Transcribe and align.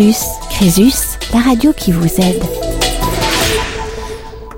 Crésus. 0.00 0.24
Crésus, 0.48 1.18
la 1.34 1.40
radio 1.40 1.74
qui 1.74 1.92
vous 1.92 2.06
aide. 2.06 2.42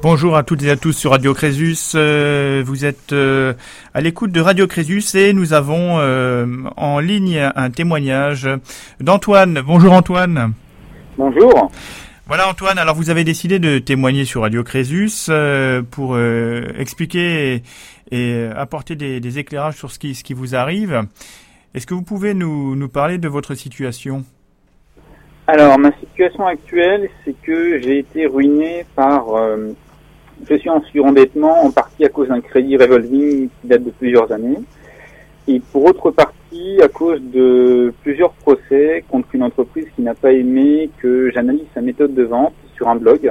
Bonjour 0.01 0.37
à 0.37 0.45
toutes 0.45 0.63
et 0.63 0.71
à 0.71 0.77
tous 0.77 0.93
sur 0.93 1.11
Radio 1.11 1.35
Crésus. 1.35 1.97
Euh, 1.97 2.63
vous 2.65 2.85
êtes 2.85 3.13
euh, 3.13 3.53
à 3.93 4.01
l'écoute 4.01 4.31
de 4.31 4.41
Radio 4.41 4.69
Crésus 4.69 5.17
et 5.17 5.33
nous 5.33 5.53
avons 5.53 5.99
euh, 5.99 6.47
en 6.77 7.01
ligne 7.01 7.51
un 7.57 7.71
témoignage 7.71 8.49
d'Antoine. 9.01 9.63
Bonjour 9.67 9.95
Antoine. 9.95 10.53
Bonjour. 11.19 11.73
Voilà 12.29 12.49
Antoine, 12.49 12.79
alors 12.79 12.95
vous 12.95 13.11
avez 13.11 13.25
décidé 13.25 13.59
de 13.59 13.81
témoigner 13.81 14.25
sur 14.25 14.43
Radio 14.43 14.63
Crésus 14.63 15.29
pour 15.91 16.17
expliquer 16.79 17.65
et, 18.13 18.47
apporter 18.57 18.95
des, 18.95 19.39
éclairages 19.41 19.75
sur 19.75 19.91
ce 19.91 19.99
qui, 19.99 20.15
ce 20.15 20.23
qui 20.23 20.35
vous 20.35 20.55
arrive. 20.55 21.03
Est-ce 21.75 21.89
que 21.89 21.95
vous 21.95 22.03
pouvez 22.03 22.33
nous, 22.33 22.77
nous 22.77 22.89
parler 22.89 23.19
de 23.19 23.27
votre 23.27 23.57
situation? 23.57 24.25
Alors, 25.47 25.79
ma 25.79 25.91
situation 25.99 26.47
actuelle, 26.47 27.09
c'est 27.25 27.35
que 27.43 27.81
j'ai 27.81 27.99
été 27.99 28.27
ruiné 28.27 28.85
par... 28.95 29.35
Euh, 29.35 29.73
je 30.49 30.55
suis 30.57 30.71
en 30.71 30.83
surendettement 30.83 31.65
en 31.65 31.71
partie 31.71 32.05
à 32.05 32.09
cause 32.09 32.29
d'un 32.29 32.41
crédit 32.41 32.77
revolving 32.77 33.49
qui 33.49 33.67
date 33.67 33.85
de 33.85 33.91
plusieurs 33.91 34.31
années, 34.33 34.59
et 35.49 35.61
pour 35.73 35.85
autre 35.85 36.11
partie 36.11 36.81
à 36.83 36.89
cause 36.89 37.21
de 37.21 37.93
plusieurs 38.03 38.33
procès 38.33 39.05
contre 39.09 39.29
une 39.35 39.43
entreprise 39.43 39.87
qui 39.95 40.03
n'a 40.03 40.15
pas 40.15 40.33
aimé 40.33 40.91
que 40.99 41.31
j'analyse 41.33 41.67
sa 41.75 41.81
méthode 41.81 42.15
de 42.15 42.23
vente 42.23 42.55
sur 42.77 42.89
un 42.89 42.97
blog 42.97 43.31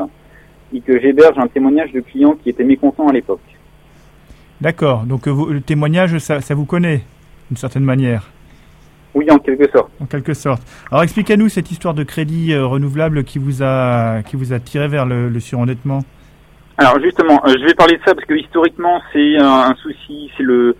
et 0.73 0.81
que 0.81 0.99
j'héberge 0.99 1.37
un 1.37 1.47
témoignage 1.47 1.91
de 1.91 1.99
clients 1.99 2.35
qui 2.41 2.49
étaient 2.49 2.63
mécontents 2.63 3.07
à 3.07 3.13
l'époque. 3.13 3.39
D'accord, 4.61 5.03
donc 5.03 5.27
euh, 5.27 5.51
le 5.51 5.61
témoignage, 5.61 6.17
ça 6.19 6.39
vous 6.53 6.65
connaît, 6.65 7.01
d'une 7.49 7.57
certaine 7.57 7.83
manière 7.83 8.31
oui, 9.13 9.29
en 9.29 9.37
quelque 9.39 9.69
sorte. 9.71 9.91
En 9.99 10.05
quelque 10.05 10.33
sorte. 10.33 10.61
Alors 10.89 11.03
expliquez-nous 11.03 11.49
cette 11.49 11.71
histoire 11.71 11.93
de 11.93 12.03
crédit 12.03 12.53
euh, 12.53 12.65
renouvelable 12.65 13.23
qui 13.23 13.39
vous 13.39 13.61
a 13.61 14.21
qui 14.23 14.35
vous 14.35 14.53
a 14.53 14.59
tiré 14.59 14.87
vers 14.87 15.05
le, 15.05 15.39
surendettement. 15.39 16.01
Alors 16.77 16.99
justement, 17.01 17.41
euh, 17.45 17.53
je 17.59 17.65
vais 17.65 17.73
parler 17.73 17.97
de 17.97 18.01
ça 18.05 18.15
parce 18.15 18.25
que 18.25 18.33
historiquement 18.33 19.01
c'est 19.11 19.37
un, 19.37 19.75
souci, 19.75 20.31
c'est 20.37 20.43
le 20.43 20.75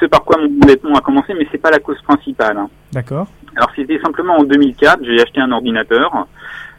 ce 0.00 0.06
par 0.06 0.24
quoi 0.24 0.38
mon 0.38 0.62
endettement 0.62 0.96
a 0.96 1.00
commencé, 1.00 1.34
mais 1.34 1.46
c'est 1.52 1.58
pas 1.58 1.70
la 1.70 1.78
cause 1.78 2.00
principale. 2.02 2.56
Hein. 2.56 2.68
D'accord. 2.92 3.28
Alors 3.56 3.70
c'était 3.76 4.00
simplement 4.00 4.36
en 4.36 4.44
2004, 4.44 5.04
j'ai 5.04 5.20
acheté 5.20 5.40
un 5.40 5.52
ordinateur. 5.52 6.26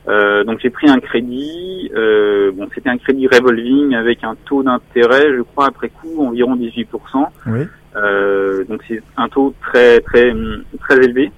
Euh, 0.08 0.44
donc 0.44 0.60
j'ai 0.62 0.72
pris 0.72 0.90
un 0.90 1.00
crédit, 1.00 1.92
euh, 1.96 2.52
bon 2.52 2.68
c'était 2.74 2.90
un 2.90 2.98
crédit 2.98 3.28
revolving 3.28 3.94
avec 3.94 4.24
un 4.24 4.36
taux 4.46 4.64
d'intérêt, 4.64 5.28
je 5.38 5.44
crois 5.44 5.68
après 5.68 5.90
coup 5.90 6.26
environ 6.26 6.56
18%. 6.56 6.88
Oui. 7.48 7.68
Euh, 7.96 8.64
donc 8.66 8.82
c'est 8.88 9.02
un 9.18 9.28
taux 9.28 9.54
très 9.62 10.00
très 10.02 10.34
très 10.80 10.98
élevé. 10.98 11.32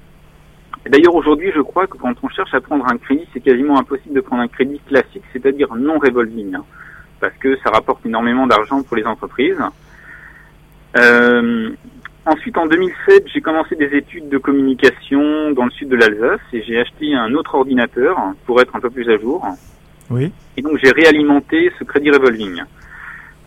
D'ailleurs 0.88 1.16
aujourd'hui, 1.16 1.52
je 1.56 1.62
crois 1.62 1.88
que 1.88 1.98
quand 1.98 2.14
on 2.22 2.30
cherche 2.30 2.54
à 2.54 2.62
prendre 2.62 2.86
un 2.86 2.98
crédit, 2.98 3.26
c'est 3.34 3.40
quasiment 3.40 3.80
impossible 3.80 4.16
de 4.16 4.22
prendre 4.22 4.42
un 4.44 4.48
crédit 4.48 4.80
classique, 4.88 5.23
c'est-à-dire 5.32 5.73
non 5.76 5.98
revolving, 5.98 6.56
hein, 6.56 6.66
parce 7.20 7.34
que 7.38 7.56
ça 7.64 7.70
rapporte 7.70 8.06
énormément 8.06 8.45
d'argent 8.48 8.84
pour 8.84 8.98
les 8.98 9.06
entreprises. 9.06 9.62
Euh, 10.98 11.70
ensuite, 12.26 12.58
en 12.58 12.67
2007, 12.67 13.23
j'ai 13.34 13.42
commencé 13.42 13.76
des 13.76 13.95
études 13.95 14.28
de 14.28 14.38
communication 14.38 15.52
dans 15.52 15.66
le 15.66 15.72
sud 15.72 15.90
de 15.90 15.95
l'Alsace 15.95 16.42
et 16.52 16.62
j'ai 16.64 16.80
acheté 16.80 17.16
un 17.16 17.34
autre 17.34 17.56
ordinateur 17.56 18.17
pour 18.45 18.62
être 18.62 18.76
un 18.76 18.80
peu 18.82 18.90
plus 18.90 19.10
à 19.10 19.17
jour. 19.17 19.45
Oui. 20.10 20.32
Et 20.58 20.62
donc 20.62 20.78
j'ai 20.84 20.92
réalimenté 20.92 21.72
ce 21.80 21.86
crédit 21.86 22.12
revolving. 22.12 22.62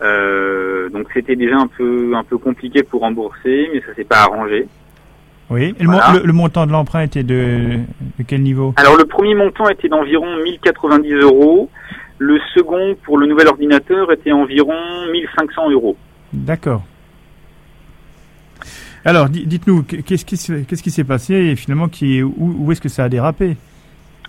Euh, 0.02 0.88
donc 0.90 1.06
c'était 1.14 1.36
déjà 1.36 1.56
un 1.56 1.68
peu 1.68 2.14
un 2.14 2.24
peu 2.24 2.38
compliqué 2.38 2.82
pour 2.82 3.00
rembourser, 3.00 3.68
mais 3.72 3.80
ça 3.80 3.94
s'est 3.94 4.04
pas 4.04 4.22
arrangé. 4.22 4.66
Oui. 5.48 5.74
Et 5.78 5.84
le, 5.84 6.32
montant 6.32 6.66
de 6.66 6.72
l'emprunt 6.72 7.02
était 7.02 7.22
de, 7.22 7.78
de, 8.18 8.24
quel 8.26 8.42
niveau? 8.42 8.74
Alors 8.76 8.96
le 8.96 9.04
premier 9.04 9.34
montant 9.34 9.68
était 9.68 9.88
d'environ 9.88 10.26
1090 10.42 11.12
euros. 11.22 11.70
Le 12.18 12.38
second 12.54 12.96
pour 13.04 13.18
le 13.18 13.26
nouvel 13.26 13.46
ordinateur 13.46 14.10
était 14.10 14.32
environ 14.32 14.74
1500 15.12 15.70
euros. 15.70 15.96
D'accord. 16.32 16.82
Alors 19.04 19.28
dites-nous 19.28 19.84
qu'est-ce 19.84 20.24
qui 20.24 20.36
qu'est-ce 20.66 20.82
qui 20.82 20.90
s'est 20.90 21.04
passé 21.04 21.34
et 21.34 21.56
finalement 21.56 21.88
qui 21.88 22.22
où, 22.22 22.34
où 22.36 22.72
est-ce 22.72 22.80
que 22.80 22.88
ça 22.88 23.04
a 23.04 23.08
dérapé? 23.08 23.56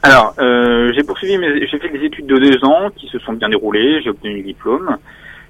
Alors, 0.04 0.36
euh, 0.40 0.92
j'ai 0.96 1.04
poursuivi, 1.04 1.38
j'ai 1.70 1.80
fait 1.80 1.90
des 1.90 2.06
études 2.06 2.28
de 2.28 2.38
deux 2.38 2.64
ans 2.64 2.90
qui 2.96 3.08
se 3.08 3.18
sont 3.20 3.34
bien 3.34 3.50
déroulées, 3.50 4.02
j'ai 4.04 4.10
obtenu 4.10 4.38
le 4.38 4.44
diplôme. 4.44 4.98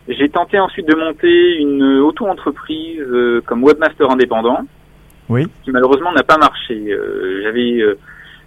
J'ai 0.07 0.29
tenté 0.29 0.57
ensuite 0.57 0.87
de 0.87 0.95
monter 0.95 1.57
une 1.57 1.83
auto-entreprise 1.99 3.01
euh, 3.01 3.41
comme 3.45 3.63
webmaster 3.63 4.09
indépendant. 4.09 4.59
Oui. 5.27 5.45
Qui 5.63 5.71
malheureusement 5.71 6.13
n'a 6.13 6.23
pas 6.23 6.37
marché. 6.37 6.75
Euh, 6.87 7.41
j'avais 7.43 7.81
euh, 7.81 7.97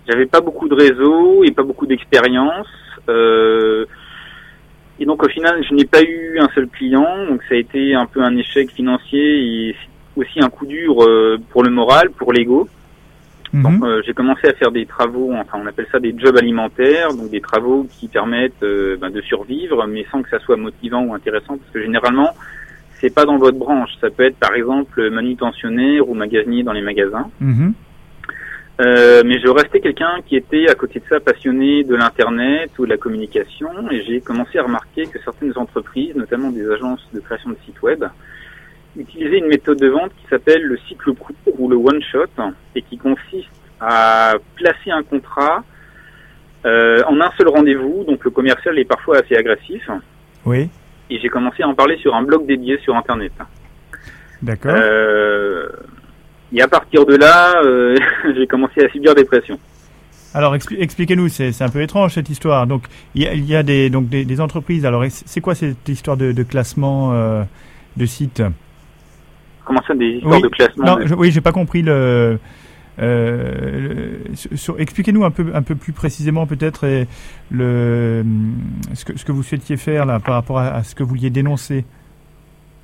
j'avais 0.09 0.25
pas 0.25 0.41
beaucoup 0.41 0.69
de 0.69 0.75
réseau 0.75 1.45
et 1.45 1.51
pas 1.51 1.63
beaucoup 1.63 1.87
d'expérience. 1.87 2.69
et 3.09 5.05
donc 5.05 5.23
au 5.23 5.29
final, 5.29 5.63
je 5.69 5.75
n'ai 5.75 5.85
pas 5.85 6.03
eu 6.03 6.39
un 6.39 6.49
seul 6.55 6.69
client. 6.69 7.27
Donc 7.29 7.43
ça 7.49 7.55
a 7.55 7.59
été 7.59 7.95
un 7.95 8.07
peu 8.07 8.23
un 8.23 8.35
échec 8.37 8.71
financier 8.71 9.69
et 9.69 9.77
aussi 10.17 10.41
un 10.41 10.49
coup 10.49 10.67
dur 10.67 10.97
pour 11.51 11.63
le 11.63 11.71
moral, 11.71 12.11
pour 12.11 12.33
l'ego. 12.33 12.69
Donc 13.53 13.81
mhm. 13.81 13.85
euh, 13.85 14.03
j'ai 14.07 14.15
commencé 14.15 14.47
à 14.47 14.53
faire 14.53 14.71
des 14.71 14.87
travaux, 14.87 15.33
enfin 15.35 15.59
on 15.63 15.67
appelle 15.67 15.87
ça 15.91 15.99
des 15.99 16.15
jobs 16.17 16.37
alimentaires, 16.37 17.13
donc 17.15 17.31
des 17.31 17.41
travaux 17.41 17.87
qui 17.91 18.07
permettent 18.07 18.63
euh, 18.63 18.97
ben, 18.97 19.11
de 19.11 19.21
survivre, 19.23 19.87
mais 19.89 20.07
sans 20.11 20.23
que 20.23 20.31
ça 20.31 20.39
soit 20.39 20.57
motivant 20.57 21.03
ou 21.03 21.15
intéressant, 21.15 21.59
parce 21.59 21.71
que 21.73 21.83
généralement 21.83 22.31
c'est 23.01 23.13
pas 23.13 23.25
dans 23.25 23.39
votre 23.39 23.59
branche. 23.59 23.91
Ça 24.01 24.11
peut 24.11 24.25
être 24.25 24.37
par 24.37 24.55
exemple 24.55 25.11
manutentionnaire 25.11 26.09
ou 26.09 26.15
magasinier 26.15 26.63
dans 26.63 26.73
les 26.73 26.83
magasins. 26.83 27.29
Mhm. 27.41 27.75
Euh, 28.81 29.23
mais 29.27 29.39
je 29.41 29.49
restais 29.49 29.81
quelqu'un 29.81 30.21
qui 30.27 30.37
était 30.37 30.71
à 30.71 30.75
côté 30.75 31.01
de 31.01 31.05
ça 31.09 31.21
passionné 31.21 31.85
de 31.85 31.95
l'internet 31.95 32.71
ou 32.79 32.87
de 32.87 32.91
la 32.91 32.97
communication, 32.97 33.69
et 33.91 34.03
j'ai 34.05 34.21
commencé 34.21 34.59
à 34.59 34.63
remarquer 34.63 35.07
que 35.07 35.19
certaines 35.23 35.53
entreprises, 35.57 36.15
notamment 36.15 36.51
des 36.51 36.67
agences 36.71 37.07
de 37.13 37.21
création 37.21 37.51
de 37.51 37.57
sites 37.67 37.83
web, 37.83 38.05
utiliser 38.97 39.39
une 39.39 39.47
méthode 39.47 39.79
de 39.79 39.89
vente 39.89 40.11
qui 40.21 40.27
s'appelle 40.29 40.63
le 40.63 40.79
cycle 40.89 41.13
court 41.15 41.35
ou 41.59 41.69
le 41.69 41.77
one 41.77 42.03
shot 42.03 42.43
et 42.75 42.83
qui 42.83 42.99
consiste 42.99 43.49
à 43.81 44.35
placer 44.57 44.91
un 44.91 45.03
contrat 45.03 45.65
euh, 46.67 47.03
en 47.07 47.21
un 47.21 47.31
seul 47.39 47.49
rendez-vous. 47.49 48.05
Donc 48.07 48.25
le 48.25 48.31
commercial 48.31 48.79
est 48.79 48.85
parfois 48.85 49.19
assez 49.19 49.37
agressif. 49.37 49.89
Oui. 50.45 50.69
Et 51.09 51.19
j'ai 51.19 51.29
commencé 51.29 51.63
à 51.63 51.69
en 51.69 51.75
parler 51.75 51.97
sur 51.99 52.15
un 52.15 52.23
blog 52.23 52.47
dédié 52.47 52.79
sur 52.79 52.97
Internet. 52.97 53.33
D'accord. 54.43 54.73
Euh, 54.75 55.69
et 56.53 56.63
à 56.63 56.69
partir 56.69 57.07
de 57.07 57.17
là, 57.17 57.63
euh, 57.65 57.97
j'ai 58.37 58.47
commencé 58.47 58.85
à 58.85 58.89
subir 58.91 59.15
des 59.15 59.25
pressions. 59.25 59.59
Alors 60.33 60.55
expliquez-nous, 60.55 61.29
c'est 61.29 61.61
un 61.61 61.69
peu 61.69 61.83
étrange 61.83 62.15
cette 62.15 62.31
histoire. 62.31 62.67
Donc 62.67 62.85
il 63.17 63.45
y 63.45 63.57
a, 63.57 63.63
des, 63.65 63.91
donc 63.91 64.09
des, 64.09 64.41
entreprises. 64.41 64.87
Alors 64.87 65.05
c'est 65.09 65.41
quoi 65.41 65.57
cette 65.57 65.89
histoire 65.89 66.17
de, 66.17 66.31
de 66.31 66.43
classement 66.45 67.13
de 67.97 68.07
sites 68.07 68.41
Des 69.95 70.07
histoires 70.17 70.41
de 70.41 70.49
classement 70.49 70.85
Non, 70.85 70.99
je, 71.05 71.15
oui, 71.15 71.31
j'ai 71.31 71.41
pas 71.41 71.53
compris 71.53 71.83
le. 71.83 72.39
Euh, 73.01 74.19
expliquez-nous 74.79 75.25
un 75.25 75.31
peu, 75.31 75.53
un 75.55 75.63
peu 75.63 75.75
plus 75.75 75.93
précisément 75.93 76.47
peut-être 76.47 76.87
le 77.51 78.25
ce 78.95 79.05
que, 79.05 79.19
ce 79.19 79.25
que 79.25 79.33
vous 79.33 79.43
souhaitiez 79.43 79.79
faire 79.79 80.05
là 80.05 80.21
par 80.21 80.35
rapport 80.35 80.59
à, 80.59 80.83
ce 80.83 80.95
que 80.95 81.03
vous 81.03 81.11
vouliez 81.11 81.31
dénoncer. 81.31 81.85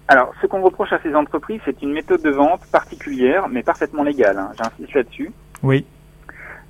Alors, 0.09 0.33
ce 0.41 0.47
qu'on 0.47 0.63
reproche 0.63 0.93
à 0.93 1.01
ces 1.03 1.15
entreprises, 1.15 1.61
c'est 1.65 1.83
une 1.83 1.93
méthode 1.93 2.23
de 2.23 2.31
vente 2.31 2.65
particulière, 2.71 3.49
mais 3.51 3.63
parfaitement 3.63 4.05
légale. 4.05 4.39
Hein. 4.39 4.53
J'insiste 4.57 4.95
là-dessus. 4.95 5.33
Oui. 5.63 5.85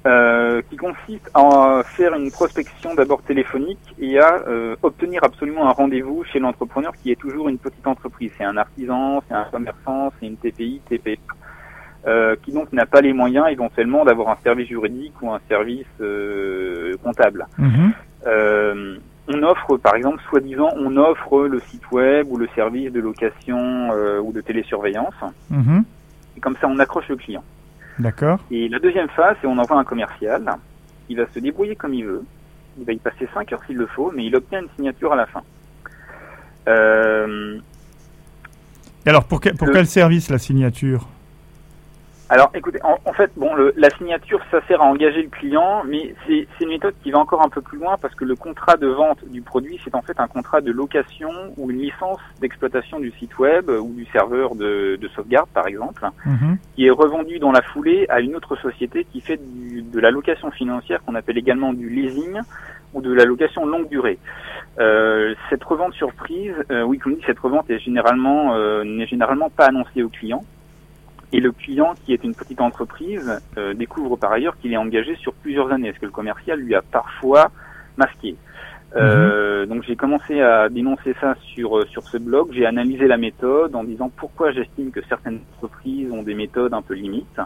Euh, 0.06 0.62
qui 0.70 0.76
consiste 0.76 1.28
à 1.34 1.82
faire 1.96 2.14
une 2.14 2.30
prospection 2.30 2.94
d'abord 2.94 3.22
téléphonique 3.22 3.92
et 3.98 4.20
à 4.20 4.40
euh, 4.46 4.76
obtenir 4.82 5.24
absolument 5.24 5.68
un 5.68 5.72
rendez-vous 5.72 6.22
chez 6.22 6.38
l'entrepreneur 6.38 6.92
qui 7.02 7.10
est 7.10 7.18
toujours 7.18 7.48
une 7.48 7.58
petite 7.58 7.84
entreprise. 7.88 8.30
C'est 8.38 8.44
un 8.44 8.56
artisan, 8.56 9.20
c'est 9.26 9.34
un 9.34 9.46
commerçant, 9.50 10.12
c'est 10.20 10.26
une 10.26 10.36
TPI, 10.36 10.80
TPE, 10.88 11.18
euh, 12.06 12.36
qui 12.40 12.52
donc 12.52 12.72
n'a 12.72 12.86
pas 12.86 13.00
les 13.00 13.12
moyens 13.12 13.46
éventuellement 13.50 14.04
d'avoir 14.04 14.28
un 14.28 14.36
service 14.44 14.68
juridique 14.68 15.20
ou 15.22 15.32
un 15.32 15.40
service 15.48 15.86
comptable. 17.02 17.46
Mhm. 17.58 17.92
on 19.28 19.42
offre, 19.42 19.76
par 19.76 19.96
exemple, 19.96 20.22
soi-disant, 20.30 20.70
on 20.76 20.96
offre 20.98 21.48
le 21.48 21.58
site 21.68 21.90
web 21.90 22.28
ou 22.30 22.36
le 22.36 22.46
service 22.54 22.92
de 22.92 23.00
location 23.00 23.90
ou 24.22 24.32
de 24.32 24.40
télésurveillance. 24.40 25.14
Mhm. 25.50 25.82
Et 26.36 26.40
comme 26.40 26.56
ça, 26.60 26.68
on 26.68 26.78
accroche 26.78 27.08
le 27.08 27.16
client. 27.16 27.42
D'accord. 27.98 28.40
Et 28.50 28.68
la 28.68 28.78
deuxième 28.78 29.08
phase, 29.08 29.36
c'est 29.40 29.46
on 29.46 29.58
envoie 29.58 29.78
un 29.78 29.84
commercial. 29.84 30.44
Il 31.08 31.16
va 31.16 31.24
se 31.32 31.38
débrouiller 31.38 31.76
comme 31.76 31.94
il 31.94 32.04
veut. 32.04 32.24
Il 32.78 32.84
va 32.84 32.92
y 32.92 32.98
passer 32.98 33.28
5 33.32 33.52
heures 33.52 33.62
s'il 33.66 33.76
le 33.76 33.86
faut, 33.86 34.12
mais 34.14 34.24
il 34.26 34.36
obtient 34.36 34.60
une 34.60 34.68
signature 34.76 35.12
à 35.12 35.16
la 35.16 35.26
fin. 35.26 35.42
Euh, 36.68 37.58
Et 39.06 39.08
alors, 39.08 39.24
pour, 39.24 39.40
pour 39.40 39.70
quel 39.70 39.86
service 39.86 40.28
la 40.30 40.38
signature? 40.38 41.08
Alors, 42.28 42.50
écoutez, 42.54 42.80
en, 42.82 43.12
fait, 43.12 43.30
bon, 43.36 43.54
le, 43.54 43.72
la 43.76 43.88
signature, 43.90 44.40
ça 44.50 44.60
sert 44.66 44.82
à 44.82 44.84
engager 44.86 45.22
le 45.22 45.28
client, 45.28 45.84
mais 45.86 46.12
c'est 46.26 46.48
une 46.60 46.70
méthode 46.70 46.94
qui 47.04 47.12
va 47.12 47.20
encore 47.20 47.40
un 47.44 47.48
peu 47.48 47.60
plus 47.60 47.78
loin 47.78 47.96
parce 48.02 48.16
que 48.16 48.24
le 48.24 48.34
contrat 48.34 48.76
de 48.76 48.88
vente 48.88 49.24
du 49.28 49.42
produit, 49.42 49.78
c'est 49.84 49.94
en 49.94 50.02
fait 50.02 50.18
un 50.18 50.26
contrat 50.26 50.60
de 50.60 50.72
location 50.72 51.30
ou 51.56 51.70
une 51.70 51.78
licence 51.78 52.18
d'exploitation 52.40 52.98
du 52.98 53.12
site 53.12 53.38
web 53.38 53.70
ou 53.70 53.92
du 53.94 54.06
serveur 54.06 54.56
de, 54.56 54.96
de 55.00 55.08
sauvegarde, 55.14 55.48
par 55.54 55.68
exemple, 55.68 56.04
Mhm. 56.24 56.58
qui 56.74 56.86
est 56.86 56.90
revendu 56.90 57.38
dans 57.38 57.52
la 57.52 57.62
foulée 57.62 58.06
à 58.08 58.20
une 58.20 58.34
autre 58.34 58.56
société 58.56 59.04
qui 59.04 59.20
fait 59.20 59.36
du- 59.40 59.82
de 59.82 60.00
la 60.00 60.10
location 60.10 60.50
financière 60.50 61.04
qu'on 61.04 61.14
appelle 61.14 61.38
également 61.38 61.72
du 61.72 61.88
leasing 61.88 62.40
ou 62.92 63.02
de 63.02 63.12
la 63.12 63.24
location 63.24 63.64
longue 63.66 63.88
durée. 63.88 64.18
Euh, 64.80 65.34
cette 65.48 65.62
revente 65.62 65.94
surprise, 65.94 66.54
euh, 66.72 66.82
oui, 66.82 66.98
comme 66.98 67.14
dit, 67.14 67.22
cette 67.24 67.38
revente 67.38 67.70
est 67.70 67.78
généralement 67.78 68.56
euh, 68.56 68.82
n'est 68.82 69.06
généralement 69.06 69.48
pas 69.50 69.66
annoncée 69.66 70.02
au 70.02 70.08
client. 70.08 70.44
Et 71.32 71.40
le 71.40 71.52
client, 71.52 71.94
qui 72.04 72.12
est 72.12 72.22
une 72.22 72.34
petite 72.34 72.60
entreprise, 72.60 73.40
euh, 73.58 73.74
découvre 73.74 74.16
par 74.16 74.32
ailleurs 74.32 74.56
qu'il 74.58 74.72
est 74.72 74.76
engagé 74.76 75.16
sur 75.16 75.34
plusieurs 75.34 75.72
années, 75.72 75.92
ce 75.92 75.98
que 76.00 76.06
le 76.06 76.12
commercial 76.12 76.58
lui 76.60 76.74
a 76.74 76.82
parfois 76.82 77.50
masqué. 77.96 78.36
Euh, 78.94 79.66
Donc 79.66 79.82
j'ai 79.82 79.96
commencé 79.96 80.40
à 80.40 80.68
dénoncer 80.68 81.14
ça 81.20 81.34
sur 81.54 81.78
euh, 81.78 81.84
sur 81.86 82.06
ce 82.08 82.16
blog. 82.16 82.52
J'ai 82.52 82.64
analysé 82.64 83.06
la 83.06 83.16
méthode 83.16 83.74
en 83.74 83.84
disant 83.84 84.10
pourquoi 84.16 84.52
j'estime 84.52 84.90
que 84.90 85.00
certaines 85.08 85.40
entreprises 85.56 86.10
ont 86.12 86.22
des 86.22 86.34
méthodes 86.34 86.72
un 86.72 86.82
peu 86.82 86.94
limites. 86.94 87.40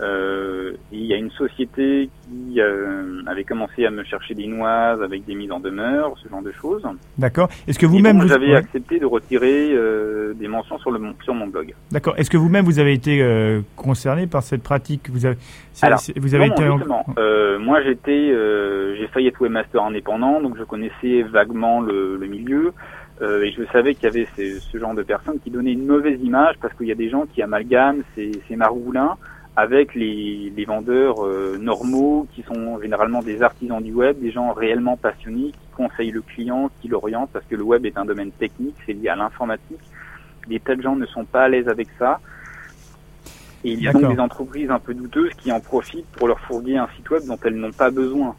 Euh, 0.00 0.72
il 0.92 1.04
y 1.04 1.14
a 1.14 1.16
une 1.16 1.30
société 1.30 2.10
qui 2.24 2.60
euh, 2.60 3.22
avait 3.26 3.44
commencé 3.44 3.86
à 3.86 3.90
me 3.90 4.04
chercher 4.04 4.34
des 4.34 4.46
noises 4.46 5.00
avec 5.02 5.24
des 5.24 5.34
mises 5.34 5.50
en 5.52 5.60
demeure, 5.60 6.14
ce 6.22 6.28
genre 6.28 6.42
de 6.42 6.52
choses. 6.52 6.82
D'accord. 7.16 7.48
Est-ce 7.66 7.78
que 7.78 7.86
vous-même 7.86 8.20
vous 8.20 8.28
j'avais 8.28 8.48
ouais. 8.50 8.56
accepté 8.56 8.98
de 8.98 9.06
retirer 9.06 9.70
euh, 9.72 10.34
des 10.34 10.48
mentions 10.48 10.78
sur 10.78 10.90
le 10.90 10.98
mon- 10.98 11.14
sur 11.24 11.32
mon 11.34 11.46
blog. 11.46 11.74
D'accord. 11.92 12.14
Est-ce 12.18 12.28
que 12.28 12.36
vous-même 12.36 12.64
vous 12.66 12.78
avez 12.78 12.92
été 12.92 13.22
euh, 13.22 13.62
concerné 13.76 14.26
par 14.26 14.42
cette 14.42 14.62
pratique? 14.62 15.08
Vous 15.10 15.24
avez, 15.24 15.36
Alors, 15.80 16.00
vous 16.16 16.34
avez 16.34 16.48
non, 16.48 16.54
été 16.54 16.68
en- 16.68 16.76
justement. 16.76 17.06
Euh, 17.18 17.58
moi, 17.58 17.82
j'étais, 17.82 18.10
euh, 18.32 18.96
j'ai 18.96 19.06
failli 19.08 19.28
être 19.28 19.40
webmaster 19.40 19.82
indépendant, 19.82 20.40
donc 20.42 20.58
je 20.58 20.64
connaissais 20.64 21.22
vaguement 21.22 21.80
le, 21.80 22.16
le 22.18 22.26
milieu. 22.26 22.72
Euh, 23.22 23.44
et 23.44 23.50
je 23.52 23.62
savais 23.72 23.94
qu'il 23.94 24.04
y 24.04 24.08
avait 24.08 24.28
ces- 24.36 24.60
ce 24.60 24.76
genre 24.76 24.92
de 24.94 25.02
personnes 25.02 25.38
qui 25.42 25.50
donnaient 25.50 25.72
une 25.72 25.86
mauvaise 25.86 26.20
image 26.22 26.56
parce 26.60 26.74
qu'il 26.74 26.86
y 26.86 26.92
a 26.92 26.96
des 26.96 27.08
gens 27.08 27.24
qui 27.32 27.40
amalgament 27.40 28.02
ces, 28.14 28.30
ces 28.46 28.56
maroulins 28.56 29.16
avec 29.56 29.94
les, 29.94 30.52
les 30.54 30.64
vendeurs 30.66 31.24
euh, 31.24 31.56
normaux 31.58 32.26
qui 32.34 32.42
sont 32.42 32.78
généralement 32.80 33.22
des 33.22 33.42
artisans 33.42 33.82
du 33.82 33.92
web, 33.92 34.20
des 34.20 34.30
gens 34.30 34.52
réellement 34.52 34.98
passionnés 34.98 35.52
qui 35.52 35.68
conseillent 35.74 36.10
le 36.10 36.20
client, 36.20 36.70
qui 36.80 36.88
l'orientent 36.88 37.30
parce 37.32 37.44
que 37.46 37.56
le 37.56 37.62
web 37.62 37.86
est 37.86 37.96
un 37.96 38.04
domaine 38.04 38.30
technique, 38.32 38.74
c'est 38.84 38.92
lié 38.92 39.08
à 39.08 39.16
l'informatique. 39.16 39.80
Des 40.46 40.60
tas 40.60 40.76
de 40.76 40.82
gens 40.82 40.94
ne 40.94 41.06
sont 41.06 41.24
pas 41.24 41.44
à 41.44 41.48
l'aise 41.48 41.68
avec 41.68 41.88
ça. 41.98 42.20
Et 43.64 43.72
il 43.72 43.82
y 43.82 43.88
a 43.88 43.92
donc 43.92 44.14
des 44.14 44.20
entreprises 44.20 44.70
un 44.70 44.78
peu 44.78 44.92
douteuses 44.92 45.32
qui 45.38 45.50
en 45.50 45.58
profitent 45.60 46.06
pour 46.12 46.28
leur 46.28 46.38
fourguer 46.40 46.76
un 46.76 46.88
site 46.94 47.08
web 47.10 47.22
dont 47.26 47.38
elles 47.42 47.56
n'ont 47.56 47.72
pas 47.72 47.90
besoin. 47.90 48.36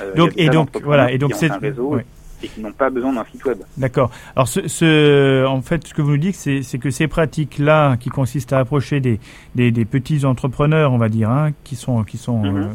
Euh, 0.00 0.14
Donc 0.14 0.32
et 0.36 0.48
donc 0.48 0.68
voilà 0.82 1.10
et 1.10 1.18
donc 1.18 1.34
c'est 1.34 1.50
un 1.50 1.58
réseau. 1.58 1.98
Et 2.42 2.48
qui 2.48 2.60
n'ont 2.60 2.72
pas 2.72 2.90
besoin 2.90 3.12
d'un 3.12 3.24
site 3.30 3.44
web. 3.44 3.58
D'accord. 3.76 4.10
Alors, 4.36 4.48
ce, 4.48 4.66
ce- 4.68 5.44
en 5.46 5.60
fait, 5.62 5.86
ce 5.86 5.94
que 5.94 6.02
vous 6.02 6.12
nous 6.12 6.16
dites, 6.18 6.36
c'est 6.36 6.78
que 6.78 6.90
ces 6.90 7.06
pratiques-là, 7.08 7.96
qui 7.98 8.08
consistent 8.08 8.52
à 8.52 8.58
approcher 8.60 9.00
des, 9.00 9.20
des, 9.54 9.70
des 9.70 9.84
petits 9.84 10.24
entrepreneurs, 10.24 10.92
on 10.92 10.98
va 10.98 11.08
dire, 11.08 11.30
hein, 11.30 11.50
qui 11.64 11.76
sont, 11.76 12.02
qui 12.04 12.16
sont 12.18 12.42
Mhm. 12.42 12.56
euh, 12.56 12.66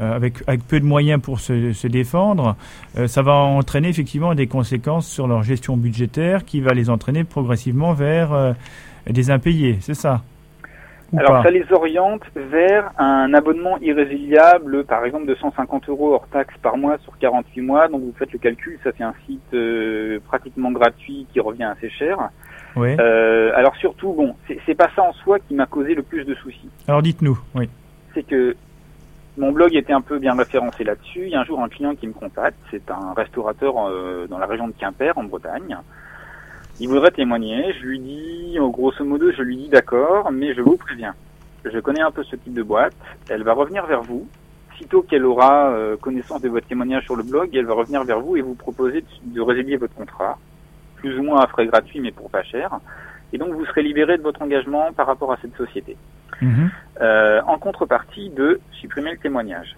euh, 0.00 0.16
avec, 0.16 0.34
avec 0.46 0.66
peu 0.66 0.80
de 0.80 0.84
moyens 0.86 1.20
pour 1.20 1.40
se, 1.40 1.72
se 1.72 1.86
défendre, 1.86 2.56
euh, 2.96 3.06
ça 3.06 3.22
va 3.22 3.34
entraîner 3.34 3.88
effectivement 3.88 4.34
des 4.34 4.46
conséquences 4.46 5.06
sur 5.06 5.26
leur 5.28 5.42
gestion 5.42 5.76
budgétaire, 5.76 6.44
qui 6.44 6.60
va 6.60 6.72
les 6.72 6.88
entraîner 6.90 7.24
progressivement 7.24 7.92
vers 7.92 8.32
euh, 8.32 8.52
des 9.08 9.30
impayés. 9.30 9.78
C'est 9.80 9.94
ça? 9.94 10.22
Ou 11.12 11.18
Alors 11.18 11.32
pas 11.32 11.42
ça 11.44 11.50
les 11.50 11.64
oriente 11.72 12.22
vers 12.36 12.92
un 12.98 13.34
abonnement 13.34 13.78
irrésiliable, 13.78 14.84
par 14.84 15.04
exemple 15.04 15.26
de 15.26 15.34
150 15.34 15.88
euros 15.88 16.14
hors 16.14 16.28
taxe 16.28 16.54
par 16.62 16.76
mois 16.76 16.98
sur 16.98 17.18
48 17.18 17.60
mois. 17.62 17.88
Donc 17.88 18.02
vous 18.02 18.14
faites 18.16 18.32
le 18.32 18.38
calcul, 18.38 18.78
ça 18.84 18.92
fait 18.92 19.04
un 19.04 19.14
site 19.26 19.54
euh, 19.54 20.20
pratiquement 20.26 20.70
gratuit 20.70 21.26
qui 21.32 21.40
revient 21.40 21.64
assez 21.64 21.90
cher. 21.90 22.30
Oui. 22.76 22.96
Euh, 23.00 23.50
alors 23.56 23.74
surtout, 23.76 24.12
bon, 24.12 24.36
c'est 24.46 24.58
c'est 24.66 24.74
pas 24.74 24.88
ça 24.94 25.02
en 25.02 25.12
soi 25.12 25.38
qui 25.40 25.54
m'a 25.54 25.66
causé 25.66 25.94
le 25.94 26.02
plus 26.02 26.24
de 26.24 26.34
soucis. 26.34 26.68
Alors, 26.86 27.02
dites-nous. 27.02 27.38
Oui. 27.54 27.68
c'est 28.14 28.26
que 28.26 28.54
mon 29.36 29.52
blog 29.52 29.74
était 29.74 29.92
un 29.92 30.00
peu 30.00 30.18
bien 30.18 30.34
référencé 30.34 30.84
là-dessus. 30.84 31.22
Il 31.24 31.30
y 31.30 31.34
a 31.34 31.40
un 31.40 31.44
jour 31.44 31.60
un 31.62 31.68
client 31.68 31.94
qui 31.94 32.06
me 32.06 32.12
contacte, 32.12 32.58
c'est 32.70 32.90
un 32.90 33.14
restaurateur 33.16 33.74
euh, 33.78 34.26
dans 34.28 34.38
la 34.38 34.46
région 34.46 34.68
de 34.68 34.74
Quimper, 34.78 35.16
en 35.16 35.24
Bretagne. 35.24 35.76
Il 36.80 36.88
voudrait 36.88 37.10
témoigner. 37.10 37.74
Je 37.74 37.86
lui 37.86 38.00
dis, 38.00 38.56
oh, 38.58 38.70
grosso 38.70 39.04
modo, 39.04 39.30
je 39.30 39.42
lui 39.42 39.56
dis 39.56 39.68
d'accord, 39.68 40.32
mais 40.32 40.54
je 40.54 40.62
vous 40.62 40.76
préviens. 40.76 41.14
Je 41.64 41.78
connais 41.78 42.00
un 42.00 42.10
peu 42.10 42.24
ce 42.24 42.36
type 42.36 42.54
de 42.54 42.62
boîte. 42.62 42.94
Elle 43.28 43.42
va 43.42 43.52
revenir 43.52 43.86
vers 43.86 44.02
vous. 44.02 44.26
Sitôt 44.78 45.02
qu'elle 45.02 45.26
aura 45.26 45.70
euh, 45.72 45.98
connaissance 45.98 46.40
de 46.40 46.48
votre 46.48 46.66
témoignage 46.66 47.04
sur 47.04 47.14
le 47.14 47.22
blog, 47.22 47.54
elle 47.54 47.66
va 47.66 47.74
revenir 47.74 48.02
vers 48.04 48.20
vous 48.20 48.38
et 48.38 48.40
vous 48.40 48.54
proposer 48.54 49.04
de, 49.24 49.40
résilier 49.42 49.76
votre 49.76 49.94
contrat, 49.94 50.38
plus 50.96 51.18
ou 51.18 51.22
moins 51.22 51.40
à 51.40 51.46
frais 51.48 51.66
gratuits, 51.66 52.00
mais 52.00 52.12
pour 52.12 52.30
pas 52.30 52.42
cher. 52.42 52.80
Et 53.34 53.38
donc 53.38 53.52
vous 53.52 53.66
serez 53.66 53.82
libéré 53.82 54.16
de 54.16 54.22
votre 54.22 54.40
engagement 54.40 54.90
par 54.94 55.06
rapport 55.06 55.32
à 55.32 55.36
cette 55.42 55.54
société 55.54 55.98
Mhm. 56.40 56.70
euh, 57.02 57.42
en 57.46 57.58
contrepartie 57.58 58.30
de 58.30 58.58
supprimer 58.72 59.10
le 59.10 59.18
témoignage. 59.18 59.76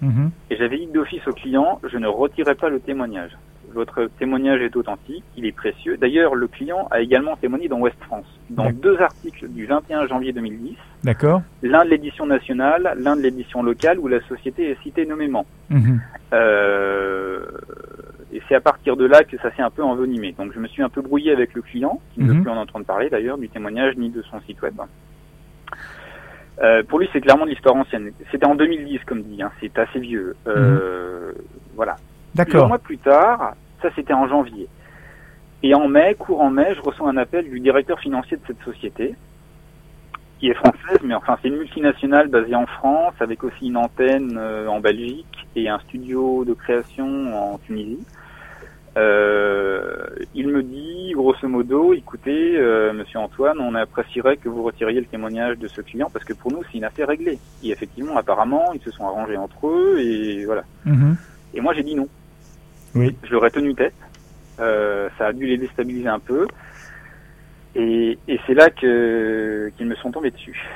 Mhm. 0.00 0.32
Et 0.50 0.56
j'avais 0.56 0.78
dit 0.78 0.88
d'office 0.88 1.26
au 1.28 1.32
client, 1.32 1.80
je 1.84 1.96
ne 1.98 2.08
retirerai 2.08 2.56
pas 2.56 2.68
le 2.68 2.80
témoignage. 2.80 3.30
Votre 3.74 4.08
témoignage 4.18 4.60
est 4.60 4.76
authentique, 4.76 5.24
il 5.36 5.46
est 5.46 5.52
précieux. 5.52 5.96
D'ailleurs, 5.96 6.34
le 6.34 6.46
client 6.46 6.88
a 6.90 7.00
également 7.00 7.36
témoigné 7.36 7.68
dans 7.68 7.78
West 7.78 7.96
France, 8.00 8.26
dans 8.50 8.70
deux 8.70 9.00
articles 9.00 9.48
du 9.48 9.66
21 9.66 10.06
janvier 10.06 10.32
2010, 10.32 10.76
D'accord. 11.04 11.42
l'un 11.62 11.84
de 11.84 11.90
l'édition 11.90 12.26
nationale, 12.26 12.94
l'un 12.98 13.16
de 13.16 13.22
l'édition 13.22 13.62
locale, 13.62 13.98
où 13.98 14.08
la 14.08 14.20
société 14.28 14.70
est 14.70 14.82
citée 14.82 15.06
nommément. 15.06 15.46
Mhm. 15.70 16.00
Euh, 16.34 17.40
et 18.32 18.40
c'est 18.48 18.54
à 18.54 18.60
partir 18.60 18.96
de 18.96 19.04
là 19.04 19.24
que 19.24 19.36
ça 19.38 19.50
s'est 19.54 19.62
un 19.62 19.70
peu 19.70 19.82
envenimé. 19.82 20.34
Donc 20.38 20.52
je 20.54 20.58
me 20.58 20.66
suis 20.68 20.82
un 20.82 20.88
peu 20.88 21.00
brouillé 21.02 21.32
avec 21.32 21.54
le 21.54 21.62
client, 21.62 22.00
qui 22.14 22.20
ne 22.20 22.26
veut 22.28 22.34
Mhm. 22.34 22.42
plus 22.42 22.50
en 22.50 22.56
entendre 22.56 22.84
parler 22.84 23.08
d'ailleurs 23.10 23.38
du 23.38 23.48
témoignage 23.48 23.96
ni 23.96 24.10
de 24.10 24.22
son 24.22 24.40
site 24.42 24.60
web. 24.62 24.74
Euh, 26.62 26.82
pour 26.84 26.98
lui, 26.98 27.08
c'est 27.12 27.20
clairement 27.20 27.44
de 27.46 27.50
l'histoire 27.50 27.74
ancienne. 27.74 28.10
C'était 28.30 28.46
en 28.46 28.54
2010, 28.54 29.00
comme 29.06 29.22
dit, 29.22 29.42
hein, 29.42 29.50
c'est 29.60 29.76
assez 29.78 29.98
vieux. 29.98 30.36
Euh, 30.46 31.32
Voilà. 31.74 31.96
Plusieurs 32.34 32.46
D'accord. 32.46 32.68
mois 32.68 32.78
plus 32.78 32.98
tard, 32.98 33.54
ça 33.82 33.90
c'était 33.94 34.14
en 34.14 34.28
janvier. 34.28 34.68
Et 35.62 35.74
en 35.74 35.86
mai, 35.88 36.16
courant 36.18 36.50
mai, 36.50 36.74
je 36.74 36.80
reçois 36.80 37.08
un 37.08 37.16
appel 37.16 37.48
du 37.48 37.60
directeur 37.60 37.98
financier 38.00 38.36
de 38.36 38.42
cette 38.46 38.62
société, 38.62 39.14
qui 40.40 40.48
est 40.48 40.54
française, 40.54 40.98
mais 41.04 41.14
enfin 41.14 41.38
c'est 41.40 41.48
une 41.48 41.58
multinationale 41.58 42.28
basée 42.28 42.56
en 42.56 42.66
France, 42.66 43.14
avec 43.20 43.44
aussi 43.44 43.66
une 43.66 43.76
antenne 43.76 44.36
euh, 44.36 44.66
en 44.66 44.80
Belgique 44.80 45.46
et 45.54 45.68
un 45.68 45.78
studio 45.80 46.44
de 46.44 46.54
création 46.54 47.52
en 47.52 47.58
Tunisie. 47.58 48.04
Euh, 48.96 50.06
il 50.34 50.48
me 50.48 50.62
dit, 50.62 51.12
grosso 51.14 51.48
modo, 51.48 51.94
écoutez, 51.94 52.58
euh, 52.58 52.92
Monsieur 52.92 53.20
Antoine, 53.20 53.58
on 53.58 53.74
apprécierait 53.74 54.36
que 54.36 54.50
vous 54.50 54.62
retiriez 54.62 55.00
le 55.00 55.06
témoignage 55.06 55.58
de 55.58 55.68
ce 55.68 55.80
client 55.80 56.10
parce 56.12 56.24
que 56.24 56.34
pour 56.34 56.52
nous 56.52 56.62
c'est 56.70 56.78
une 56.78 56.84
affaire 56.84 57.08
réglée. 57.08 57.38
Et 57.62 57.70
effectivement, 57.70 58.16
apparemment, 58.16 58.72
ils 58.74 58.82
se 58.82 58.90
sont 58.90 59.06
arrangés 59.06 59.36
entre 59.36 59.68
eux 59.68 59.98
et 60.00 60.44
voilà. 60.44 60.64
Mhm. 60.84 61.16
Et 61.54 61.60
moi 61.60 61.72
j'ai 61.72 61.82
dit 61.82 61.94
non. 61.94 62.08
Oui. 62.94 63.16
Je 63.24 63.32
leur 63.32 63.44
ai 63.46 63.50
tenu 63.50 63.74
tête. 63.74 63.94
Euh, 64.60 65.08
ça 65.18 65.26
a 65.26 65.32
dû 65.32 65.46
les 65.46 65.58
déstabiliser 65.58 66.08
un 66.08 66.18
peu. 66.18 66.46
Et, 67.74 68.18
et 68.28 68.38
c'est 68.46 68.54
là 68.54 68.68
que 68.70 69.72
qu'ils 69.76 69.86
me 69.86 69.94
sont 69.94 70.10
tombés 70.10 70.30
dessus. 70.30 70.68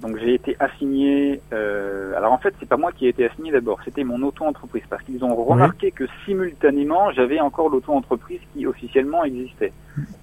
Donc 0.00 0.18
j'ai 0.18 0.34
été 0.34 0.56
assigné. 0.60 1.40
Euh, 1.52 2.16
alors 2.16 2.32
en 2.32 2.38
fait, 2.38 2.54
c'est 2.60 2.68
pas 2.68 2.76
moi 2.76 2.92
qui 2.92 3.06
ai 3.06 3.08
été 3.08 3.26
assigné 3.26 3.50
d'abord, 3.50 3.80
c'était 3.84 4.04
mon 4.04 4.22
auto-entreprise 4.22 4.82
parce 4.88 5.02
qu'ils 5.02 5.24
ont 5.24 5.34
remarqué 5.34 5.90
que 5.90 6.04
simultanément 6.24 7.10
j'avais 7.12 7.40
encore 7.40 7.68
l'auto-entreprise 7.68 8.40
qui 8.52 8.66
officiellement 8.66 9.24
existait. 9.24 9.72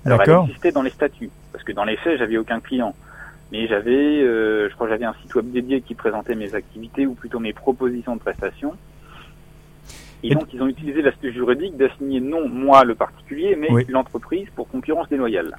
Alors 0.05 0.21
elle 0.21 0.43
existait 0.43 0.71
dans 0.71 0.83
les 0.83 0.89
statuts 0.91 1.31
parce 1.51 1.63
que 1.63 1.71
dans 1.71 1.83
les 1.83 1.97
faits 1.97 2.19
j'avais 2.19 2.37
aucun 2.37 2.59
client, 2.59 2.95
mais 3.51 3.67
j'avais, 3.67 4.21
euh, 4.21 4.69
je 4.69 4.75
crois, 4.75 4.87
j'avais 4.87 5.05
un 5.05 5.15
site 5.21 5.33
web 5.35 5.51
dédié 5.51 5.81
qui 5.81 5.95
présentait 5.95 6.35
mes 6.35 6.53
activités 6.53 7.05
ou 7.05 7.13
plutôt 7.13 7.39
mes 7.39 7.53
propositions 7.53 8.15
de 8.15 8.21
prestations. 8.21 8.75
Et 10.23 10.33
donc 10.35 10.53
ils 10.53 10.61
ont 10.61 10.67
utilisé 10.67 11.01
l'aspect 11.01 11.31
juridique 11.31 11.77
d'assigner 11.77 12.19
non 12.19 12.47
moi 12.47 12.83
le 12.83 12.95
particulier, 12.95 13.55
mais 13.55 13.71
Oui. 13.71 13.85
l'entreprise 13.89 14.47
pour 14.55 14.67
concurrence 14.67 15.09
déloyale. 15.09 15.55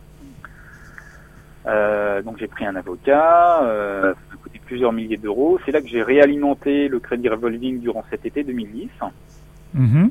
Euh, 1.66 2.22
donc 2.22 2.38
j'ai 2.38 2.48
pris 2.48 2.64
un 2.64 2.74
avocat, 2.76 3.62
euh, 3.62 4.14
ça 4.30 4.36
coûté 4.42 4.60
plusieurs 4.64 4.92
milliers 4.92 5.16
d'euros. 5.16 5.58
C'est 5.64 5.72
là 5.72 5.80
que 5.80 5.88
j'ai 5.88 6.02
réalimenté 6.02 6.88
le 6.88 6.98
crédit 6.98 7.28
revolving 7.28 7.80
durant 7.80 8.04
cet 8.10 8.26
été 8.26 8.42
2010. 8.44 8.88
Mhm. 9.74 10.10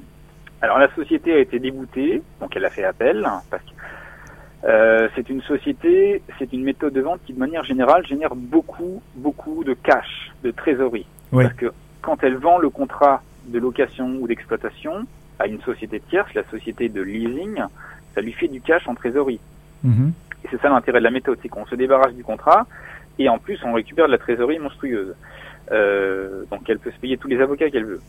Alors 0.62 0.78
la 0.80 0.94
société 0.96 1.34
a 1.34 1.40
été 1.40 1.60
déboutée, 1.60 2.22
donc 2.40 2.56
elle 2.56 2.66
a 2.66 2.70
fait 2.70 2.84
appel 2.84 3.28
parce 3.50 3.64
que 3.64 3.72
euh, 4.64 5.10
c'est 5.16 5.30
une 5.30 5.42
société, 5.42 6.22
c'est 6.38 6.54
une 6.54 6.64
méthode 6.64 6.94
de 6.94 7.02
vente 7.02 7.20
qui 7.26 7.34
de 7.34 7.40
manière 7.40 7.64
générale 7.64 8.06
génère 8.06 8.36
beaucoup, 8.36 9.02
beaucoup 9.16 9.64
de 9.64 9.74
cash, 9.74 10.32
de 10.44 10.52
trésorerie. 10.52 11.08
Oui. 11.32 11.44
Parce 11.46 11.56
que 11.56 11.72
quand 12.02 12.24
elle 12.24 12.36
vend 12.36 12.60
le 12.60 12.70
contrat 12.70 13.24
de 13.48 13.60
location 13.60 14.18
ou 14.20 14.28
d'exploitation 14.28 15.06
à 15.40 15.48
une 15.48 15.62
société 15.62 16.00
tierce, 16.00 16.34
la 16.34 16.44
société 16.50 16.90
de 16.90 17.02
leasing, 17.02 17.62
ça 18.14 18.22
lui 18.22 18.34
fait 18.34 18.48
du 18.48 18.62
cash 18.62 18.88
en 18.88 18.96
trésorerie. 18.96 19.40
Mhm. 19.84 20.14
Et 20.44 20.48
c'est 20.50 20.62
ça 20.62 20.70
l'intérêt 20.70 21.00
de 21.00 21.04
la 21.04 21.12
méthode, 21.12 21.38
c'est 21.42 21.50
qu'on 21.50 21.66
se 21.66 21.76
débarrasse 21.76 22.14
du 22.14 22.24
contrat 22.24 22.68
et 23.20 23.30
en 23.30 23.38
plus 23.38 23.60
on 23.64 23.74
récupère 23.74 24.08
de 24.08 24.12
la 24.12 24.18
trésorerie 24.18 24.60
monstrueuse. 24.60 25.16
Euh, 25.72 26.44
donc 26.50 26.70
elle 26.70 26.80
peut 26.80 26.92
se 26.92 27.00
payer 27.00 27.18
tous 27.18 27.28
les 27.28 27.40
avocats 27.40 27.70
qu'elle 27.70 27.86
veut. 27.86 28.02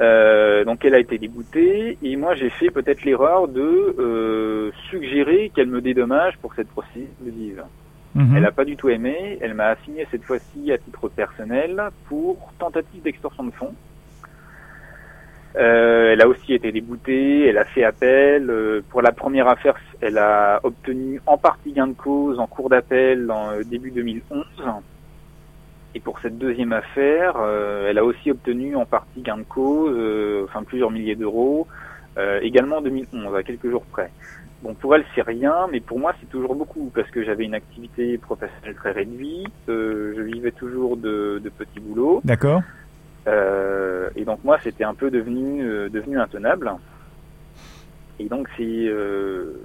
Euh, 0.00 0.64
donc 0.64 0.84
elle 0.84 0.94
a 0.94 0.98
été 0.98 1.18
dégoûtée 1.18 1.98
et 2.02 2.16
moi 2.16 2.34
j'ai 2.34 2.50
fait 2.50 2.70
peut-être 2.70 3.04
l'erreur 3.04 3.46
de 3.48 3.94
euh, 3.98 4.70
suggérer 4.90 5.50
qu'elle 5.54 5.68
me 5.68 5.80
dédommage 5.80 6.38
pour 6.38 6.54
cette 6.54 6.68
procédure 6.68 7.64
Mhm. 8.14 8.36
Elle 8.36 8.42
n'a 8.42 8.52
pas 8.52 8.64
du 8.64 8.76
tout 8.76 8.88
aimé. 8.88 9.38
Elle 9.40 9.54
m'a 9.54 9.68
assigné 9.68 10.06
cette 10.10 10.24
fois-ci 10.24 10.70
à 10.72 10.78
titre 10.78 11.08
personnel 11.08 11.82
pour 12.08 12.52
tentative 12.58 13.02
d'extorsion 13.02 13.44
de 13.44 13.50
fonds. 13.50 13.74
Euh, 15.56 16.12
elle 16.12 16.22
a 16.22 16.28
aussi 16.28 16.54
été 16.54 16.72
déboutée, 16.72 17.46
elle 17.46 17.58
a 17.58 17.64
fait 17.64 17.84
appel. 17.84 18.48
Euh, 18.48 18.80
pour 18.88 19.02
la 19.02 19.12
première 19.12 19.48
affaire, 19.48 19.74
elle 20.00 20.18
a 20.18 20.60
obtenu 20.62 21.20
en 21.26 21.36
partie 21.36 21.72
gain 21.72 21.88
de 21.88 21.92
cause 21.92 22.38
en 22.38 22.46
cours 22.46 22.68
d'appel 22.68 23.30
en 23.30 23.50
euh, 23.50 23.62
début 23.62 23.90
2011. 23.90 24.44
Et 25.94 26.00
pour 26.00 26.18
cette 26.20 26.38
deuxième 26.38 26.72
affaire, 26.72 27.34
euh, 27.38 27.90
elle 27.90 27.98
a 27.98 28.04
aussi 28.04 28.30
obtenu 28.30 28.76
en 28.76 28.86
partie 28.86 29.20
gain 29.20 29.36
de 29.36 29.42
cause, 29.42 29.94
enfin 30.44 30.62
plusieurs 30.62 30.90
milliers 30.90 31.16
d'euros, 31.16 31.66
également 32.40 32.78
en 32.78 32.82
2011, 32.82 33.34
à 33.36 33.42
quelques 33.42 33.70
jours 33.70 33.84
près. 33.84 34.10
Bon, 34.62 34.74
pour 34.74 34.94
elle, 34.94 35.04
c'est 35.14 35.22
rien, 35.22 35.66
mais 35.72 35.80
pour 35.80 35.98
moi, 35.98 36.14
c'est 36.20 36.28
toujours 36.28 36.54
beaucoup 36.54 36.90
parce 36.94 37.10
que 37.10 37.24
j'avais 37.24 37.44
une 37.44 37.54
activité 37.54 38.16
professionnelle 38.16 38.76
très 38.76 38.92
réduite, 38.92 39.50
euh, 39.68 40.14
je 40.16 40.22
vivais 40.22 40.52
toujours 40.52 40.96
de, 40.96 41.40
de 41.42 41.48
petits 41.48 41.80
boulots. 41.80 42.20
D'accord. 42.22 42.62
Euh, 43.26 44.10
et 44.16 44.24
donc 44.24 44.42
moi, 44.44 44.58
c'était 44.62 44.84
un 44.84 44.94
peu 44.94 45.10
devenu 45.10 45.62
euh, 45.62 45.88
devenu 45.88 46.18
intenable. 46.18 46.72
Et 48.18 48.26
donc 48.28 48.48
c'est 48.56 48.64
euh, 48.64 49.60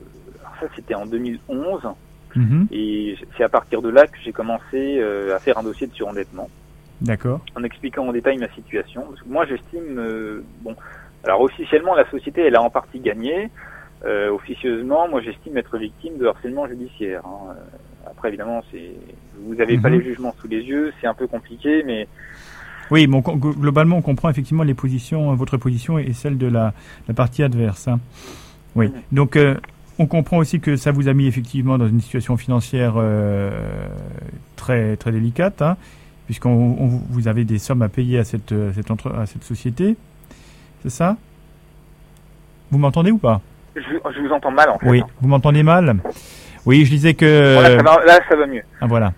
ça, 0.59 0.67
c'était 0.75 0.95
en 0.95 1.05
2011. 1.05 1.81
Mhm. 2.35 2.67
Et 2.71 3.17
c'est 3.35 3.43
à 3.43 3.49
partir 3.49 3.81
de 3.81 3.89
là 3.89 4.05
que 4.05 4.17
j'ai 4.23 4.31
commencé 4.31 4.99
euh, 4.99 5.35
à 5.35 5.39
faire 5.39 5.57
un 5.57 5.63
dossier 5.63 5.87
de 5.87 5.93
surendettement. 5.93 6.49
D'accord. 7.01 7.41
En 7.55 7.63
expliquant 7.63 8.07
en 8.07 8.11
détail 8.11 8.37
ma 8.37 8.49
situation. 8.49 9.05
moi, 9.27 9.45
j'estime, 9.45 10.43
bon, 10.61 10.75
alors 11.23 11.41
officiellement, 11.41 11.93
la 11.95 12.09
société, 12.09 12.41
elle 12.41 12.55
a 12.55 12.61
en 12.61 12.69
partie 12.69 12.99
gagné. 12.99 13.49
Euh, 14.05 14.29
officieusement, 14.29 15.07
moi 15.07 15.21
j'estime 15.21 15.57
être 15.57 15.77
victime 15.77 16.17
de 16.17 16.27
harcèlement 16.27 16.67
judiciaire. 16.67 17.21
Hein. 17.25 17.49
Euh, 17.49 18.09
après 18.11 18.27
évidemment, 18.27 18.63
c'est 18.71 18.91
vous 19.39 19.55
n'avez 19.55 19.77
pas 19.79 19.89
mhm. 19.89 19.99
les 19.99 20.03
jugements 20.03 20.35
sous 20.39 20.47
les 20.47 20.61
yeux, 20.61 20.93
c'est 21.01 21.07
un 21.07 21.15
peu 21.15 21.25
compliqué, 21.25 21.83
mais 21.83 22.07
oui, 22.91 23.07
bon, 23.07 23.19
globalement, 23.19 23.97
on 23.97 24.01
comprend 24.01 24.29
effectivement 24.29 24.63
les 24.63 24.73
positions, 24.73 25.33
votre 25.35 25.57
position 25.57 25.99
et 25.99 26.13
celle 26.13 26.37
de 26.37 26.47
la, 26.47 26.73
la 27.07 27.13
partie 27.13 27.43
adverse. 27.43 27.87
Hein. 27.87 27.99
Oui. 28.75 28.91
Donc, 29.11 29.35
euh, 29.35 29.55
on 29.99 30.05
comprend 30.05 30.37
aussi 30.37 30.59
que 30.59 30.75
ça 30.75 30.91
vous 30.91 31.07
a 31.07 31.13
mis 31.13 31.27
effectivement 31.27 31.77
dans 31.77 31.87
une 31.87 32.01
situation 32.01 32.37
financière 32.37 32.95
très 34.55 34.95
très 34.97 35.11
délicate, 35.11 35.61
hein, 35.61 35.75
puisqu'on 36.25 37.01
vous 37.09 37.27
avez 37.27 37.45
des 37.45 37.57
sommes 37.57 37.81
à 37.81 37.89
payer 37.89 38.19
à 38.19 38.23
cette 38.23 38.53
cette, 38.75 38.91
entre, 38.91 39.11
à 39.15 39.25
cette 39.25 39.43
société. 39.43 39.95
C'est 40.83 40.91
ça? 40.91 41.17
Vous 42.69 42.77
m'entendez 42.77 43.11
ou 43.11 43.17
pas? 43.17 43.41
Je, 43.75 43.81
vous 44.21 44.33
entends 44.33 44.51
mal 44.51 44.69
en 44.69 44.77
fait. 44.77 44.87
Oui, 44.87 45.01
vous 45.21 45.27
m'entendez 45.27 45.63
mal? 45.63 45.97
Oui, 46.65 46.83
je 46.85 46.89
disais 46.89 47.13
que... 47.13 47.81
là, 47.81 48.19
ça 48.29 48.35
va, 48.35 48.45
mieux. 48.45 48.61
Ah, 48.81 48.87
voilà. 48.87 49.13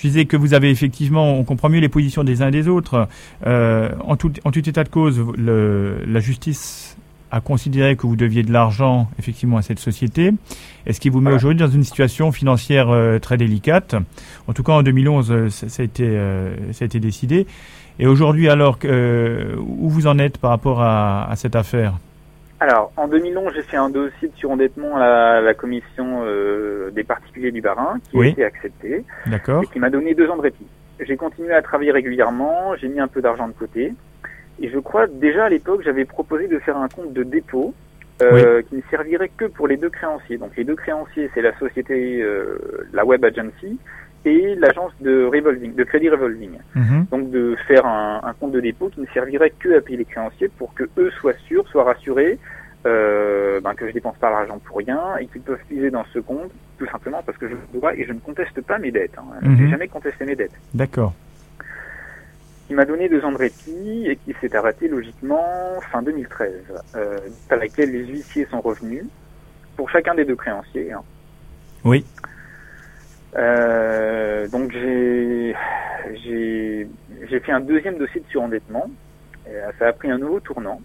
Je 0.00 0.08
disais 0.08 0.24
que 0.24 0.38
vous 0.38 0.54
avez 0.54 0.70
effectivement, 0.70 1.34
on 1.34 1.44
comprend 1.44 1.68
mieux 1.68 1.80
les 1.80 1.90
positions 1.90 2.24
des 2.24 2.40
uns 2.40 2.48
et 2.48 2.52
des 2.52 2.68
autres. 2.68 3.06
Euh, 3.46 3.90
en, 4.02 4.16
tout, 4.16 4.32
en 4.44 4.50
tout 4.50 4.66
état 4.66 4.82
de 4.82 4.88
cause, 4.88 5.22
le, 5.36 6.02
la 6.06 6.20
justice 6.20 6.96
a 7.30 7.42
considéré 7.42 7.96
que 7.96 8.06
vous 8.06 8.16
deviez 8.16 8.42
de 8.42 8.50
l'argent 8.50 9.10
effectivement 9.18 9.58
à 9.58 9.62
cette 9.62 9.78
société, 9.78 10.32
est 10.86 10.94
ce 10.94 11.00
qui 11.00 11.10
vous 11.10 11.20
met 11.20 11.30
aujourd'hui 11.30 11.58
dans 11.58 11.70
une 11.70 11.84
situation 11.84 12.32
financière 12.32 12.88
euh, 12.88 13.18
très 13.18 13.36
délicate? 13.36 13.94
En 14.48 14.54
tout 14.54 14.62
cas, 14.62 14.72
en 14.72 14.82
2011, 14.82 15.30
euh, 15.30 15.50
ça, 15.50 15.68
ça, 15.68 15.82
a 15.82 15.84
été 15.84 16.18
ça 16.72 16.84
a 16.84 16.86
été 16.86 16.98
décidé. 16.98 17.46
Et 17.98 18.06
aujourd'hui, 18.06 18.48
alors, 18.48 18.78
où 18.82 19.90
vous 19.90 20.06
en 20.06 20.18
êtes 20.18 20.38
par 20.38 20.50
rapport 20.50 20.80
à, 20.80 21.30
à 21.30 21.36
cette 21.36 21.56
affaire? 21.56 21.98
Alors, 22.60 22.92
en 22.98 23.08
2011, 23.08 23.54
j'ai 23.54 23.62
fait 23.62 23.78
un 23.78 23.88
dossier 23.88 24.28
de 24.28 24.36
surendettement 24.36 24.96
à 24.96 25.40
la, 25.40 25.54
commission 25.54 26.20
euh, 26.24 26.90
des 26.90 27.04
particuliers 27.04 27.52
du 27.52 27.62
Barin, 27.62 27.98
qui 28.10 28.20
a 28.20 28.26
été 28.26 28.44
accepté, 28.44 29.04
et 29.26 29.66
qui 29.72 29.78
m'a 29.78 29.88
donné 29.88 30.14
deux 30.14 30.28
ans 30.28 30.36
de 30.36 30.42
répit. 30.42 30.66
J'ai 31.00 31.16
continué 31.16 31.54
à 31.54 31.62
travailler 31.62 31.90
régulièrement, 31.90 32.76
j'ai 32.76 32.88
mis 32.88 33.00
un 33.00 33.08
peu 33.08 33.22
d'argent 33.22 33.48
de 33.48 33.54
côté, 33.54 33.94
et 34.60 34.68
je 34.68 34.78
crois 34.78 35.06
déjà 35.06 35.46
à 35.46 35.48
l'époque, 35.48 35.80
j'avais 35.82 36.04
proposé 36.04 36.48
de 36.48 36.58
faire 36.58 36.76
un 36.76 36.88
compte 36.88 37.14
de 37.14 37.22
dépôt 37.22 37.72
euh, 38.20 38.60
qui 38.68 38.76
ne 38.76 38.82
servirait 38.90 39.30
que 39.34 39.46
pour 39.46 39.66
les 39.66 39.78
deux 39.78 39.88
créanciers. 39.88 40.36
Donc 40.36 40.54
les 40.54 40.64
deux 40.64 40.76
créanciers, 40.76 41.30
c'est 41.32 41.40
la 41.40 41.58
société, 41.58 42.20
euh, 42.20 42.58
la 42.92 43.06
Web 43.06 43.24
Agency, 43.24 43.78
et 44.24 44.54
l'agence 44.54 44.92
de 45.00 45.24
revolving, 45.24 45.74
de 45.74 45.84
crédit 45.84 46.10
revolving. 46.10 46.58
Mhm. 46.74 47.06
Donc 47.10 47.30
de 47.30 47.56
faire 47.66 47.86
un, 47.86 48.20
un, 48.22 48.32
compte 48.34 48.52
de 48.52 48.60
dépôt 48.60 48.88
qui 48.88 49.00
ne 49.00 49.06
servirait 49.06 49.52
que 49.58 49.78
à 49.78 49.80
payer 49.80 49.98
les 49.98 50.04
créanciers 50.04 50.48
pour 50.48 50.74
que 50.74 50.84
eux 50.98 51.10
soient 51.10 51.38
sûrs, 51.46 51.66
soient 51.68 51.84
rassurés 51.84 52.38
euh, 52.86 53.60
ben, 53.60 53.74
que 53.74 53.86
je 53.86 53.92
dépense 53.92 54.16
pas 54.16 54.30
l'argent 54.30 54.58
pour 54.58 54.78
rien 54.78 55.16
et 55.18 55.26
qu'ils 55.26 55.42
peuvent 55.42 55.60
puiser 55.68 55.90
dans 55.90 56.04
ce 56.14 56.18
compte 56.18 56.50
tout 56.78 56.86
simplement 56.86 57.22
parce 57.24 57.36
que 57.36 57.46
je 57.46 57.54
dois 57.78 57.94
et 57.94 58.06
je 58.06 58.12
ne 58.12 58.18
conteste 58.20 58.60
pas 58.62 58.78
mes 58.78 58.90
dettes. 58.90 59.18
Hein. 59.18 59.24
Mhm. 59.42 59.58
J'ai 59.58 59.68
jamais 59.68 59.88
contesté 59.88 60.24
mes 60.24 60.34
dettes. 60.34 60.58
D'accord. 60.72 61.12
Il 62.70 62.76
m'a 62.76 62.84
donné 62.84 63.08
deux 63.08 63.22
ans 63.24 63.32
de 63.32 63.36
répit 63.36 64.06
et 64.06 64.16
qui 64.16 64.34
s'est 64.40 64.54
arrêté 64.56 64.88
logiquement 64.88 65.80
fin 65.90 66.02
2013, 66.02 66.52
euh, 66.94 67.18
à 67.50 67.56
laquelle 67.56 67.90
les 67.90 68.06
huissiers 68.06 68.46
sont 68.50 68.60
revenus 68.60 69.04
pour 69.76 69.90
chacun 69.90 70.14
des 70.14 70.24
deux 70.24 70.36
créanciers. 70.36 70.92
Hein. 70.92 71.02
Oui. 71.84 72.06
Euh, 73.36 74.48
donc 74.48 74.72
j'ai 74.72 75.54
j'ai 76.24 77.40
fait 77.40 77.52
un 77.52 77.60
deuxième 77.60 77.98
dossier 77.98 78.20
de 78.20 78.26
surendettement. 78.26 78.90
Et 79.46 79.56
ça 79.78 79.88
a 79.88 79.92
pris 79.92 80.10
un 80.10 80.18
nouveau 80.18 80.38
tournant, 80.40 80.80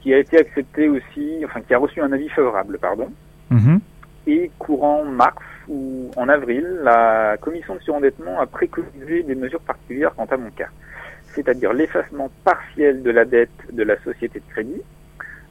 qui 0.00 0.12
a 0.12 0.18
été 0.18 0.38
accepté 0.38 0.88
aussi, 0.88 1.42
enfin 1.44 1.60
qui 1.60 1.74
a 1.74 1.78
reçu 1.78 2.00
un 2.00 2.10
avis 2.12 2.28
favorable, 2.28 2.78
pardon. 2.78 3.08
Mhm. 3.50 3.80
Et 4.26 4.50
courant 4.58 5.04
mars 5.04 5.44
ou 5.68 6.10
en 6.16 6.28
avril, 6.28 6.66
la 6.82 7.36
commission 7.40 7.74
de 7.74 7.80
surendettement 7.80 8.40
a 8.40 8.46
préconisé 8.46 9.22
des 9.22 9.34
mesures 9.34 9.60
particulières 9.60 10.14
quant 10.16 10.26
à 10.26 10.36
mon 10.36 10.50
cas, 10.50 10.68
c'est-à-dire 11.34 11.72
l'effacement 11.72 12.30
partiel 12.44 13.02
de 13.02 13.10
la 13.10 13.24
dette 13.24 13.50
de 13.72 13.82
la 13.82 13.96
société 14.02 14.40
de 14.40 14.52
crédit, 14.52 14.82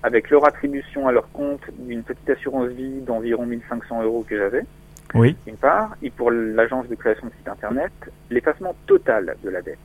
avec 0.04 0.30
leur 0.30 0.46
attribution 0.46 1.08
à 1.08 1.12
leur 1.12 1.32
compte 1.32 1.62
d'une 1.80 2.04
petite 2.04 2.30
assurance 2.30 2.70
vie 2.70 3.02
d'environ 3.02 3.46
1500 3.46 4.04
euros 4.04 4.26
que 4.28 4.38
j'avais, 4.38 4.64
oui. 5.14 5.36
d'une 5.46 5.58
part, 5.58 5.96
et 6.02 6.10
pour 6.10 6.32
l'agence 6.32 6.88
de 6.88 6.96
création 6.96 7.28
de 7.28 7.32
site 7.34 7.48
internet, 7.48 7.92
l'effacement 8.30 8.76
total 8.88 9.36
de 9.44 9.50
la 9.50 9.62
dette. 9.62 9.78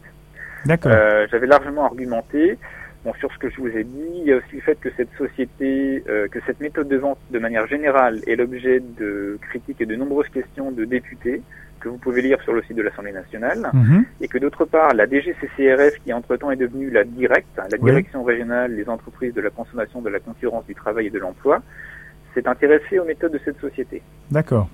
D'accord. 0.64 0.92
Euh, 0.94 1.26
J'avais 1.30 1.46
largement 1.46 1.84
argumenté. 1.84 2.58
Bon, 3.04 3.14
sur 3.20 3.32
ce 3.32 3.38
que 3.38 3.48
je 3.48 3.60
vous 3.60 3.68
ai 3.68 3.84
dit, 3.84 4.10
il 4.16 4.24
y 4.24 4.32
a 4.32 4.36
aussi 4.36 4.56
le 4.56 4.60
fait 4.60 4.78
que 4.80 4.88
cette 4.96 5.12
société, 5.16 6.02
euh, 6.08 6.26
que 6.28 6.40
cette 6.44 6.60
méthode 6.60 6.88
de 6.88 6.96
vente, 6.96 7.18
de 7.30 7.38
manière 7.38 7.66
générale, 7.68 8.20
est 8.26 8.34
l'objet 8.34 8.80
de 8.80 9.38
critiques 9.42 9.80
et 9.80 9.86
de 9.86 9.94
nombreuses 9.94 10.28
questions 10.28 10.72
de 10.72 10.84
députés 10.84 11.42
que 11.78 11.88
vous 11.88 11.98
pouvez 11.98 12.22
lire 12.22 12.40
sur 12.42 12.52
le 12.52 12.62
site 12.62 12.76
de 12.76 12.82
l'Assemblée 12.82 13.12
nationale, 13.12 13.70
mhm. 13.72 14.04
et 14.20 14.26
que 14.26 14.38
d'autre 14.38 14.64
part, 14.64 14.92
la 14.94 15.06
DGCCRF, 15.06 16.02
qui 16.04 16.12
entre-temps 16.12 16.50
est 16.50 16.56
devenue 16.56 16.90
la 16.90 17.04
DIRECT, 17.04 17.46
la 17.70 17.78
Direction 17.78 18.24
régionale 18.24 18.74
des 18.74 18.88
entreprises 18.88 19.34
de 19.34 19.40
la 19.40 19.50
consommation, 19.50 20.00
de 20.00 20.08
la 20.08 20.18
concurrence, 20.18 20.66
du 20.66 20.74
travail 20.74 21.06
et 21.06 21.10
de 21.10 21.18
l'emploi, 21.18 21.62
s'est 22.34 22.48
intéressée 22.48 22.98
aux 22.98 23.04
méthodes 23.04 23.32
de 23.32 23.40
cette 23.44 23.60
société. 23.60 24.02
D'accord. 24.30 24.68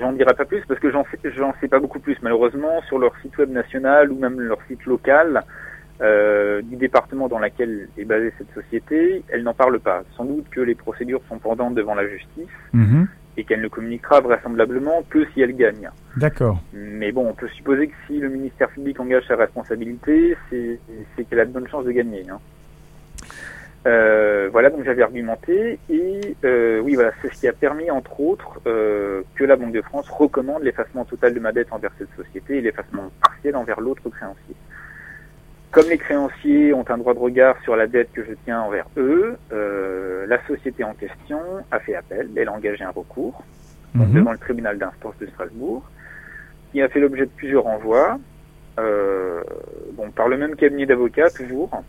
J'en 0.00 0.12
dirai 0.12 0.34
pas 0.34 0.44
plus 0.44 0.62
parce 0.66 0.80
que 0.80 0.90
j'en 0.90 1.04
sais, 1.04 1.18
j'en 1.36 1.54
sais 1.60 1.68
pas 1.68 1.78
beaucoup 1.78 2.00
plus 2.00 2.16
malheureusement 2.22 2.82
sur 2.82 2.98
leur 2.98 3.16
site 3.22 3.36
web 3.38 3.50
national 3.50 4.10
ou 4.10 4.18
même 4.18 4.40
leur 4.40 4.58
site 4.68 4.84
local 4.86 5.44
euh, 6.00 6.62
du 6.62 6.76
département 6.76 7.26
dans 7.28 7.40
lequel 7.40 7.88
est 7.98 8.04
basée 8.04 8.32
cette 8.38 8.52
société, 8.54 9.24
elle 9.28 9.42
n'en 9.42 9.54
parle 9.54 9.80
pas. 9.80 10.02
Sans 10.16 10.24
doute 10.24 10.48
que 10.48 10.60
les 10.60 10.76
procédures 10.76 11.22
sont 11.28 11.38
pendantes 11.38 11.74
devant 11.74 11.96
la 11.96 12.06
justice 12.06 12.46
mhm. 12.72 13.08
et 13.36 13.42
qu'elle 13.42 13.60
ne 13.60 13.68
communiquera 13.68 14.20
vraisemblablement 14.20 15.02
que 15.10 15.26
si 15.32 15.40
elle 15.40 15.56
gagne. 15.56 15.90
D'accord. 16.16 16.60
Mais 16.72 17.10
bon, 17.10 17.28
on 17.28 17.34
peut 17.34 17.48
supposer 17.48 17.88
que 17.88 17.94
si 18.06 18.20
le 18.20 18.28
ministère 18.28 18.68
public 18.70 19.00
engage 19.00 19.26
sa 19.26 19.34
responsabilité, 19.34 20.36
c'est, 20.48 20.78
c'est 21.16 21.24
qu'elle 21.24 21.40
a 21.40 21.46
de 21.46 21.52
bonnes 21.52 21.68
chances 21.68 21.84
de 21.84 21.92
gagner. 21.92 22.24
Hein. 22.30 22.38
Euh, 23.86 24.48
voilà, 24.50 24.70
donc 24.70 24.84
j'avais 24.84 25.02
argumenté 25.02 25.78
et 25.88 26.36
euh, 26.44 26.80
oui, 26.80 26.94
voilà, 26.94 27.12
c'est 27.22 27.32
ce 27.32 27.40
qui 27.40 27.48
a 27.48 27.52
permis 27.52 27.90
entre 27.90 28.20
autres 28.20 28.60
euh, 28.66 29.22
que 29.36 29.44
la 29.44 29.56
Banque 29.56 29.72
de 29.72 29.82
France 29.82 30.08
recommande 30.08 30.62
l'effacement 30.62 31.04
total 31.04 31.32
de 31.32 31.40
ma 31.40 31.52
dette 31.52 31.72
envers 31.72 31.92
cette 31.96 32.14
société 32.16 32.58
et 32.58 32.60
l'effacement 32.60 33.10
partiel 33.22 33.56
envers 33.56 33.80
l'autre 33.80 34.08
créancier. 34.10 34.56
Comme 35.70 35.88
les 35.88 35.98
créanciers 35.98 36.74
ont 36.74 36.84
un 36.88 36.98
droit 36.98 37.14
de 37.14 37.18
regard 37.18 37.60
sur 37.62 37.76
la 37.76 37.86
dette 37.86 38.10
que 38.12 38.24
je 38.24 38.32
tiens 38.44 38.62
envers 38.62 38.86
eux, 38.96 39.36
euh, 39.52 40.26
la 40.26 40.44
société 40.46 40.82
en 40.82 40.94
question 40.94 41.40
a 41.70 41.78
fait 41.78 41.94
appel, 41.94 42.30
elle 42.36 42.48
a 42.48 42.52
engagé 42.52 42.84
un 42.84 42.90
recours 42.90 43.44
mhm. 43.94 44.12
devant 44.12 44.32
le 44.32 44.38
tribunal 44.38 44.78
d'instance 44.78 45.14
de 45.20 45.26
Strasbourg, 45.26 45.84
qui 46.72 46.82
a 46.82 46.88
fait 46.88 47.00
l'objet 47.00 47.26
de 47.26 47.30
plusieurs 47.30 47.64
renvois, 47.64 48.18
euh, 48.78 49.42
bon, 49.92 50.10
par 50.10 50.28
le 50.28 50.36
même 50.36 50.56
cabinet 50.56 50.86
d'avocats 50.86 51.30
toujours. 51.30 51.82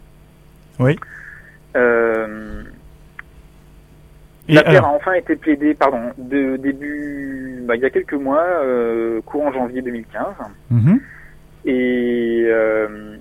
Oui. 0.79 0.99
Euh, 1.75 2.63
L'affaire 4.47 4.85
a 4.85 4.93
enfin 4.93 5.13
été 5.13 5.35
plaidée, 5.35 5.75
pardon, 5.75 6.11
de 6.17 6.57
début, 6.57 7.61
bah, 7.65 7.75
il 7.75 7.81
y 7.81 7.85
a 7.85 7.89
quelques 7.91 8.13
mois, 8.13 8.43
euh, 8.63 9.21
courant 9.21 9.51
janvier 9.51 9.81
2015. 9.81 10.25
Mhm. 10.71 10.99
Et, 11.65 12.45
euh, 12.47 13.17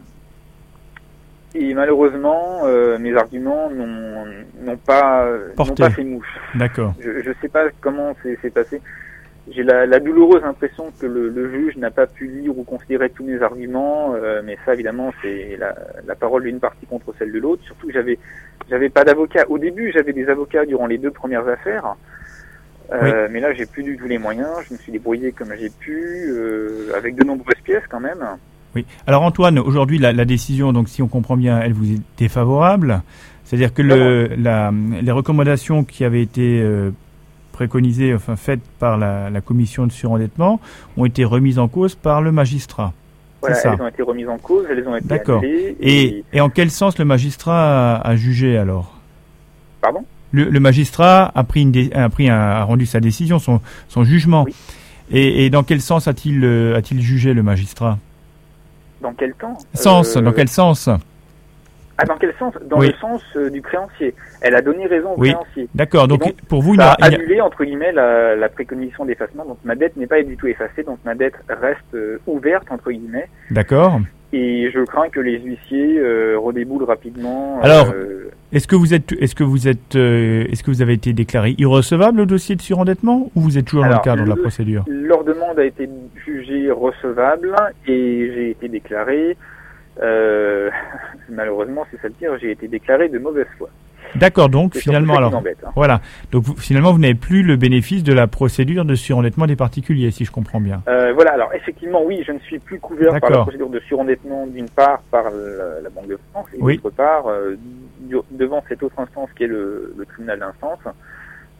et 1.55 1.75
malheureusement, 1.75 2.61
euh, 2.65 2.99
mes 2.99 3.15
arguments 3.15 3.69
n'ont 3.71 4.77
pas, 4.87 5.29
pas 5.77 5.91
fait 5.91 6.05
mouche. 6.05 6.35
D'accord. 6.55 6.95
Je 7.01 7.29
ne 7.29 7.35
sais 7.43 7.49
pas 7.49 7.65
comment 7.81 8.15
c'est 8.23 8.53
passé 8.53 8.81
j'ai 9.51 9.63
la, 9.63 9.87
la, 9.87 10.01
douloureuse 10.01 10.45
impression 10.45 10.93
que 11.01 11.07
le, 11.07 11.29
le 11.29 11.51
juge 11.51 11.77
n'a 11.77 11.91
pas 11.91 12.07
pu 12.07 12.27
lire 12.27 12.57
ou 12.57 12.65
considérer 12.65 13.11
tous 13.11 13.25
mes 13.25 13.41
arguments, 13.43 14.15
euh, 14.15 14.43
mais 14.45 14.59
ça 14.65 14.75
évidemment 14.75 15.13
c'est 15.23 15.57
la, 15.59 15.75
la, 16.07 16.15
parole 16.15 16.45
d'une 16.45 16.61
partie 16.61 16.87
contre 16.87 17.15
celle 17.19 17.33
de 17.33 17.39
l'autre. 17.39 17.63
Surtout 17.65 17.87
que 17.87 17.93
j'avais 17.93 18.19
j'avais 18.69 18.89
pas 18.89 19.05
d'avocat. 19.05 19.45
Au 19.49 19.59
début 19.59 19.93
j'avais 19.93 20.13
des 20.13 20.29
avocats 20.29 20.67
durant 20.67 20.87
les 20.87 20.99
deux 20.99 21.11
premières 21.11 21.47
affaires, 21.49 21.95
euh, 22.93 23.29
mais 23.31 23.41
là 23.41 23.53
j'ai 23.53 23.67
plus 23.67 23.83
du 23.83 23.97
tout 23.97 24.07
les 24.07 24.19
moyens. 24.19 24.49
Je 24.69 24.75
me 24.75 24.79
suis 24.79 24.93
débrouillé 24.93 25.33
comme 25.33 25.53
j'ai 25.59 25.71
pu, 25.71 25.99
euh, 26.29 26.91
avec 26.97 27.15
de 27.15 27.25
nombreuses 27.25 27.61
pièces 27.65 27.85
quand 27.89 28.01
même. 28.01 28.25
Oui. 28.75 28.85
Alors 29.07 29.23
Antoine, 29.23 29.59
aujourd'hui 29.59 29.99
la, 29.99 30.13
la, 30.13 30.25
décision, 30.25 30.73
donc 30.73 30.89
si 30.89 31.03
on 31.03 31.09
comprend 31.09 31.37
bien, 31.37 31.61
elle 31.61 31.73
vous 31.73 31.93
est 31.93 32.01
défavorable. 32.19 33.03
C'est-à-dire 33.45 33.73
que 33.73 33.81
le, 33.81 34.29
la, 34.37 34.71
les 35.01 35.11
recommandations 35.11 35.85
qui 35.85 36.05
avaient 36.05 36.21
été 36.21 36.63
préconisées, 37.59 38.15
enfin 38.15 38.37
faites 38.37 38.61
par 38.79 38.97
la, 38.97 39.31
la, 39.31 39.41
commission 39.41 39.85
de 39.85 39.91
surendettement, 39.91 40.61
ont 40.97 41.05
été 41.05 41.25
remises 41.25 41.59
en 41.59 41.67
cause 41.67 41.97
par 41.97 42.23
le 42.23 42.31
magistrat. 42.31 42.93
Voilà, 43.41 43.57
ça. 43.57 43.73
elles 43.75 43.83
ont 43.83 43.89
été 43.89 44.03
remises 44.05 44.29
en 44.29 44.39
cause, 44.39 44.65
elles 44.71 44.87
ont 44.87 44.95
été 44.95 45.09
D'accord. 45.09 45.43
Et, 45.43 46.25
et, 46.33 46.41
en 46.41 46.51
quel 46.51 46.71
sens 46.71 46.97
le 46.99 47.05
magistrat 47.05 47.97
a, 47.97 48.09
a 48.11 48.15
jugé 48.15 48.57
alors? 48.57 48.97
Pardon? 49.81 50.05
Le, 50.31 50.45
le, 50.45 50.61
magistrat 50.61 51.33
a 51.35 51.43
pris, 51.43 51.63
une 51.63 51.91
a, 51.95 52.09
pris 52.09 52.29
un, 52.29 52.39
a 52.39 52.63
rendu 52.63 52.87
sa 52.87 53.01
décision, 53.01 53.41
son, 53.41 53.61
son 53.89 54.05
jugement. 54.05 54.45
Oui. 54.45 54.55
Et, 55.11 55.47
et, 55.47 55.51
dans 55.51 55.65
quel 55.65 55.81
sens 55.81 56.07
a-t-il 56.07 56.45
euh, 56.45 56.77
a-t-il 56.77 57.01
jugé 57.01 57.35
le 57.35 57.43
magistrat? 57.43 57.99
Dans 59.03 59.15
quel 59.15 59.33
temps? 59.35 59.59
Sens, 59.75 60.17
euh... 60.17 60.21
dans 60.21 60.33
quel 60.33 60.49
sens? 60.49 60.89
Ah, 61.99 62.05
dans 62.05 62.17
quel 62.17 62.33
sens? 62.39 62.55
Dans 62.65 62.79
oui. 62.79 62.89
le 62.89 62.95
sens 62.95 63.23
euh, 63.37 63.51
du 63.51 63.61
créancier. 63.61 64.15
Elle 64.41 64.55
a 64.55 64.63
donné 64.63 64.87
raison 64.87 65.15
au 65.15 65.21
oui. 65.21 65.31
créancier. 65.31 65.69
D'accord. 65.75 66.07
Donc, 66.07 66.21
donc, 66.21 66.35
pour 66.49 66.63
vous, 66.63 66.75
il 66.75 66.81
a, 66.81 66.93
annulé 67.01 67.41
entre 67.41 67.65
guillemets 67.65 67.93
la, 67.93 68.37
la 68.37 68.49
préconisation 68.49 69.05
d'effacement. 69.05 69.45
Donc 69.45 69.59
ma 69.65 69.75
dette 69.75 69.97
n'est 69.97 70.07
pas 70.07 70.23
du 70.23 70.37
tout 70.37 70.47
effacée. 70.47 70.85
Donc 70.85 70.99
ma 71.05 71.15
dette 71.15 71.35
reste 71.49 71.95
euh, 71.95 72.19
ouverte 72.27 72.71
entre 72.71 72.91
guillemets. 72.91 73.29
D'accord. 73.51 74.01
Et 74.33 74.71
je 74.71 74.81
crains 74.85 75.09
que 75.09 75.21
les 75.21 75.39
huissiers 75.39 75.99
euh, 75.99 76.39
redéboulent 76.39 76.85
rapidement. 76.85 77.61
Alors, 77.63 77.91
euh, 77.95 78.31
est-ce 78.53 78.69
que 78.69 78.77
vous 78.77 78.93
êtes, 78.93 79.13
est-ce 79.13 79.35
que 79.35 79.43
vous 79.45 79.69
êtes, 79.69 79.97
euh, 79.97 80.45
est-ce 80.51 80.63
que 80.63 80.71
vous 80.71 80.83
avez 80.83 80.93
été 80.93 81.15
déclaré 81.15 81.55
irrecevable 81.57 82.21
au 82.21 82.27
dossier 82.27 82.55
de 82.55 82.61
surendettement 82.61 83.31
ou 83.35 83.41
vous 83.41 83.57
êtes 83.57 83.65
toujours 83.65 83.87
Alors, 83.87 83.97
dans 83.97 84.03
le 84.03 84.05
cadre 84.05 84.25
le, 84.25 84.31
de 84.31 84.37
la 84.37 84.43
procédure? 84.43 84.85
Leur 84.87 85.25
demande 85.25 85.59
a 85.59 85.65
été 85.65 85.89
jugée 86.27 86.71
recevable 86.71 87.57
et 87.87 88.33
j'ai 88.35 88.51
été 88.51 88.69
déclaré. 88.69 89.39
Euh, 90.03 90.71
malheureusement, 91.29 91.87
c'est 91.91 92.01
ça 92.01 92.09
le 92.09 92.15
pire, 92.15 92.39
j'ai 92.41 92.51
été 92.51 92.69
déclaré 92.69 93.09
de 93.09 93.19
mauvaise 93.19 93.47
foi. 93.57 93.69
D'accord, 94.15 94.49
donc 94.49 94.75
finalement, 94.75 95.17
alors, 95.17 95.35
embête, 95.35 95.59
hein. 95.67 95.71
voilà, 95.77 96.01
donc 96.33 96.43
vous, 96.45 96.57
finalement, 96.57 96.93
vous 96.93 96.99
n'avez 96.99 97.15
plus 97.15 97.43
le 97.43 97.57
bénéfice 97.57 98.03
de 98.03 98.15
la 98.15 98.27
procédure 98.27 98.87
de 98.87 98.95
surendettement 98.95 99.47
des 99.47 99.57
particuliers, 99.57 100.11
si 100.11 100.25
je 100.25 100.31
comprends 100.31 100.61
bien. 100.61 100.83
Euh, 100.89 101.13
voilà, 101.13 101.33
alors 101.33 101.53
effectivement, 101.53 102.03
oui, 102.03 102.25
je 102.27 102.33
ne 102.33 102.39
suis 102.39 102.59
plus 102.59 102.79
couvert 102.79 103.21
par 103.21 103.31
la 103.31 103.43
procédure 103.43 103.69
de 103.69 103.81
surendettement 103.81 104.47
d'une 104.47 104.69
part 104.71 105.03
par 105.11 105.25
la, 105.25 105.81
la, 105.83 105.91
Banque 105.91 106.09
de 106.09 106.19
France 106.31 106.47
et 106.55 106.59
oui. 106.59 106.79
d'autre 106.79 106.97
part 106.97 107.27
euh, 107.27 107.59
devant 108.31 108.65
cette 108.69 108.83
autre 108.83 108.99
instance 108.99 109.29
qui 109.37 109.45
est 109.45 109.49
le, 109.49 109.95
le 109.97 110.07
tribunal 110.07 110.39
d'instance. 110.39 110.79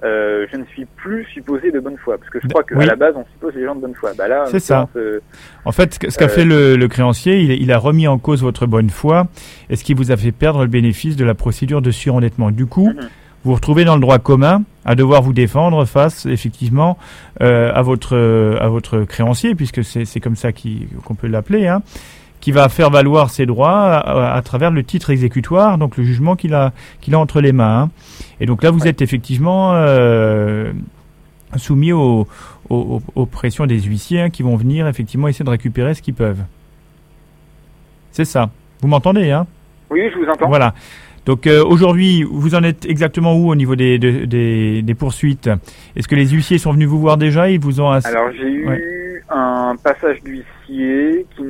Euh, 0.05 0.47
je 0.53 0.57
ne 0.57 0.65
suis 0.67 0.85
plus 0.85 1.25
supposé 1.35 1.73
de 1.73 1.81
bonne 1.81 1.97
foi, 1.97 2.19
parce 2.19 2.31
que 2.31 2.39
je 2.41 2.47
crois 2.47 2.63
qu'à 2.63 2.77
oui. 2.77 2.87
la 2.87 2.95
base 2.95 3.15
on 3.17 3.25
suppose 3.33 3.55
les 3.57 3.65
gens 3.65 3.75
de 3.75 3.81
bonne 3.81 3.95
foi. 3.95 4.13
Bah 4.17 4.29
là, 4.29 4.45
c'est 4.47 4.61
ça. 4.61 4.89
Euh, 4.95 5.19
en 5.65 5.73
fait, 5.73 5.95
ce 5.95 6.17
qu'a 6.17 6.27
euh, 6.27 6.29
fait 6.29 6.45
le, 6.45 6.77
le 6.77 6.89
créancier, 6.89 7.41
il, 7.41 7.51
il, 7.51 7.73
a 7.73 7.79
remis 7.79 8.07
en 8.07 8.19
cause 8.19 8.43
votre 8.43 8.67
bonne 8.67 8.91
foi, 8.91 9.27
et 9.71 9.77
ce 9.77 9.83
qui 9.83 9.95
vous 9.95 10.13
a 10.13 10.17
fait 10.17 10.31
perdre 10.31 10.63
le 10.63 10.69
bénéfice 10.69 11.17
de 11.17 11.25
la 11.25 11.35
procédure 11.35 11.83
de 11.83 11.91
surendettement. 11.91 12.53
Du 12.53 12.67
coup, 12.67 12.91
mm 12.91 12.93
-hmm. 12.93 13.09
vous 13.43 13.51
vous 13.51 13.55
retrouvez 13.55 13.85
dans 13.85 13.97
le 13.97 14.01
droit 14.01 14.21
commun 14.21 14.63
à 14.85 14.95
devoir 14.95 15.23
vous 15.23 15.33
défendre 15.33 15.85
face, 15.85 16.27
effectivement, 16.27 16.97
euh, 17.43 17.73
à 17.75 17.83
votre 17.83 18.17
à 18.61 18.69
votre 18.69 19.05
créancier, 19.05 19.55
puisque 19.57 19.83
c'est 19.83 20.21
comme 20.21 20.37
ça 20.37 20.53
qu'on 20.53 21.15
qu 21.15 21.21
peut 21.21 21.29
l'appeler. 21.29 21.67
Hein 21.67 21.83
qui 22.41 22.53
va 22.53 22.69
faire 22.69 22.91
valoir 22.91 23.31
ses 23.31 23.47
droits 23.47 23.71
à, 23.71 24.35
à, 24.35 24.43
travers 24.43 24.71
le 24.71 24.83
titre 24.83 25.11
exécutoire, 25.11 25.79
donc 25.79 25.97
le 25.97 26.05
jugement 26.05 26.37
qu'il 26.37 26.55
a, 26.55 26.73
qu'il 27.01 27.15
a 27.15 27.19
entre 27.19 27.41
les 27.41 27.53
mains. 27.53 27.83
Hein. 27.83 27.91
Et 28.41 28.47
donc 28.47 28.63
là, 28.63 28.71
vous 28.71 28.81
ouais. 28.81 28.89
êtes 28.89 29.03
effectivement 29.03 29.73
euh, 29.75 30.73
soumis 31.57 31.93
aux, 31.93 32.27
aux, 32.71 33.03
aux, 33.15 33.27
pressions 33.27 33.67
des 33.67 33.81
huissiers 33.81 34.21
hein, 34.21 34.31
qui 34.31 34.43
vont 34.43 34.57
venir 34.57 34.87
effectivement 34.87 35.29
essayer 35.29 35.45
de 35.45 35.51
récupérer 35.51 35.95
ce 35.95 36.03
qu'ils 36.03 36.15
peuvent. 36.15 36.43
C'est 38.13 38.25
ça. 38.25 38.51
Vous 38.81 38.89
m'entendez 38.89 39.31
hein? 39.31 39.47
Oui, 39.91 40.03
je 40.13 40.19
vous 40.19 40.31
entends. 40.31 40.49
Voilà. 40.49 40.75
Donc 41.27 41.47
euh, 41.47 41.63
aujourd'hui, 41.63 42.23
vous 42.23 42.55
en 42.55 42.63
êtes 42.63 42.87
exactement 42.87 43.37
où 43.37 43.51
au 43.51 43.55
niveau 43.55 43.77
des, 43.77 43.99
des, 43.99 44.27
des, 44.27 44.83
des 44.83 44.95
poursuites? 44.95 45.51
Est-ce 45.95 46.09
que 46.09 46.15
les 46.15 46.29
huissiers 46.29 46.59
sont 46.59 46.73
venus 46.73 46.89
vous 46.89 47.01
voir 47.01 47.19
déjà? 47.19 47.51
Ils 47.51 47.61
vous 47.61 47.81
ont 47.81 47.91
Alors 47.91 48.33
j'ai 48.33 48.49
eu 48.49 48.67
ouais. 48.67 49.23
un 49.29 49.77
passage 49.83 50.23
d'huissier 50.23 51.27
qui 51.37 51.43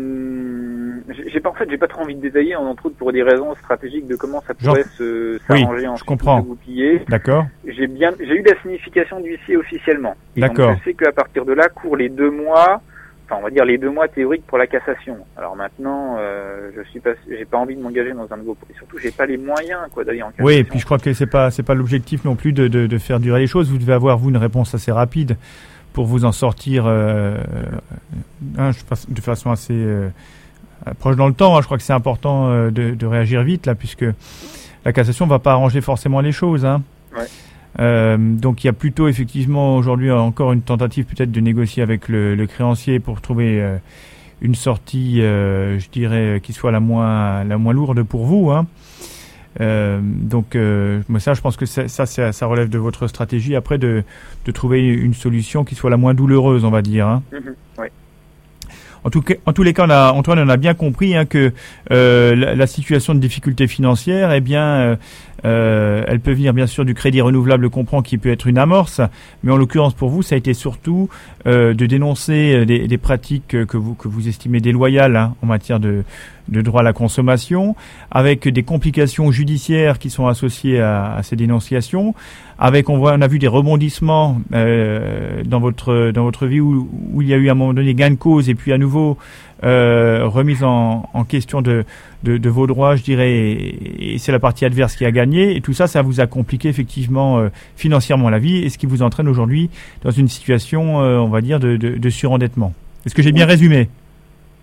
j'ai 1.09 1.40
pas 1.40 1.51
en 1.51 1.55
fait 1.55 1.68
j'ai 1.71 1.79
pas 1.79 1.87
trop 1.88 2.03
envie 2.03 2.14
de 2.14 2.21
détailler 2.21 2.55
entre 2.57 2.87
autres 2.87 2.97
pour 2.97 3.12
des 3.12 3.23
raisons 3.23 3.55
stratégiques 3.57 4.07
de 4.07 4.16
comment 4.16 4.42
ça 4.47 4.55
pourrait 4.55 4.83
Genre... 4.83 4.92
se 4.97 5.38
s'arranger 5.47 5.83
oui, 5.83 5.88
en 5.88 5.97
je 5.97 6.05
comprends. 6.05 6.47
d'accord. 7.09 7.47
J'ai 7.66 7.87
bien 7.87 8.11
j'ai 8.18 8.37
eu 8.37 8.42
la 8.42 8.61
signification 8.62 9.21
d'huissier 9.21 9.57
officiellement. 9.57 10.14
D'accord. 10.37 10.75
je 10.79 10.85
sais 10.85 10.94
qu'à 10.94 11.12
partir 11.12 11.44
de 11.44 11.53
là 11.53 11.68
court 11.68 11.97
les 11.97 12.09
deux 12.09 12.31
mois 12.31 12.83
enfin 13.27 13.37
on 13.40 13.42
va 13.44 13.51
dire 13.51 13.64
les 13.64 13.79
deux 13.79 13.90
mois 13.90 14.09
théoriques 14.09 14.47
pour 14.47 14.59
la 14.59 14.66
cassation. 14.66 15.16
Alors 15.37 15.57
maintenant 15.57 16.16
euh, 16.18 16.71
je 16.77 16.83
suis 16.90 17.01
pas 17.01 17.11
j'ai 17.29 17.44
pas 17.44 17.59
envie 17.59 17.77
de 17.77 17.83
m'engager 17.83 18.12
dans 18.12 18.31
un 18.33 18.37
nouveau 18.37 18.57
et 18.71 18.75
surtout 18.75 18.99
j'ai 18.99 19.11
pas 19.11 19.27
les 19.27 19.37
moyens 19.38 19.81
quoi 19.92 20.05
d'aller 20.05 20.23
en 20.23 20.29
cassation 20.31 20.44
oui 20.47 20.55
et 20.57 20.64
puis 20.64 20.79
je 20.79 20.85
crois 20.85 20.99
que 20.99 21.12
c'est 21.12 21.27
pas 21.27 21.51
c'est 21.51 21.62
pas 21.62 21.75
l'objectif 21.75 22.25
non 22.25 22.37
plus 22.37 22.53
de, 22.53 22.68
de, 22.68 22.87
de 22.87 22.99
faire 22.99 23.21
durer 23.21 23.40
les 23.40 23.47
choses. 23.47 23.71
Vous 23.71 23.79
devez 23.79 23.92
avoir 23.94 24.18
vous 24.18 24.31
une 24.31 24.37
réponse 24.37 24.75
assez 24.75 24.92
rapide 24.92 25.37
pour 25.94 26.05
vous 26.05 26.25
en 26.25 26.33
sortir 26.33 26.85
euh, 26.87 27.37
hein, 28.59 28.71
de 29.09 29.21
façon 29.21 29.51
assez 29.51 29.75
euh, 29.75 30.09
proche 30.94 31.16
dans 31.16 31.29
le 31.29 31.35
temps. 31.35 31.57
Hein. 31.57 31.61
Je 31.61 31.66
crois 31.66 31.79
que 31.79 31.85
c'est 31.85 31.92
important 31.92 32.48
euh, 32.48 32.70
de, 32.70 32.94
de, 32.94 33.07
réagir 33.07 33.42
vite 33.42 33.66
là, 33.66 33.74
puisque 33.74 34.05
la 34.85 34.92
cassation 34.92 35.27
va 35.27 35.38
pas 35.38 35.53
arranger 35.53 35.81
forcément 35.81 36.20
les 36.20 36.33
choses. 36.33 36.64
Hein. 36.64 36.83
Ouais. 37.16 37.27
Euh, 37.81 38.16
donc 38.18 38.64
il 38.64 38.66
y 38.66 38.70
a 38.70 38.72
plutôt 38.72 39.09
effectivement 39.09 39.77
aujourd'hui 39.77 40.11
encore 40.11 40.53
une 40.53 40.62
tentative 40.62 41.05
peut-être 41.05 41.31
de 41.31 41.40
négocier 41.40 41.83
avec 41.83 42.09
le, 42.09 42.35
le 42.35 42.46
créancier 42.46 42.98
pour 42.98 43.20
trouver 43.20 43.61
euh, 43.61 43.77
une 44.40 44.55
sortie, 44.55 45.20
euh, 45.22 45.79
je 45.79 45.88
dirais, 45.88 46.40
qui 46.42 46.53
soit 46.53 46.72
la 46.72 46.81
moins 46.81 47.44
la 47.44 47.59
moins 47.59 47.72
lourde 47.72 48.03
pour 48.03 48.24
vous. 48.24 48.51
Hein. 48.51 48.66
Donc 49.61 50.57
ça, 51.18 51.35
je 51.35 51.40
pense 51.40 51.57
que 51.57 51.66
ça, 51.66 51.88
ça, 51.88 52.07
ça, 52.07 52.46
relève 52.46 52.68
de 52.68 52.79
votre 52.79 53.09
stratégie 53.09 53.57
après 53.57 53.77
de, 53.77 54.05
de 54.44 54.53
trouver 54.53 54.87
une 54.87 55.14
solution 55.14 55.64
qui 55.64 55.74
soit 55.74 55.90
la 55.90 55.96
moins 55.96 56.14
douloureuse, 56.14 56.64
on 56.64 56.70
va 56.70 56.81
dire. 56.81 57.09
Hein. 57.09 57.22
Mmh, 57.33 57.81
ouais. 57.81 57.90
En, 59.09 59.11
tout 59.11 59.23
cas, 59.23 59.37
en 59.47 59.55
tous 59.55 59.62
les 59.62 59.73
cas, 59.73 59.87
on 59.87 59.90
a, 59.90 60.12
Antoine, 60.12 60.38
on 60.38 60.51
a 60.51 60.59
bien 60.59 60.75
compris 60.75 61.16
hein, 61.16 61.25
que 61.25 61.55
euh, 61.90 62.37
la, 62.37 62.55
la, 62.55 62.66
situation 62.66 63.14
de 63.14 63.21
difficulté 63.21 63.66
financière, 63.66 64.33
eh 64.33 64.42
bien, 64.42 64.99
euh, 65.44 65.88
euh, 65.88 66.05
elle 66.07 66.20
peut 66.20 66.33
venir 66.33 66.53
bien 66.53 66.66
sûr 66.66 66.85
du 66.85 66.94
crédit 66.94 67.20
renouvelable, 67.20 67.70
comprend 67.70 68.03
qui 68.03 68.18
peut 68.18 68.31
être 68.31 68.46
une 68.46 68.59
amorce, 68.59 69.01
mais 69.42 69.53
en 69.53 69.57
l'occurrence 69.57 69.94
pour 69.94 70.11
vous, 70.11 70.22
ça 70.22 70.35
a 70.35 70.38
été 70.38 70.55
surtout 70.55 71.09
euh, 71.46 71.74
de 71.74 71.87
dénoncer 71.87 72.64
des, 72.66 72.87
des, 72.87 72.98
pratiques 72.98 73.48
que 73.66 73.77
vous 73.77 73.94
que 73.94 74.09
vous 74.09 74.29
estimez 74.29 74.61
déloyales 74.61 75.16
hein, 75.16 75.35
en 75.42 75.46
matière 75.46 75.81
de, 75.81 76.05
de 76.48 76.61
droit 76.62 76.81
à 76.81 76.85
la 76.85 76.92
consommation, 76.92 77.77
avec 78.11 78.48
des 78.48 78.62
complications 78.62 79.31
judiciaires 79.31 79.98
qui 79.98 80.11
sont 80.11 80.27
associées 80.27 80.81
à, 80.81 81.14
à 81.14 81.22
ces 81.22 81.37
dénonciations, 81.37 82.14
avec 82.59 82.88
on 82.88 82.98
voit 82.98 83.14
on 83.14 83.20
a 83.20 83.29
vu 83.29 83.38
des 83.38 83.48
rebondissements 83.48 84.40
euh, 84.53 85.42
dans 85.44 85.61
votre 85.61 86.11
dans 86.11 86.24
votre 86.24 86.46
vie 86.46 86.61
où, 86.61 86.88
où, 87.12 87.22
il 87.22 87.29
y 87.29 87.35
a 87.35 87.37
eu 87.37 87.48
à 87.48 87.53
un 87.53 87.55
moment 87.55 87.74
donné 87.74 87.94
gain 87.94 88.11
de 88.11 88.16
cause 88.16 88.48
et 88.48 88.55
puis 88.55 88.72
à 88.72 88.79
nouveau 88.79 89.16
euh, 89.64 90.27
remise 90.27 90.62
en, 90.62 91.09
en 91.12 91.25
question 91.25 91.62
de, 91.62 91.85
de, 92.23 92.37
de, 92.37 92.49
vos 92.49 92.66
droits, 92.66 92.97
je 92.97 93.03
dirais, 93.03 93.33
et, 93.33 94.14
et 94.14 94.18
c'est 94.18 94.33
la 94.33 94.38
partie 94.38 94.64
adverse 94.64 94.94
qui 94.97 95.05
a 95.05 95.11
gagné. 95.11 95.57
Et 95.57 95.61
tout 95.61 95.73
ça, 95.73 95.87
ça 95.87 96.03
vous 96.03 96.21
a 96.21 96.27
compliqué 96.27 96.68
effectivement 96.68 97.38
euh, 97.38 97.49
financièrement 97.77 98.31
la 98.31 98.38
vie, 98.38 98.64
et 98.64 98.68
ce 98.68 98.79
qui 98.79 98.87
vous 98.87 99.03
entraîne 99.03 99.29
aujourd'hui 99.29 99.71
dans 100.03 100.11
une 100.11 100.29
situation, 100.29 101.03
euh, 101.03 101.18
on 101.18 101.29
va 101.29 101.40
dire, 101.40 101.61
de, 101.61 101.77
de, 101.77 101.97
de 101.97 102.11
surendettement. 102.11 102.73
Est-ce 103.05 103.14
que 103.14 103.23
j'ai 103.23 103.33
bien 103.33 103.47
résumé? 103.47 103.88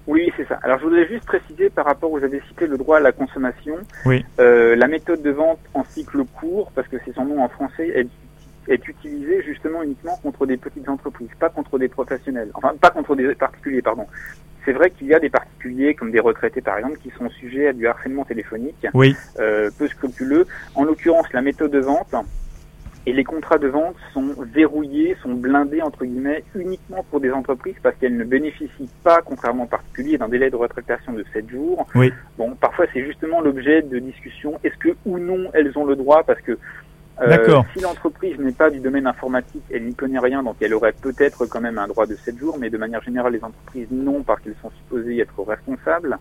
Oui, 0.07 0.31
c'est 0.37 0.47
ça. 0.47 0.59
Alors, 0.61 0.77
je 0.79 0.83
voudrais 0.83 1.07
juste 1.07 1.25
préciser 1.25 1.69
par 1.71 1.85
rapport, 1.85 2.11
vous 2.11 2.23
avez 2.23 2.39
cité 2.47 2.67
le 2.67 2.77
droit 2.77 2.97
à 2.97 2.99
la 2.99 3.11
consommation. 3.11 3.73
Oui. 4.05 4.23
La 4.37 4.87
méthode 4.87 5.23
de 5.23 5.31
vente 5.31 5.57
en 5.73 5.83
cycle 5.83 6.23
court, 6.39 6.71
parce 6.75 6.87
que 6.87 6.97
c'est 7.03 7.15
son 7.15 7.25
nom 7.25 7.43
en 7.43 7.49
français, 7.49 7.87
est, 7.87 8.07
est 8.71 8.87
utilisée 8.87 9.41
justement 9.43 9.81
uniquement 9.81 10.15
contre 10.21 10.45
des 10.45 10.57
petites 10.57 10.87
entreprises, 10.87 11.29
pas 11.39 11.49
contre 11.49 11.79
des 11.79 11.87
professionnels. 11.87 12.49
Enfin, 12.53 12.73
pas 12.79 12.91
contre 12.91 13.15
des 13.15 13.33
particuliers, 13.33 13.81
pardon. 13.81 14.05
C'est 14.65 14.73
vrai 14.73 14.89
qu'il 14.89 15.07
y 15.07 15.13
a 15.13 15.19
des 15.19 15.29
particuliers, 15.29 15.93
comme 15.93 16.11
des 16.11 16.19
retraités 16.19 16.61
par 16.61 16.77
exemple, 16.77 16.97
qui 16.97 17.11
sont 17.17 17.29
sujets 17.29 17.67
à 17.67 17.73
du 17.73 17.87
harcèlement 17.87 18.25
téléphonique, 18.25 18.87
oui. 18.93 19.15
euh, 19.39 19.69
peu 19.77 19.87
scrupuleux. 19.87 20.47
En 20.73 20.83
l'occurrence, 20.83 21.31
la 21.33 21.41
méthode 21.41 21.71
de 21.71 21.79
vente 21.79 22.13
Et 23.07 23.13
les 23.13 23.23
contrats 23.23 23.59
de 23.59 23.67
vente 23.67 23.95
sont 24.13 24.33
verrouillés, 24.51 25.15
sont 25.21 25.33
blindés 25.35 25.83
entre 25.83 26.05
guillemets 26.05 26.43
uniquement 26.55 27.05
pour 27.11 27.19
des 27.19 27.31
entreprises 27.31 27.75
parce 27.83 27.95
qu'elles 27.97 28.17
ne 28.17 28.23
bénéficient 28.23 28.89
pas, 29.03 29.21
contrairement 29.23 29.65
aux 29.65 29.67
particuliers, 29.67 30.17
d'un 30.17 30.29
délai 30.29 30.49
de 30.49 30.55
rétractation 30.55 31.13
de 31.13 31.23
7 31.31 31.47
jours. 31.49 31.85
Oui. 31.93 32.11
Bon, 32.39 32.55
parfois 32.55 32.87
c'est 32.91 33.05
justement 33.05 33.41
l'objet 33.41 33.83
de 33.83 33.99
discussions. 33.99 34.59
Est-ce 34.63 34.77
que 34.77 34.95
ou 35.05 35.19
non 35.19 35.51
elles 35.53 35.77
ont 35.77 35.85
le 35.85 35.95
droit 35.95 36.23
Parce 36.23 36.41
que 36.41 36.57
euh, 37.21 37.61
si 37.73 37.81
l'entreprise 37.81 38.37
n'est 38.39 38.51
pas 38.51 38.69
du 38.69 38.79
domaine 38.79 39.07
informatique, 39.07 39.63
elle 39.71 39.85
n'y 39.85 39.95
connaît 39.95 40.19
rien, 40.19 40.43
donc 40.43 40.57
elle 40.59 40.73
aurait 40.73 40.93
peut-être 40.93 41.45
quand 41.45 41.61
même 41.61 41.77
un 41.77 41.87
droit 41.87 42.05
de 42.05 42.15
7 42.15 42.37
jours, 42.37 42.57
mais 42.59 42.69
de 42.69 42.77
manière 42.77 43.01
générale, 43.01 43.33
les 43.33 43.43
entreprises 43.43 43.87
non, 43.91 44.23
parce 44.23 44.41
qu'elles 44.41 44.55
sont 44.61 44.71
supposées 44.71 45.19
être 45.19 45.41
responsables. 45.43 46.17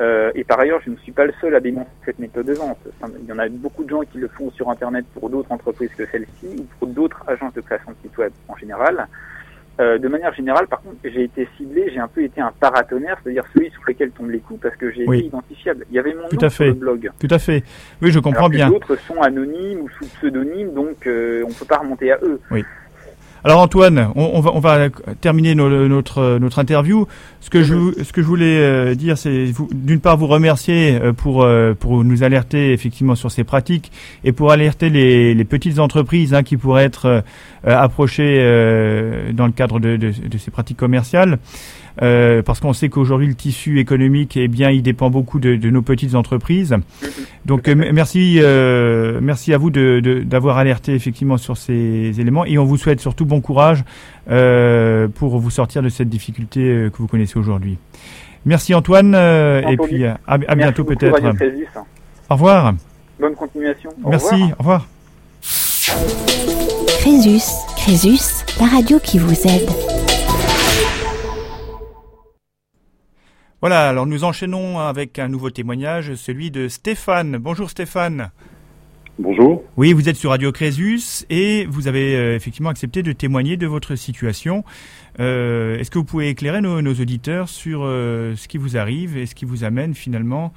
Euh, 0.00 0.30
et 0.36 0.44
par 0.44 0.60
ailleurs, 0.60 0.80
je 0.84 0.90
ne 0.90 0.96
suis 0.96 1.10
pas 1.10 1.26
le 1.26 1.32
seul 1.40 1.56
à 1.56 1.60
dénoncer 1.60 1.88
cette 2.04 2.20
méthode 2.20 2.46
de 2.46 2.52
vente. 2.52 2.78
Il 3.20 3.26
y 3.26 3.32
en 3.32 3.38
a 3.38 3.48
beaucoup 3.48 3.82
de 3.82 3.90
gens 3.90 4.02
qui 4.02 4.18
le 4.18 4.28
font 4.28 4.50
sur 4.52 4.70
Internet 4.70 5.04
pour 5.12 5.28
d'autres 5.28 5.50
entreprises 5.50 5.90
que 5.96 6.06
celle-ci, 6.06 6.56
ou 6.56 6.66
pour 6.78 6.88
d'autres 6.88 7.22
agences 7.26 7.54
de 7.54 7.60
création 7.60 7.90
de 7.90 7.96
sites 8.02 8.16
web 8.16 8.32
en 8.46 8.56
général. 8.56 9.08
Euh, 9.80 9.96
de 9.98 10.08
manière 10.08 10.34
générale, 10.34 10.66
par 10.66 10.80
contre, 10.82 10.96
j'ai 11.04 11.22
été 11.24 11.48
ciblé, 11.56 11.90
j'ai 11.92 12.00
un 12.00 12.08
peu 12.08 12.22
été 12.24 12.40
un 12.40 12.52
paratonnerre, 12.58 13.16
c'est-à-dire 13.22 13.44
celui 13.54 13.70
sur 13.70 13.82
lequel 13.86 14.10
tombent 14.10 14.30
les 14.30 14.40
coups, 14.40 14.60
parce 14.60 14.74
que 14.74 14.90
j'ai 14.90 15.04
été 15.04 15.26
identifiable. 15.26 15.84
Il 15.90 15.94
y 15.94 15.98
avait 16.00 16.14
mon 16.14 16.28
Tout 16.28 16.36
nom 16.36 16.46
à 16.46 16.50
sur 16.50 16.64
fait. 16.64 16.66
le 16.66 16.72
blog. 16.74 17.10
Tout 17.20 17.28
à 17.30 17.38
fait. 17.38 17.62
Oui, 18.02 18.10
je 18.10 18.18
comprends 18.18 18.46
Alors 18.46 18.50
bien. 18.50 18.68
D'autres 18.70 18.96
sont 18.96 19.20
anonymes 19.22 19.80
ou 19.82 19.88
sous 19.90 20.06
pseudonyme, 20.06 20.72
donc 20.74 21.06
euh, 21.06 21.44
on 21.46 21.52
peut 21.52 21.64
pas 21.64 21.78
remonter 21.78 22.10
à 22.10 22.18
eux. 22.22 22.40
Alors 23.44 23.60
Antoine, 23.60 24.10
on, 24.16 24.40
va, 24.40 24.50
on 24.52 24.58
va 24.58 24.88
terminer 25.20 25.54
no- 25.54 25.88
notre 25.88 26.58
interview. 26.58 27.06
Ce 27.40 27.50
que 27.50 27.62
je 27.62 28.20
voulais 28.20 28.58
euh, 28.58 28.94
dire, 28.94 29.16
c'est 29.16 29.52
d'une 29.72 30.00
part 30.00 30.16
vous 30.16 30.26
remercier 30.26 30.98
euh, 31.00 31.12
pour 31.12 31.44
euh, 31.44 31.74
pour 31.78 32.02
nous 32.04 32.22
alerter 32.24 32.72
effectivement 32.72 33.14
sur 33.14 33.30
ces 33.30 33.44
pratiques 33.44 33.92
et 34.24 34.32
pour 34.32 34.50
alerter 34.50 34.90
les, 34.90 35.44
petites 35.44 35.78
entreprises 35.78 36.34
hein, 36.34 36.42
qui 36.42 36.56
pourraient 36.56 36.84
être 36.84 37.22
approchées 37.64 38.38
dans 39.32 39.46
le 39.46 39.52
cadre 39.52 39.80
de 39.80 40.38
ces 40.38 40.50
pratiques 40.50 40.76
commerciales. 40.76 41.38
Euh, 42.00 42.42
parce 42.42 42.60
qu'on 42.60 42.72
sait 42.72 42.88
qu'aujourd'hui 42.88 43.26
le 43.26 43.34
tissu 43.34 43.80
économique, 43.80 44.36
eh 44.36 44.46
bien, 44.48 44.70
il 44.70 44.82
dépend 44.82 45.10
beaucoup 45.10 45.40
de, 45.40 45.56
de 45.56 45.70
nos 45.70 45.82
petites 45.82 46.14
entreprises. 46.14 46.76
Donc 47.46 47.66
euh, 47.68 47.74
merci, 47.92 48.38
euh, 48.40 49.18
merci 49.22 49.52
à 49.52 49.58
vous 49.58 49.70
de- 49.70 50.00
de- 50.00 50.20
d'avoir 50.20 50.58
alerté 50.58 50.94
effectivement 50.94 51.36
sur 51.38 51.56
ces 51.56 52.20
éléments 52.20 52.44
et 52.44 52.56
on 52.58 52.64
vous 52.64 52.76
souhaite 52.76 53.00
surtout 53.00 53.24
bon 53.26 53.40
courage 53.40 53.84
euh, 54.30 55.08
pour 55.08 55.38
vous 55.38 55.50
sortir 55.50 55.82
de 55.82 55.88
cette 55.88 56.08
difficulté 56.08 56.60
que 56.92 56.98
vous 56.98 57.06
connaissez 57.08 57.38
aujourd'hui. 57.38 57.78
Merci 58.44 58.74
Antoine 58.74 59.14
euh, 59.16 59.62
et 59.68 59.76
puis 59.76 60.04
à, 60.04 60.38
bientôt 60.56 60.84
peut-être. 60.84 61.20
Au 62.30 62.34
revoir. 62.34 62.74
Bonne 63.20 63.34
continuation. 63.34 63.90
Au 64.04 64.10
Merci. 64.10 64.34
revoir. 64.34 64.50
Au 64.52 64.58
revoir. 64.58 64.86
Crésus, 67.00 67.40
Crésus, 67.76 68.44
la 68.60 68.66
radio 68.66 68.98
qui 69.00 69.18
vous 69.18 69.32
aide. 69.48 69.97
Voilà. 73.60 73.88
Alors 73.88 74.06
nous 74.06 74.24
enchaînons 74.24 74.78
avec 74.78 75.18
un 75.18 75.28
nouveau 75.28 75.50
témoignage, 75.50 76.14
celui 76.14 76.50
de 76.50 76.68
Stéphane. 76.68 77.38
Bonjour 77.38 77.70
Stéphane. 77.70 78.30
Bonjour. 79.18 79.64
Oui, 79.76 79.92
vous 79.92 80.08
êtes 80.08 80.14
sur 80.14 80.30
Radio 80.30 80.52
Crésus 80.52 81.26
et 81.28 81.66
vous 81.68 81.88
avez 81.88 82.14
euh, 82.14 82.36
effectivement 82.36 82.68
accepté 82.68 83.02
de 83.02 83.10
témoigner 83.10 83.56
de 83.56 83.66
votre 83.66 83.96
situation. 83.96 84.62
Euh, 85.18 85.76
Est-ce 85.76 85.90
que 85.90 85.98
vous 85.98 86.04
pouvez 86.04 86.28
éclairer 86.28 86.60
nos, 86.60 86.82
nos 86.82 86.92
auditeurs 86.92 87.48
sur 87.48 87.80
euh, 87.82 88.36
ce 88.36 88.46
qui 88.46 88.58
vous 88.58 88.76
arrive 88.76 89.16
et 89.16 89.26
ce 89.26 89.34
qui 89.34 89.44
vous 89.44 89.64
amène 89.64 89.94
finalement 89.94 90.52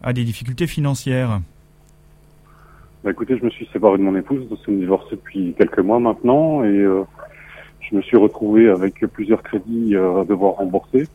à 0.00 0.12
des 0.12 0.22
difficultés 0.22 0.68
financières? 0.68 1.40
Bah, 3.02 3.10
écoutez, 3.10 3.36
je 3.36 3.44
me 3.44 3.50
suis 3.50 3.68
séparé 3.72 3.98
de 3.98 4.04
mon 4.04 4.14
épouse, 4.14 4.46
nous 4.48 4.56
sommes 4.58 4.78
divorcés 4.78 5.16
depuis 5.16 5.52
quelques 5.58 5.80
mois 5.80 5.98
maintenant 5.98 6.62
et 6.62 6.68
euh, 6.68 7.02
je 7.80 7.96
me 7.96 8.02
suis 8.02 8.16
retrouvé 8.16 8.68
avec 8.68 9.00
plusieurs 9.12 9.42
crédits 9.42 9.96
à 9.96 10.24
devoir 10.24 10.54
rembourser. 10.54 11.08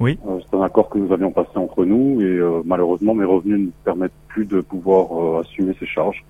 Oui. 0.00 0.18
Euh, 0.26 0.38
C'est 0.48 0.56
un 0.56 0.62
accord 0.62 0.88
que 0.88 0.98
nous 0.98 1.12
avions 1.12 1.30
passé 1.32 1.50
entre 1.56 1.84
nous 1.84 2.20
et 2.20 2.24
euh, 2.24 2.62
malheureusement 2.64 3.14
mes 3.14 3.24
revenus 3.24 3.58
ne 3.58 3.64
me 3.66 3.72
permettent 3.84 4.12
plus 4.28 4.44
de 4.46 4.60
pouvoir 4.60 5.06
euh, 5.12 5.40
assumer 5.40 5.74
ces 5.80 5.86
charges. 5.86 6.24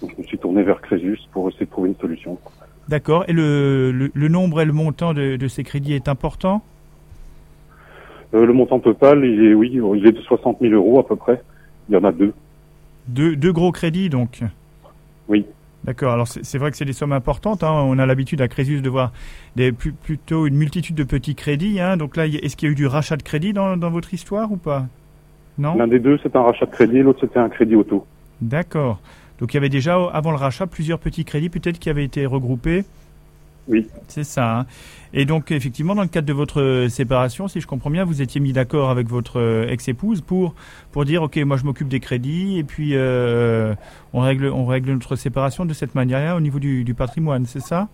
Donc 0.00 0.12
je 0.16 0.22
me 0.22 0.26
suis 0.26 0.38
tourné 0.38 0.62
vers 0.62 0.80
Crésus 0.80 1.18
pour 1.32 1.48
essayer 1.48 1.66
de 1.66 1.70
trouver 1.70 1.90
une 1.90 1.96
solution. 1.96 2.38
D'accord. 2.88 3.24
Et 3.28 3.32
le, 3.32 3.92
le, 3.92 4.10
le 4.12 4.28
nombre 4.28 4.60
et 4.60 4.64
le 4.64 4.72
montant 4.72 5.14
de, 5.14 5.36
de 5.36 5.48
ces 5.48 5.62
crédits 5.62 5.94
est 5.94 6.08
important? 6.08 6.62
Euh, 8.34 8.46
le 8.46 8.52
montant 8.52 8.80
total, 8.80 9.24
il 9.24 9.44
est 9.44 9.54
oui, 9.54 9.70
il 9.72 10.06
est 10.06 10.12
de 10.12 10.20
60 10.20 10.58
000 10.60 10.72
euros 10.72 10.98
à 10.98 11.06
peu 11.06 11.16
près. 11.16 11.42
Il 11.88 11.94
y 11.94 11.98
en 11.98 12.04
a 12.04 12.12
deux. 12.12 12.32
deux, 13.08 13.36
deux 13.36 13.52
gros 13.52 13.72
crédits 13.72 14.08
donc? 14.08 14.40
Oui. 15.28 15.44
D'accord. 15.84 16.12
Alors 16.12 16.28
c'est 16.28 16.58
vrai 16.58 16.70
que 16.70 16.76
c'est 16.76 16.84
des 16.84 16.92
sommes 16.92 17.12
importantes. 17.12 17.64
Hein. 17.64 17.72
On 17.72 17.98
a 17.98 18.06
l'habitude 18.06 18.40
à 18.40 18.48
Crésus 18.48 18.80
de 18.80 18.88
voir 18.88 19.12
des, 19.56 19.72
plus, 19.72 19.92
plutôt 19.92 20.46
une 20.46 20.54
multitude 20.54 20.94
de 20.94 21.04
petits 21.04 21.34
crédits. 21.34 21.80
Hein. 21.80 21.96
Donc 21.96 22.16
là, 22.16 22.26
est-ce 22.26 22.56
qu'il 22.56 22.68
y 22.68 22.70
a 22.70 22.72
eu 22.72 22.76
du 22.76 22.86
rachat 22.86 23.16
de 23.16 23.22
crédit 23.22 23.52
dans, 23.52 23.76
dans 23.76 23.90
votre 23.90 24.14
histoire 24.14 24.52
ou 24.52 24.56
pas? 24.56 24.86
Non? 25.58 25.76
L'un 25.76 25.88
des 25.88 25.98
deux, 25.98 26.18
c'est 26.22 26.34
un 26.36 26.42
rachat 26.42 26.66
de 26.66 26.70
crédit, 26.70 27.00
l'autre 27.00 27.20
c'était 27.20 27.38
un 27.38 27.48
crédit 27.48 27.74
auto. 27.74 28.06
D'accord. 28.40 29.00
Donc 29.38 29.52
il 29.52 29.56
y 29.56 29.58
avait 29.58 29.68
déjà, 29.68 29.96
avant 30.12 30.30
le 30.30 30.36
rachat, 30.36 30.66
plusieurs 30.66 30.98
petits 30.98 31.24
crédits 31.24 31.48
peut-être 31.48 31.78
qui 31.78 31.90
avaient 31.90 32.04
été 32.04 32.26
regroupés. 32.26 32.84
Oui. 33.68 33.86
C'est 34.08 34.24
ça. 34.24 34.58
hein. 34.60 34.66
Et 35.14 35.24
donc 35.24 35.50
effectivement, 35.52 35.94
dans 35.94 36.02
le 36.02 36.08
cadre 36.08 36.26
de 36.26 36.32
votre 36.32 36.60
euh, 36.60 36.88
séparation, 36.88 37.46
si 37.46 37.60
je 37.60 37.66
comprends 37.66 37.90
bien, 37.90 38.04
vous 38.04 38.22
étiez 38.22 38.40
mis 38.40 38.52
d'accord 38.52 38.90
avec 38.90 39.08
votre 39.08 39.38
euh, 39.38 39.68
ex-épouse 39.68 40.20
pour 40.20 40.54
pour 40.90 41.04
dire, 41.04 41.22
ok, 41.22 41.36
moi 41.38 41.56
je 41.58 41.64
m'occupe 41.64 41.88
des 41.88 42.00
crédits 42.00 42.58
et 42.58 42.64
puis 42.64 42.92
euh, 42.94 43.74
on 44.12 44.20
règle 44.20 44.46
on 44.46 44.66
règle 44.66 44.92
notre 44.92 45.16
séparation 45.16 45.64
de 45.64 45.74
cette 45.74 45.94
manière-là 45.94 46.34
au 46.36 46.40
niveau 46.40 46.58
du, 46.58 46.82
du 46.82 46.94
patrimoine, 46.94 47.46
c'est 47.46 47.60
ça? 47.60 47.88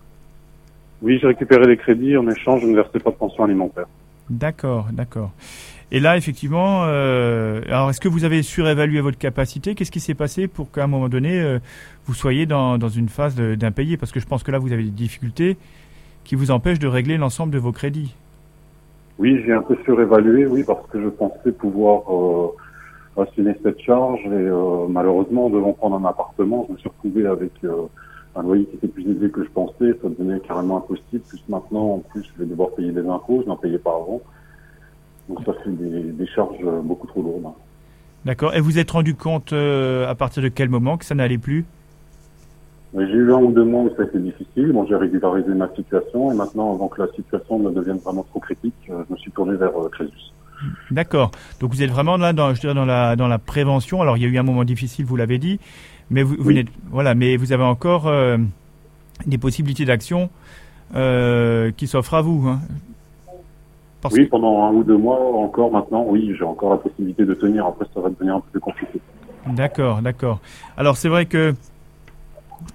Oui, 1.01 1.19
j'ai 1.21 1.27
récupéré 1.27 1.65
les 1.67 1.77
crédits, 1.77 2.17
en 2.17 2.27
échange 2.29 2.61
je 2.61 2.67
ne 2.67 2.75
versais 2.75 2.99
pas 2.99 3.11
de 3.11 3.15
pension 3.15 3.43
alimentaire. 3.43 3.85
D'accord, 4.29 4.87
d'accord. 4.93 5.31
Et 5.91 5.99
là, 5.99 6.17
effectivement, 6.17 6.83
euh, 6.85 7.61
alors 7.67 7.89
est-ce 7.89 7.99
que 7.99 8.07
vous 8.07 8.23
avez 8.23 8.43
surévalué 8.43 9.01
votre 9.01 9.17
capacité? 9.17 9.73
Qu'est-ce 9.73 9.91
qui 9.91 9.99
s'est 9.99 10.13
passé 10.13 10.47
pour 10.47 10.71
qu'à 10.71 10.83
un 10.83 10.87
moment 10.87 11.09
donné, 11.09 11.41
euh, 11.41 11.59
vous 12.05 12.13
soyez 12.13 12.45
dans, 12.45 12.77
dans 12.77 12.89
une 12.89 13.09
phase 13.09 13.35
d'impayé 13.35 13.97
Parce 13.97 14.11
que 14.11 14.19
je 14.19 14.27
pense 14.27 14.43
que 14.43 14.51
là, 14.51 14.59
vous 14.59 14.71
avez 14.71 14.83
des 14.83 14.91
difficultés 14.91 15.57
qui 16.23 16.35
vous 16.35 16.51
empêchent 16.51 16.79
de 16.79 16.87
régler 16.87 17.17
l'ensemble 17.17 17.51
de 17.51 17.57
vos 17.57 17.71
crédits. 17.71 18.13
Oui, 19.17 19.41
j'ai 19.45 19.51
un 19.51 19.61
peu 19.61 19.75
surévalué, 19.83 20.45
oui, 20.45 20.63
parce 20.63 20.87
que 20.87 21.01
je 21.01 21.09
pensais 21.09 21.51
pouvoir 21.51 22.03
euh, 22.13 23.21
assumer 23.21 23.53
cette 23.61 23.79
charge 23.81 24.21
et 24.25 24.29
euh, 24.29 24.87
malheureusement, 24.87 25.47
en 25.47 25.49
devant 25.49 25.73
prendre 25.73 25.97
un 25.97 26.05
appartement, 26.07 26.65
je 26.67 26.73
me 26.73 26.77
suis 26.77 26.87
retrouvé 26.87 27.25
avec 27.25 27.51
euh, 27.65 27.87
un 28.35 28.43
loyer 28.43 28.65
qui 28.65 28.75
était 28.75 28.87
plus 28.87 29.03
élevé 29.03 29.29
que 29.29 29.43
je 29.43 29.49
pensais, 29.49 29.93
ça 30.01 30.07
devenait 30.07 30.39
carrément 30.39 30.77
impossible, 30.77 31.23
plus 31.27 31.43
maintenant, 31.49 31.95
en 31.95 31.99
plus, 31.99 32.23
je 32.23 32.43
vais 32.43 32.49
devoir 32.49 32.69
payer 32.69 32.91
des 32.91 33.05
impôts, 33.07 33.41
je 33.43 33.47
n'en 33.49 33.57
payais 33.57 33.77
pas 33.77 33.89
avant. 33.89 34.21
Donc 35.29 35.39
ça 35.45 35.53
fait 35.63 35.69
des, 35.69 36.01
des 36.11 36.27
charges 36.27 36.57
beaucoup 36.83 37.07
trop 37.07 37.21
lourdes. 37.21 37.53
D'accord. 38.25 38.53
Et 38.55 38.59
vous 38.59 38.77
êtes 38.79 38.91
rendu 38.91 39.15
compte 39.15 39.53
euh, 39.53 40.09
à 40.09 40.15
partir 40.15 40.43
de 40.43 40.49
quel 40.49 40.67
moment 40.67 40.97
que 40.97 41.05
ça 41.05 41.15
n'allait 41.15 41.37
plus? 41.37 41.63
J'ai 42.93 43.03
eu 43.03 43.31
un 43.31 43.37
ou 43.37 43.51
deux 43.51 43.63
mois 43.63 43.83
où 43.83 43.95
ça 43.95 44.01
a 44.01 44.05
été 44.05 44.17
difficile, 44.17 44.71
bon, 44.73 44.85
j'ai 44.89 44.95
régularisé 44.95 45.53
ma 45.53 45.69
situation 45.75 46.31
et 46.31 46.35
maintenant, 46.35 46.73
avant 46.73 46.87
que 46.87 46.99
la 47.03 47.07
situation 47.15 47.59
ne 47.59 47.69
devienne 47.69 47.97
vraiment 47.97 48.23
trop 48.23 48.39
critique, 48.39 48.73
euh, 48.89 49.03
je 49.07 49.13
me 49.13 49.17
suis 49.19 49.31
tourné 49.31 49.55
vers 49.55 49.69
euh, 49.79 49.89
Crésus. 49.89 50.31
D'accord. 50.89 51.29
Donc 51.61 51.71
vous 51.71 51.83
êtes 51.83 51.91
vraiment 51.91 52.17
là 52.17 52.33
dans, 52.33 52.53
je 52.55 52.59
dirais, 52.59 52.73
dans 52.73 52.85
la 52.85 53.15
dans 53.15 53.27
la 53.29 53.37
prévention. 53.37 54.01
Alors 54.01 54.17
il 54.17 54.23
y 54.23 54.25
a 54.25 54.29
eu 54.29 54.37
un 54.39 54.43
moment 54.43 54.63
difficile, 54.65 55.05
vous 55.05 55.15
l'avez 55.15 55.37
dit, 55.37 55.59
mais 56.09 56.23
vous, 56.23 56.35
vous 56.39 56.47
Oui. 56.49 56.55
n'êtes 56.55 56.67
voilà, 56.89 57.13
mais 57.15 57.37
vous 57.37 57.53
avez 57.53 57.63
encore 57.63 58.07
euh, 58.07 58.37
des 59.27 59.37
possibilités 59.37 59.85
d'action 59.85 60.29
euh, 60.95 61.71
qui 61.77 61.87
s'offrent 61.87 62.15
à 62.15 62.21
vous. 62.21 62.45
Hein. 62.49 62.59
Parce 64.01 64.15
Oui, 64.15 64.25
que- 64.25 64.29
pendant 64.29 64.63
un 64.63 64.71
ou 64.71 64.83
deux 64.83 64.97
mois 64.97 65.19
encore 65.35 65.71
maintenant, 65.71 66.05
oui, 66.07 66.33
j'ai 66.37 66.43
encore 66.45 66.71
la 66.71 66.77
possibilité 66.77 67.25
de 67.25 67.33
tenir. 67.33 67.65
Après, 67.65 67.85
ça 67.93 67.99
va 67.99 68.09
devenir 68.09 68.35
un 68.35 68.39
peu 68.39 68.49
plus 68.51 68.59
compliqué. 68.61 68.99
D'accord, 69.47 70.01
d'accord. 70.01 70.39
Alors 70.77 70.95
c'est 70.97 71.09
vrai 71.09 71.25
que 71.25 71.53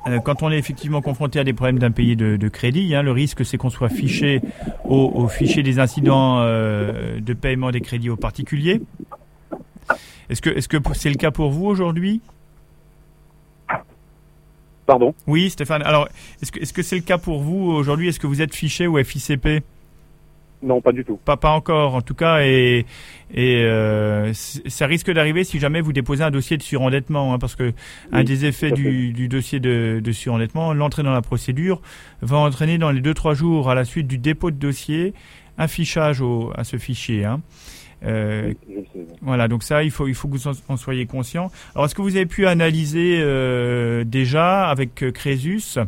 euh, 0.06 0.18
quand 0.20 0.42
on 0.42 0.50
est 0.50 0.58
effectivement 0.58 1.00
confronté 1.02 1.38
à 1.38 1.44
des 1.44 1.52
problèmes 1.52 1.78
d'impayés 1.78 2.16
de, 2.16 2.36
de 2.36 2.48
crédit, 2.48 2.94
hein, 2.94 3.02
le 3.02 3.12
risque 3.12 3.44
c'est 3.44 3.56
qu'on 3.58 3.70
soit 3.70 3.88
fiché 3.90 4.40
au, 4.84 5.12
au 5.14 5.28
fichier 5.28 5.62
des 5.62 5.78
incidents 5.78 6.40
euh, 6.40 7.20
de 7.20 7.32
paiement 7.34 7.70
des 7.70 7.80
crédits 7.80 8.10
aux 8.10 8.16
particuliers. 8.16 8.80
Est-ce 10.30 10.40
que 10.42 10.50
est-ce 10.50 10.68
que 10.68 10.78
c'est 10.94 11.10
le 11.10 11.16
cas 11.16 11.30
pour 11.30 11.50
vous 11.50 11.66
aujourd'hui? 11.66 12.20
Pardon? 14.86 15.14
Oui, 15.26 15.48
Stéphane. 15.50 15.82
Alors 15.82 16.08
est-ce 16.42 16.52
que 16.52 16.60
est-ce 16.60 16.72
que 16.72 16.82
c'est 16.82 16.96
le 16.96 17.02
cas 17.02 17.18
pour 17.18 17.40
vous 17.40 17.70
aujourd'hui? 17.70 18.08
Est-ce 18.08 18.20
que 18.20 18.26
vous 18.26 18.42
êtes 18.42 18.54
fiché 18.54 18.86
au 18.86 19.02
FICP 19.02 19.62
Non, 20.64 20.80
pas 20.80 20.92
du 20.92 21.04
tout. 21.04 21.18
pas, 21.24 21.36
pas 21.36 21.50
encore, 21.50 21.94
en 21.94 22.00
tout 22.00 22.14
cas, 22.14 22.40
et, 22.42 22.86
et 23.34 23.56
euh, 23.64 24.32
ça 24.32 24.86
risque 24.86 25.10
d'arriver 25.12 25.44
si 25.44 25.58
jamais 25.58 25.82
vous 25.82 25.92
déposez 25.92 26.24
un 26.24 26.30
dossier 26.30 26.56
de 26.56 26.62
surendettement, 26.62 27.34
hein, 27.34 27.38
parce 27.38 27.54
que 27.54 27.74
un 28.12 28.24
des 28.24 28.46
effets 28.46 28.70
du, 28.70 29.12
du 29.12 29.28
dossier 29.28 29.60
de, 29.60 30.00
de 30.02 30.12
surendettement, 30.12 30.72
l'entrée 30.72 31.02
dans 31.02 31.12
la 31.12 31.22
procédure, 31.22 31.82
va 32.22 32.38
entraîner 32.38 32.78
dans 32.78 32.90
les 32.90 33.02
deux 33.02 33.14
trois 33.14 33.34
jours 33.34 33.70
à 33.70 33.74
la 33.74 33.84
suite 33.84 34.06
du 34.06 34.16
dépôt 34.16 34.50
de 34.50 34.56
dossier 34.56 35.12
un 35.58 35.68
fichage 35.68 36.22
au, 36.22 36.50
à 36.56 36.64
ce 36.64 36.78
fichier. 36.78 37.24
Hein. 37.24 37.42
Euh, 38.04 38.52
voilà, 39.22 39.48
donc 39.48 39.62
ça, 39.62 39.82
il 39.82 39.90
faut, 39.90 40.06
il 40.08 40.14
faut 40.14 40.28
que 40.28 40.36
vous 40.36 40.48
en, 40.68 40.76
soyez 40.76 41.06
conscient. 41.06 41.50
Alors, 41.74 41.86
est-ce 41.86 41.94
que 41.94 42.02
vous 42.02 42.16
avez 42.16 42.26
pu 42.26 42.46
analyser 42.46 43.18
euh, 43.20 44.04
déjà 44.04 44.68
avec 44.68 45.02
euh, 45.02 45.10
Crésus 45.10 45.78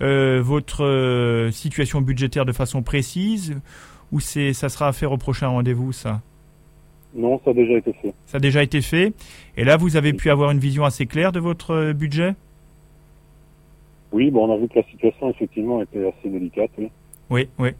votre 0.00 1.50
situation 1.52 2.00
budgétaire 2.00 2.44
de 2.44 2.52
façon 2.52 2.82
précise 2.82 3.56
ou 4.14 4.20
c'est, 4.20 4.52
ça 4.54 4.68
sera 4.70 4.88
à 4.88 4.92
faire 4.92 5.12
au 5.12 5.18
prochain 5.18 5.48
rendez-vous, 5.48 5.92
ça? 5.92 6.22
Non, 7.16 7.40
ça 7.44 7.50
a 7.50 7.54
déjà 7.54 7.74
été 7.74 7.92
fait. 7.92 8.14
Ça 8.26 8.36
a 8.36 8.40
déjà 8.40 8.62
été 8.62 8.80
fait. 8.80 9.12
Et 9.56 9.64
là, 9.64 9.76
vous 9.76 9.96
avez 9.96 10.12
pu 10.12 10.30
avoir 10.30 10.52
une 10.52 10.58
vision 10.58 10.84
assez 10.84 11.06
claire 11.06 11.32
de 11.32 11.40
votre 11.40 11.92
budget? 11.92 12.34
Oui, 14.12 14.30
bon, 14.30 14.48
on 14.48 14.54
a 14.54 14.56
vu 14.56 14.68
que 14.68 14.78
la 14.78 14.84
situation, 14.84 15.28
effectivement, 15.30 15.82
était 15.82 16.06
assez 16.06 16.28
délicate, 16.28 16.70
oui. 16.78 16.88
Oui, 17.30 17.48
oui. 17.58 17.70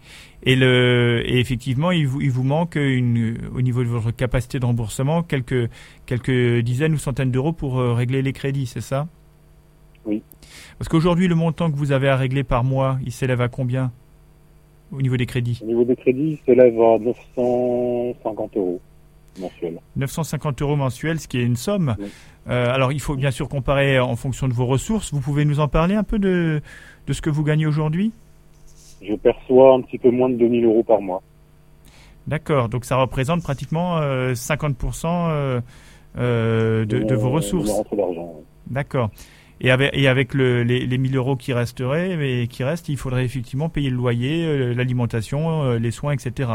Et, 0.42 0.56
le, 0.56 1.22
et 1.24 1.38
effectivement, 1.38 1.92
il 1.92 2.08
vous, 2.08 2.20
il 2.20 2.30
vous 2.30 2.42
manque 2.42 2.76
une, 2.76 3.38
au 3.54 3.62
niveau 3.62 3.84
de 3.84 3.88
votre 3.88 4.10
capacité 4.10 4.58
de 4.58 4.66
remboursement 4.66 5.22
quelques, 5.22 5.70
quelques 6.06 6.60
dizaines 6.60 6.94
ou 6.94 6.98
centaines 6.98 7.30
d'euros 7.30 7.52
pour 7.52 7.78
euh, 7.78 7.92
régler 7.92 8.22
les 8.22 8.32
crédits, 8.32 8.66
c'est 8.66 8.80
ça? 8.80 9.06
Oui. 10.04 10.22
Parce 10.78 10.88
qu'aujourd'hui, 10.88 11.28
le 11.28 11.36
montant 11.36 11.70
que 11.70 11.76
vous 11.76 11.92
avez 11.92 12.08
à 12.08 12.16
régler 12.16 12.42
par 12.42 12.64
mois, 12.64 12.98
il 13.04 13.12
s'élève 13.12 13.40
à 13.40 13.48
combien? 13.48 13.92
Au 14.92 15.02
niveau 15.02 15.16
des 15.16 15.26
crédits 15.26 15.60
Au 15.62 15.66
niveau 15.66 15.84
des 15.84 15.96
crédits, 15.96 16.38
il 16.38 16.44
s'élève 16.44 16.80
à 16.80 16.98
950 16.98 18.56
euros 18.56 18.80
mensuels. 19.40 19.80
950 19.96 20.62
euros 20.62 20.76
mensuels, 20.76 21.20
ce 21.20 21.28
qui 21.28 21.38
est 21.38 21.44
une 21.44 21.56
somme. 21.56 21.96
Euh, 22.48 22.72
alors, 22.72 22.92
il 22.92 23.00
faut 23.00 23.16
bien 23.16 23.30
sûr 23.30 23.48
comparer 23.48 23.98
en 23.98 24.16
fonction 24.16 24.48
de 24.48 24.52
vos 24.52 24.66
ressources. 24.66 25.12
Vous 25.12 25.20
pouvez 25.20 25.44
nous 25.44 25.60
en 25.60 25.68
parler 25.68 25.94
un 25.94 26.04
peu 26.04 26.18
de, 26.18 26.60
de 27.06 27.12
ce 27.12 27.20
que 27.20 27.30
vous 27.30 27.42
gagnez 27.42 27.66
aujourd'hui? 27.66 28.12
Je 29.02 29.14
perçois 29.14 29.74
un 29.74 29.80
petit 29.80 29.98
peu 29.98 30.10
moins 30.10 30.30
de 30.30 30.36
2000 30.36 30.64
euros 30.64 30.82
par 30.82 31.00
mois. 31.00 31.22
D'accord, 32.26 32.68
donc 32.70 32.84
ça 32.84 32.96
représente 32.96 33.42
pratiquement 33.42 34.00
50% 34.00 35.06
euh, 35.06 35.60
euh, 36.16 36.84
de, 36.86 37.14
vos 37.14 37.30
ressources. 37.30 37.82
D'accord. 38.66 39.10
Et 39.60 39.70
avec, 39.70 39.90
et 39.94 40.08
avec 40.08 40.34
les, 40.34 40.64
les 40.64 40.98
1000 40.98 41.16
euros 41.16 41.36
qui 41.36 41.52
resteraient, 41.52 42.16
mais 42.16 42.46
qui 42.48 42.64
restent, 42.64 42.88
il 42.88 42.96
faudrait 42.96 43.24
effectivement 43.24 43.68
payer 43.68 43.88
le 43.88 43.96
loyer, 43.96 44.44
euh, 44.44 44.74
l'alimentation, 44.74 45.74
les 45.74 45.90
soins, 45.90 46.12
etc. 46.12 46.50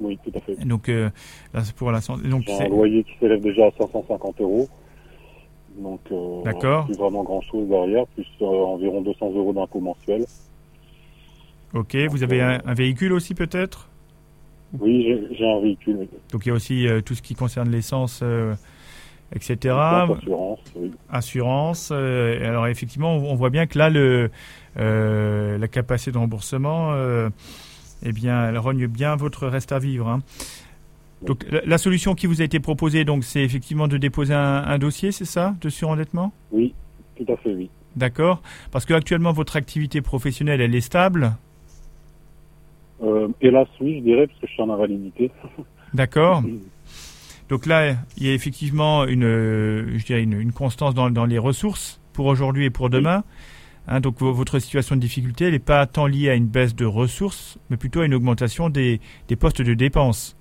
Oui, 0.00 0.18
tout 0.24 0.32
à 0.34 0.40
fait. 0.40 0.56
Donc, 0.64 0.88
là, 0.88 1.10
c'est 1.62 1.74
pour 1.74 1.90
la 1.90 2.00
Donc, 2.00 2.44
c'est 2.46 2.64
un 2.64 2.68
loyer 2.68 3.04
qui 3.04 3.12
s'élève 3.20 3.40
déjà 3.40 3.66
à 3.66 3.70
550 3.78 4.40
euros. 4.40 4.68
Donc, 5.78 6.00
D'accord. 6.44 6.86
plus 6.86 6.96
vraiment 6.96 7.22
grand 7.22 7.42
chose 7.42 7.68
derrière, 7.68 8.06
plus 8.08 8.26
environ 8.40 9.02
200 9.02 9.32
euros 9.34 9.52
d'impôt 9.52 9.80
mensuel. 9.80 10.24
Ok, 11.76 11.94
vous 12.08 12.22
avez 12.22 12.40
un, 12.40 12.74
véhicule 12.74 13.12
aussi 13.12 13.34
peut-être? 13.34 13.88
Oui, 14.78 15.06
j'ai 15.32 15.46
un 15.46 15.60
véhicule. 15.60 16.08
Donc 16.32 16.46
il 16.46 16.48
y 16.48 16.52
a 16.52 16.54
aussi 16.54 16.88
euh, 16.88 17.00
tout 17.00 17.14
ce 17.14 17.22
qui 17.22 17.34
concerne 17.34 17.70
l'essence, 17.70 18.20
euh, 18.22 18.54
etc. 19.32 19.74
Assurance, 19.74 20.60
oui. 20.76 20.90
Assurance. 21.10 21.90
Euh, 21.92 22.48
alors 22.48 22.66
effectivement, 22.66 23.16
on 23.16 23.34
voit 23.34 23.50
bien 23.50 23.66
que 23.66 23.78
là, 23.78 23.90
le, 23.90 24.30
la 24.76 25.68
capacité 25.68 26.12
de 26.12 26.18
remboursement, 26.18 26.94
eh 28.04 28.12
bien, 28.12 28.48
elle 28.48 28.58
rogne 28.58 28.86
bien 28.86 29.16
votre 29.16 29.46
reste 29.46 29.72
à 29.72 29.78
vivre. 29.78 30.08
Hein. 30.08 30.20
Donc 31.22 31.46
la, 31.50 31.78
solution 31.78 32.14
qui 32.14 32.26
vous 32.26 32.42
a 32.42 32.44
été 32.44 32.60
proposée, 32.60 33.04
donc, 33.04 33.24
c'est 33.24 33.42
effectivement 33.42 33.88
de 33.88 33.96
déposer 33.96 34.34
un, 34.34 34.62
un 34.64 34.78
dossier, 34.78 35.12
c'est 35.12 35.24
ça, 35.24 35.54
de 35.60 35.68
surendettement? 35.68 36.32
Oui, 36.52 36.74
tout 37.16 37.24
à 37.32 37.36
fait, 37.38 37.54
oui. 37.54 37.70
D'accord. 37.96 38.42
Parce 38.70 38.84
que 38.84 38.92
actuellement 38.92 39.32
votre 39.32 39.56
activité 39.56 40.02
professionnelle, 40.02 40.60
elle 40.60 40.74
est 40.74 40.82
stable? 40.82 41.32
Euh, 43.02 43.28
hélas, 43.40 43.68
oui, 43.80 43.98
je 43.98 44.02
dirais, 44.04 44.26
parce 44.26 44.38
que 44.40 44.46
je 44.46 44.52
suis 44.52 44.62
en 44.62 44.70
invalidité. 44.70 45.30
D'accord. 45.94 46.42
Donc 47.48 47.66
là, 47.66 47.96
il 48.16 48.26
y 48.26 48.30
a 48.30 48.34
effectivement 48.34 49.04
une, 49.04 49.22
je 49.22 50.04
dirais 50.04 50.22
une, 50.22 50.52
constance 50.52 50.94
dans, 50.94 51.10
dans, 51.10 51.24
les 51.26 51.38
ressources 51.38 52.00
pour 52.12 52.26
aujourd'hui 52.26 52.64
et 52.64 52.70
pour 52.70 52.90
demain. 52.90 53.24
Hein, 53.88 54.00
donc 54.00 54.20
votre 54.20 54.58
situation 54.58 54.96
de 54.96 55.00
difficulté, 55.00 55.46
elle 55.46 55.52
n'est 55.52 55.58
pas 55.60 55.86
tant 55.86 56.06
liée 56.06 56.28
à 56.28 56.34
une 56.34 56.46
baisse 56.46 56.74
de 56.74 56.84
ressources, 56.84 57.58
mais 57.70 57.76
plutôt 57.76 58.00
à 58.00 58.06
une 58.06 58.14
augmentation 58.14 58.68
des, 58.68 59.00
des 59.28 59.36
postes 59.36 59.62
de 59.62 59.74
dépenses. 59.74 60.36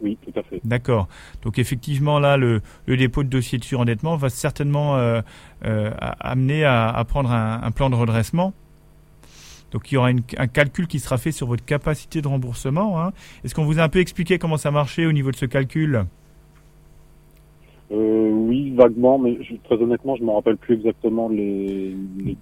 Oui, 0.00 0.18
tout 0.24 0.38
à 0.38 0.42
fait. 0.42 0.60
D'accord. 0.64 1.08
Donc 1.42 1.58
effectivement, 1.60 2.18
là, 2.18 2.36
le, 2.36 2.62
le, 2.86 2.96
dépôt 2.96 3.22
de 3.22 3.28
dossier 3.28 3.58
de 3.58 3.64
surendettement 3.64 4.16
va 4.16 4.28
certainement 4.28 4.96
euh, 4.96 5.20
euh, 5.64 5.92
amener 6.18 6.64
à, 6.64 6.88
à 6.88 7.04
prendre 7.04 7.30
un, 7.30 7.62
un, 7.62 7.70
plan 7.70 7.90
de 7.90 7.94
redressement 7.94 8.52
donc 9.74 9.90
il 9.90 9.96
y 9.96 9.98
aura 9.98 10.08
un 10.08 10.46
calcul 10.46 10.86
qui 10.86 11.00
sera 11.00 11.18
fait 11.18 11.32
sur 11.32 11.48
votre 11.48 11.64
capacité 11.64 12.22
de 12.22 12.28
remboursement. 12.28 13.02
Hein. 13.02 13.12
Est-ce 13.42 13.56
qu'on 13.56 13.64
vous 13.64 13.80
a 13.80 13.82
un 13.82 13.88
peu 13.88 13.98
expliqué 13.98 14.38
comment 14.38 14.56
ça 14.56 14.70
marchait 14.70 15.04
au 15.04 15.10
niveau 15.10 15.32
de 15.32 15.36
ce 15.36 15.46
calcul? 15.46 16.06
Euh, 17.94 18.30
oui, 18.30 18.72
vaguement, 18.76 19.18
mais 19.18 19.38
très 19.64 19.76
honnêtement, 19.76 20.16
je 20.16 20.22
ne 20.22 20.26
me 20.26 20.32
rappelle 20.32 20.56
plus 20.56 20.74
exactement 20.74 21.28
les, 21.28 21.96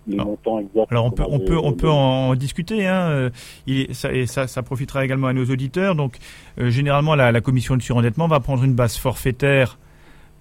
montants 0.07 0.59
exacts. 0.61 0.91
Alors 0.91 1.07
on 1.07 1.11
peut, 1.11 1.25
on 1.29 1.39
peut, 1.39 1.59
on 1.63 1.73
peut 1.73 1.91
en 1.91 2.35
discuter. 2.35 2.87
Hein. 2.87 3.31
Il, 3.67 3.95
ça, 3.95 4.13
et 4.13 4.27
ça, 4.27 4.47
ça, 4.47 4.63
profitera 4.63 5.05
également 5.05 5.27
à 5.27 5.33
nos 5.33 5.45
auditeurs. 5.45 5.95
Donc, 5.95 6.17
euh, 6.59 6.71
généralement, 6.71 7.15
la, 7.15 7.33
la, 7.33 7.41
commission 7.41 7.77
de 7.77 7.83
surendettement 7.83 8.29
va 8.29 8.41
prendre 8.41 8.65
une 8.65 8.75
base 8.75 8.97
forfaitaire 8.97 9.79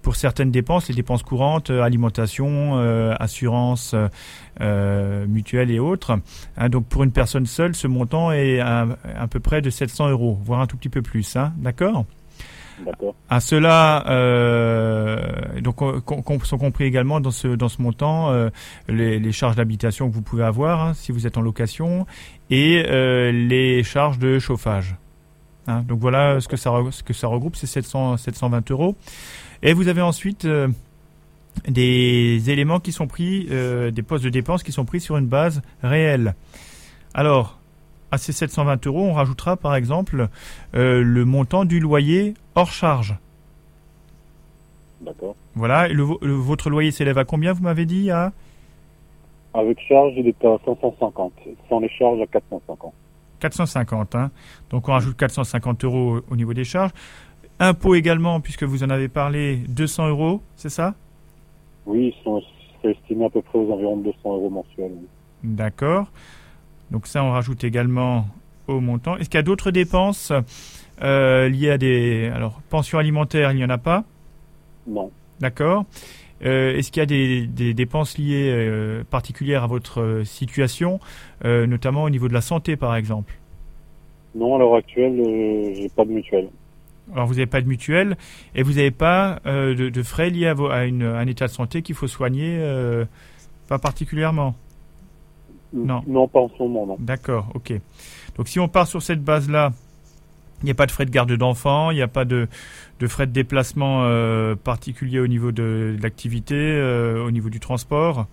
pour 0.02 0.16
certaines 0.16 0.50
dépenses, 0.50 0.88
les 0.88 0.94
dépenses 0.94 1.22
courantes, 1.22 1.70
euh, 1.70 1.82
alimentation, 1.82 2.78
euh, 2.78 3.14
assurance, 3.18 3.94
euh, 4.60 5.26
mutuelle 5.26 5.70
et 5.70 5.78
autres. 5.78 6.18
Hein, 6.56 6.68
donc 6.68 6.86
pour 6.86 7.04
une 7.04 7.12
personne 7.12 7.46
seule, 7.46 7.74
ce 7.74 7.86
montant 7.86 8.32
est 8.32 8.60
à, 8.60 8.86
à, 9.16 9.28
peu 9.28 9.40
près 9.40 9.62
de 9.62 9.70
700 9.70 10.10
euros, 10.10 10.38
voire 10.42 10.60
un 10.60 10.66
tout 10.66 10.76
petit 10.76 10.88
peu 10.88 11.02
plus. 11.02 11.36
Hein, 11.36 11.52
D'accord? 11.58 12.04
À 13.28 13.40
cela, 13.40 14.04
euh, 14.08 15.60
donc 15.60 15.78
sont 16.44 16.58
compris 16.58 16.84
également 16.84 17.20
dans 17.20 17.30
ce 17.30 17.48
dans 17.48 17.68
ce 17.68 17.80
montant 17.80 18.30
euh, 18.30 18.50
les, 18.88 19.32
charges 19.32 19.56
d'habitation 19.56 20.08
que 20.08 20.14
vous 20.14 20.22
pouvez 20.22 20.44
avoir 20.44 20.80
hein, 20.80 20.94
si 20.94 21.12
vous 21.12 21.26
êtes 21.26 21.36
en 21.36 21.42
location 21.42 22.06
et 22.50 22.84
euh, 22.88 23.32
les 23.32 23.82
charges 23.82 24.18
de 24.18 24.38
chauffage. 24.38 24.96
Hein, 25.66 25.84
donc 25.86 26.00
voilà 26.00 26.40
ce 26.40 26.48
que 26.48 26.56
ça 26.56 26.72
ce 26.90 27.02
que 27.02 27.12
ça 27.12 27.28
regroupe, 27.28 27.56
c'est 27.56 27.66
700 27.66 28.16
720 28.16 28.70
euros. 28.70 28.96
Et 29.62 29.74
vous 29.74 29.88
avez 29.88 30.02
ensuite 30.02 30.44
euh, 30.44 30.68
des 31.68 32.50
éléments 32.50 32.80
qui 32.80 32.92
sont 32.92 33.06
pris, 33.06 33.46
euh, 33.50 33.90
des 33.90 34.02
postes 34.02 34.24
de 34.24 34.30
dépenses 34.30 34.62
qui 34.62 34.72
sont 34.72 34.84
pris 34.84 35.00
sur 35.00 35.16
une 35.16 35.26
base 35.26 35.62
réelle. 35.82 36.34
Alors, 37.14 37.58
à 38.10 38.18
ces 38.18 38.32
720 38.32 38.86
euros, 38.86 39.04
on 39.04 39.12
rajoutera 39.12 39.56
par 39.56 39.74
exemple 39.74 40.28
euh, 40.74 41.02
le 41.02 41.24
montant 41.24 41.64
du 41.64 41.78
loyer 41.78 42.34
hors 42.54 42.70
charge. 42.70 43.14
D'accord. 45.00 45.34
Voilà, 45.54 45.88
le, 45.88 46.02
votre 46.02 46.70
loyer 46.70 46.90
s'élève 46.90 47.18
à 47.18 47.24
combien, 47.24 47.52
vous 47.52 47.62
m'avez 47.62 47.86
dit 47.86 48.10
à? 48.10 48.32
Avec 49.54 49.78
charge, 49.86 50.12
il 50.16 50.28
est 50.28 50.44
à 50.44 50.56
550. 50.64 51.32
Sans 51.68 51.80
les 51.80 51.88
charges, 51.88 52.20
à 52.20 52.26
450. 52.26 52.92
450, 53.40 54.14
hein. 54.14 54.30
Donc 54.70 54.88
on 54.88 54.92
rajoute 54.92 55.16
450 55.16 55.84
euros 55.84 56.20
au 56.30 56.36
niveau 56.36 56.54
des 56.54 56.64
charges. 56.64 56.92
Impôts 57.58 57.94
également, 57.94 58.40
puisque 58.40 58.62
vous 58.62 58.82
en 58.82 58.90
avez 58.90 59.08
parlé, 59.08 59.56
200 59.68 60.08
euros, 60.08 60.40
c'est 60.56 60.70
ça? 60.70 60.94
Oui, 61.86 62.14
ils 62.16 62.24
sont 62.24 62.40
estimés 62.84 63.26
à 63.26 63.30
peu 63.30 63.42
près 63.42 63.58
aux 63.58 63.72
environs 63.72 63.96
de 63.98 64.04
200 64.04 64.18
euros 64.24 64.50
mensuels. 64.50 64.92
D'accord. 65.42 66.06
Donc 66.90 67.06
ça, 67.06 67.22
on 67.24 67.32
rajoute 67.32 67.64
également 67.64 68.26
au 68.68 68.80
montant. 68.80 69.16
Est-ce 69.16 69.28
qu'il 69.28 69.38
y 69.38 69.40
a 69.40 69.42
d'autres 69.42 69.70
dépenses 69.70 70.32
euh, 71.02 71.48
liées 71.48 71.70
à 71.70 71.78
des... 71.78 72.30
Alors, 72.34 72.60
pension 72.68 72.98
alimentaire, 72.98 73.52
il 73.52 73.56
n'y 73.56 73.64
en 73.64 73.70
a 73.70 73.78
pas? 73.78 74.04
Non. 74.86 75.10
D'accord. 75.40 75.84
Euh, 76.44 76.76
est-ce 76.76 76.90
qu'il 76.90 77.00
y 77.00 77.02
a 77.02 77.06
des, 77.46 77.74
dépenses 77.74 78.18
liées 78.18 78.50
euh, 78.50 79.04
particulières 79.08 79.62
à 79.62 79.68
votre 79.68 80.22
situation, 80.24 81.00
notamment 81.44 82.02
au 82.02 82.10
niveau 82.10 82.28
de 82.28 82.34
la 82.34 82.40
santé, 82.40 82.76
par 82.76 82.96
exemple? 82.96 83.34
Non, 84.34 84.56
à 84.56 84.58
l'heure 84.58 84.74
actuelle, 84.74 85.20
j'ai 85.74 85.88
pas 85.90 86.04
de 86.04 86.10
mutuelle. 86.10 86.48
Alors 87.12 87.26
vous 87.26 87.34
n'avez 87.34 87.46
pas 87.46 87.60
de 87.60 87.68
mutuelle 87.68 88.16
et 88.54 88.62
vous 88.62 88.74
n'avez 88.74 88.90
pas 88.90 89.40
euh, 89.46 89.74
de, 89.90 90.02
frais 90.02 90.30
liés 90.30 90.46
à, 90.46 90.54
un 90.54 91.26
état 91.26 91.46
de 91.46 91.52
santé 91.52 91.82
qu'il 91.82 91.94
faut 91.94 92.06
soigner, 92.06 92.56
euh, 92.58 93.04
pas 93.68 93.78
particulièrement? 93.78 94.54
Non. 95.72 96.02
Non, 96.06 96.28
pas 96.28 96.40
en 96.40 96.50
ce 96.50 96.62
moment, 96.62 96.86
non. 96.86 96.96
D'accord, 96.98 97.48
ok. 97.54 97.72
Donc 98.36 98.48
si 98.48 98.60
on 98.60 98.68
part 98.68 98.86
sur 98.86 99.02
cette 99.02 99.22
base-là, 99.22 99.72
il 100.62 100.66
n'y 100.66 100.70
a 100.70 100.74
pas 100.74 100.86
de 100.86 100.92
frais 100.92 101.04
de 101.04 101.10
garde 101.10 101.32
d'enfants, 101.32 101.90
il 101.90 101.96
n'y 101.96 102.02
a 102.02 102.08
pas 102.08 102.24
de, 102.24 102.48
frais 103.06 103.26
de 103.26 103.32
déplacement 103.32 104.02
euh, 104.04 104.54
particuliers 104.54 105.20
au 105.20 105.26
niveau 105.26 105.52
de, 105.52 105.96
l'activité, 106.00 106.80
au 107.24 107.30
niveau 107.30 107.50
du 107.50 107.60
transport? 107.60 108.26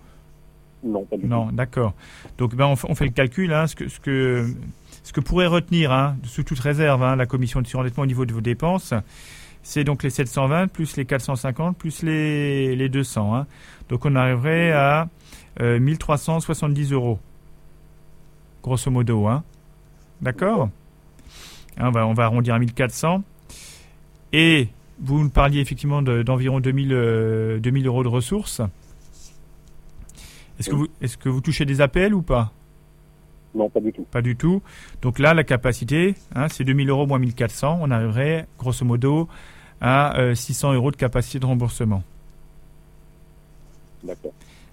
Non, 0.82 1.04
pas 1.04 1.16
du 1.16 1.26
non, 1.26 1.46
d'accord. 1.52 1.94
Donc 2.38 2.54
ben, 2.54 2.66
on, 2.66 2.94
fait 2.94 3.04
le 3.04 3.10
calcul. 3.10 3.52
Hein, 3.52 3.66
ce 3.66 3.76
que, 3.76 3.88
ce 3.88 4.00
que 4.00 4.46
ce 5.02 5.12
que 5.12 5.20
pourrait 5.20 5.46
retenir, 5.46 5.92
hein, 5.92 6.16
sous 6.24 6.42
toute 6.42 6.58
réserve, 6.58 7.02
hein, 7.02 7.16
la 7.16 7.26
commission 7.26 7.60
de 7.60 7.66
surendettement 7.66 8.04
au 8.04 8.06
niveau 8.06 8.26
de 8.26 8.32
vos 8.32 8.40
dépenses, 8.40 8.94
c'est 9.62 9.84
donc 9.84 10.02
les 10.02 10.10
720 10.10 10.68
plus 10.68 10.96
les 10.96 11.04
450 11.04 11.76
plus 11.76 12.02
les, 12.02 12.76
les 12.76 12.88
200. 12.88 13.34
Hein. 13.34 13.46
Donc 13.88 14.04
on 14.04 14.14
arriverait 14.14 14.72
à 14.72 15.08
1370 15.60 16.92
euh, 16.92 16.94
euros, 16.94 17.18
grosso 18.62 18.90
modo. 18.90 19.26
Hein. 19.26 19.42
D'accord? 20.20 20.68
On 21.88 21.90
va, 21.90 22.06
on 22.06 22.14
va 22.14 22.24
arrondir 22.24 22.54
à 22.54 22.58
1400. 22.58 23.22
et 24.32 24.68
vous 25.02 25.22
nous 25.22 25.30
parliez 25.30 25.60
effectivement 25.60 26.02
d'environ 26.02 26.60
2000, 26.60 27.58
2000 27.62 27.86
euros 27.86 28.02
de 28.02 28.08
ressources. 28.08 28.60
Est-ce 30.58 30.68
que, 30.68 30.74
vous, 30.74 30.88
est 31.00 31.16
que 31.16 31.30
vous 31.30 31.40
touchez 31.40 31.64
des 31.64 31.80
appels 31.80 32.12
ou 32.12 32.20
pas? 32.20 32.52
Non, 33.54 33.70
pas 33.70 33.80
du 33.80 33.92
tout. 33.92 34.06
Pas 34.10 34.20
du 34.20 34.36
tout. 34.36 34.60
Donc 35.00 35.18
là, 35.18 35.32
la 35.32 35.42
capacité, 35.42 36.14
hein, 36.34 36.48
c'est 36.48 36.64
2000 36.64 36.90
euros 36.90 37.06
moins 37.06 37.18
1400. 37.18 37.78
On 37.80 37.90
arriverait, 37.90 38.46
grosso 38.58 38.84
modo, 38.84 39.26
à 39.80 40.34
600 40.34 40.74
euros 40.74 40.90
de 40.90 40.96
capacité 40.96 41.38
de 41.38 41.46
remboursement. 41.46 42.02
D'accord. 44.04 44.32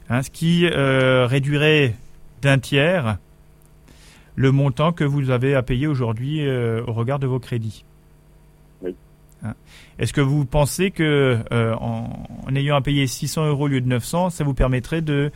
Hein, 0.10 0.24
ce 0.24 0.30
qui 0.30 0.66
euh, 0.66 1.26
réduirait 1.26 1.96
d'un 2.42 2.60
tiers 2.60 3.18
le 4.38 4.52
montant 4.54 4.94
que 4.94 5.04
vous 5.04 5.30
avez 5.30 5.54
à 5.54 5.64
payer 5.64 5.88
aujourd'hui 5.88 6.48
euh, 6.48 6.82
au 6.88 6.94
regard 6.94 7.20
de 7.20 7.28
vos 7.28 7.40
crédits. 7.40 7.84
Oui. 8.82 8.96
Hein. 9.44 9.56
Est-ce 10.00 10.14
que 10.14 10.22
vous 10.22 10.46
pensez 10.46 10.92
que 10.92 11.40
euh, 11.52 11.76
en, 11.76 12.56
ayant 12.56 12.78
à 12.78 12.82
payer 12.82 13.06
600 13.06 13.48
euros 13.48 13.66
au 13.66 13.68
lieu 13.68 13.82
de 13.82 13.88
900, 13.88 14.30
ça 14.30 14.46
vous 14.46 14.54
permettrait 14.54 15.02
de, 15.02 15.32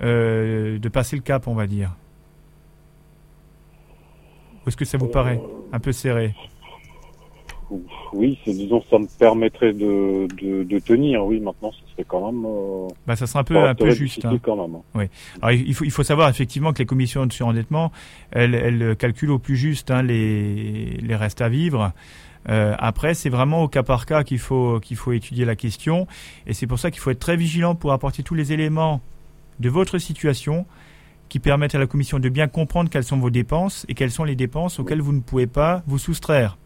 de 0.00 0.88
passer 0.88 1.14
le 1.14 1.22
cap, 1.22 1.46
on 1.46 1.54
va 1.54 1.68
dire? 1.68 1.94
Ou 4.64 4.68
est-ce 4.68 4.76
que 4.76 4.84
ça 4.84 4.98
vous 4.98 5.06
paraît 5.06 5.40
un 5.72 5.78
peu 5.78 5.92
serré? 5.92 6.34
Oui, 8.12 8.38
disons 8.46 8.82
ça 8.88 8.98
me 8.98 9.06
permettrait 9.18 9.72
de, 9.72 10.28
de, 10.64 10.78
tenir. 10.78 11.24
Oui, 11.24 11.40
maintenant 11.40 11.72
ce 11.96 12.02
serait 12.02 12.04
quand 12.08 12.30
même. 12.30 12.44
Euh, 12.44 12.88
bah, 13.06 13.16
ça 13.16 13.26
sera 13.26 13.40
un 13.40 13.44
peu 13.44 13.56
un 13.58 13.74
peu 13.74 13.90
juste. 13.90 14.24
Hein. 14.24 14.38
Quand 14.42 14.56
même. 14.56 14.76
Hein. 14.76 14.82
Oui. 14.94 15.04
Alors 15.40 15.52
il 15.52 15.74
faut 15.74 15.84
il 15.84 15.90
faut 15.90 16.02
savoir 16.02 16.28
effectivement 16.28 16.72
que 16.72 16.78
les 16.78 16.86
commissions 16.86 17.26
de 17.26 17.32
surendettement, 17.32 17.92
elles, 18.30 18.54
elles 18.54 18.96
calculent 18.96 19.30
au 19.30 19.38
plus 19.38 19.56
juste 19.56 19.90
hein, 19.90 20.02
les 20.02 20.98
les 21.00 21.16
restes 21.16 21.40
à 21.40 21.48
vivre. 21.48 21.92
Euh, 22.48 22.74
après, 22.78 23.14
c'est 23.14 23.28
vraiment 23.28 23.62
au 23.62 23.68
cas 23.68 23.82
par 23.82 24.06
cas 24.06 24.22
qu'il 24.22 24.38
faut 24.38 24.78
qu'il 24.80 24.96
faut 24.96 25.12
étudier 25.12 25.44
la 25.44 25.56
question, 25.56 26.06
et 26.46 26.54
c'est 26.54 26.66
pour 26.66 26.78
ça 26.78 26.90
qu'il 26.90 27.00
faut 27.00 27.10
être 27.10 27.18
très 27.18 27.36
vigilant 27.36 27.74
pour 27.74 27.92
apporter 27.92 28.22
tous 28.22 28.34
les 28.34 28.52
éléments 28.52 29.00
de 29.58 29.68
votre 29.68 29.98
situation 29.98 30.66
qui 31.28 31.40
permettent 31.40 31.74
à 31.74 31.78
la 31.78 31.86
commission 31.86 32.20
de 32.20 32.28
bien 32.28 32.46
comprendre 32.46 32.88
quelles 32.88 33.04
sont 33.04 33.16
vos 33.16 33.30
dépenses 33.30 33.84
et 33.88 33.94
quelles 33.94 34.12
sont 34.12 34.22
les 34.22 34.36
dépenses 34.36 34.78
auxquelles 34.78 35.00
vous 35.00 35.12
ne 35.12 35.20
pouvez 35.20 35.48
pas 35.48 35.82
vous 35.86 35.98
soustraire 35.98 36.56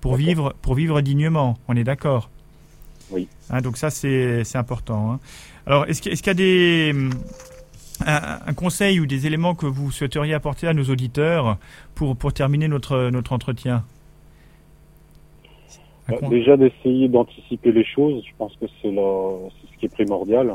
pour 0.00 0.16
vivre, 0.16 0.54
pour 0.62 0.74
vivre 0.74 1.00
dignement. 1.02 1.58
On 1.68 1.76
est 1.76 1.84
d'accord? 1.84 2.30
Oui. 3.12 3.28
Hein, 3.50 3.60
donc 3.60 3.76
ça, 3.76 3.90
c'est 3.90 4.56
important. 4.56 5.12
Hein. 5.12 5.20
Alors, 5.66 5.86
est-ce 5.86 6.02
qu'il 6.02 6.26
y 6.26 6.30
a 6.30 6.34
des... 6.34 6.94
Un, 8.04 8.52
conseil 8.54 8.98
ou 8.98 9.06
des 9.06 9.28
éléments 9.28 9.54
que 9.54 9.66
vous 9.66 9.92
souhaiteriez 9.92 10.34
apporter 10.34 10.66
à 10.66 10.74
nos 10.74 10.82
auditeurs 10.84 11.56
pour, 11.94 12.16
pour 12.16 12.32
terminer 12.32 12.66
notre, 12.66 13.10
notre 13.10 13.32
entretien? 13.32 13.84
Bah, 16.08 16.16
Déjà 16.28 16.56
d'essayer 16.56 17.08
d'anticiper 17.08 17.70
les 17.70 17.84
choses, 17.84 18.24
je 18.26 18.32
pense 18.36 18.56
que 18.56 18.66
c'est 18.80 18.88
ce 18.88 19.78
qui 19.78 19.86
est 19.86 19.88
primordial. 19.88 20.52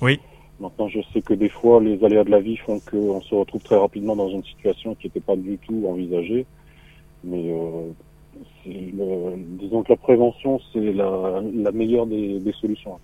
Oui. 0.00 0.18
Maintenant, 0.60 0.88
je 0.88 1.00
sais 1.12 1.20
que 1.20 1.34
des 1.34 1.48
fois, 1.48 1.80
les 1.80 2.02
aléas 2.04 2.24
de 2.24 2.30
la 2.30 2.40
vie 2.40 2.56
font 2.56 2.80
qu'on 2.80 3.20
se 3.20 3.34
retrouve 3.34 3.62
très 3.62 3.76
rapidement 3.76 4.16
dans 4.16 4.28
une 4.28 4.44
situation 4.44 4.94
qui 4.94 5.08
n'était 5.08 5.20
pas 5.20 5.36
du 5.36 5.58
tout 5.58 5.84
envisagée. 5.88 6.46
Mais 7.24 7.50
euh, 7.50 7.90
disons 8.64 9.82
que 9.82 9.92
la 9.92 9.96
prévention, 9.96 10.60
c'est 10.72 10.92
la, 10.92 11.40
meilleure 11.72 12.06
des, 12.06 12.40
solutions. 12.60 12.98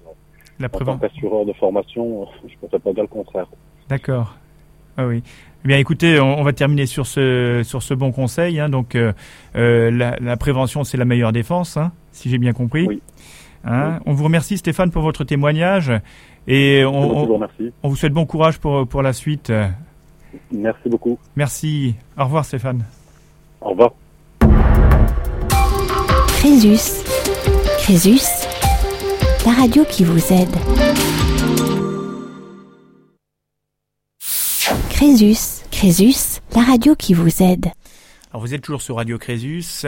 La 0.59 0.69
prévention. 0.69 0.95
En 0.95 0.99
tant 0.99 1.09
qu'assureur 1.09 1.47
de 1.47 1.53
formation, 1.53 2.27
je 2.47 2.53
ne 2.53 2.59
pourrais 2.59 2.79
pas 2.79 2.93
dire 2.93 3.03
le 3.03 3.09
contraire. 3.09 3.47
D'accord. 3.89 4.37
Ah 4.97 5.07
oui. 5.07 5.23
Eh 5.65 5.69
bien, 5.69 5.79
écoutez, 5.79 6.21
on, 6.21 6.43
va 6.43 6.53
terminer 6.53 6.87
sur 6.87 7.07
ce 7.07 7.63
sur 7.65 7.83
ce 7.83 7.95
bon 7.95 8.13
conseil. 8.13 8.59
Hein. 8.61 8.69
Donc, 8.69 8.95
euh, 8.95 9.13
euh, 9.57 9.91
la, 9.91 10.37
prévention, 10.37 10.85
c'est 10.85 10.97
la 10.97 11.05
meilleure 11.05 11.33
défense, 11.33 11.77
hein, 11.77 11.93
si 12.13 12.31
j'ai 12.31 12.39
bien 12.39 12.53
compris. 12.53 12.87
Oui. 12.87 13.03
Hein. 13.65 14.01
On 14.07 14.13
vous 14.13 14.25
remercie, 14.25 14.59
Stéphane, 14.59 14.91
pour 14.91 15.03
votre 15.03 15.25
témoignage, 15.25 15.93
et 16.47 16.85
on, 16.85 17.25
vous, 17.25 17.41
on 17.83 17.89
vous 17.89 17.97
souhaite 17.97 18.13
bon 18.13 18.27
courage 18.27 18.59
pour 18.59 18.87
pour 18.87 19.03
la 19.03 19.13
suite. 19.13 19.53
Merci 20.53 20.89
beaucoup. 20.89 21.19
Merci. 21.37 21.95
Au 22.17 22.25
revoir, 22.25 22.45
Stéphane. 22.45 22.85
Au 23.61 23.71
revoir. 23.71 23.93
Crésus. 26.49 27.05
Crésus, 27.77 28.47
la 29.45 29.53
radio 29.53 29.85
qui 29.85 30.03
vous 30.03 30.33
aide. 30.33 30.57
Crésus. 34.89 35.67
Crésus, 35.71 36.41
la 36.55 36.63
radio 36.63 36.97
qui 36.97 37.13
vous 37.13 37.43
aide. 37.43 37.67
Alors 38.31 38.41
vous 38.41 38.55
êtes 38.55 38.63
toujours 38.63 38.81
sur 38.81 38.97
Radio 38.97 39.19
Crésus 39.19 39.85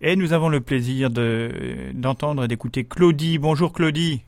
et 0.00 0.16
nous 0.16 0.32
avons 0.32 0.48
le 0.48 0.60
plaisir 0.60 1.10
d'entendre 1.10 2.42
et 2.42 2.48
d'écouter 2.48 2.82
Claudie. 2.82 3.38
Bonjour 3.38 3.72
Claudie. 3.72 4.22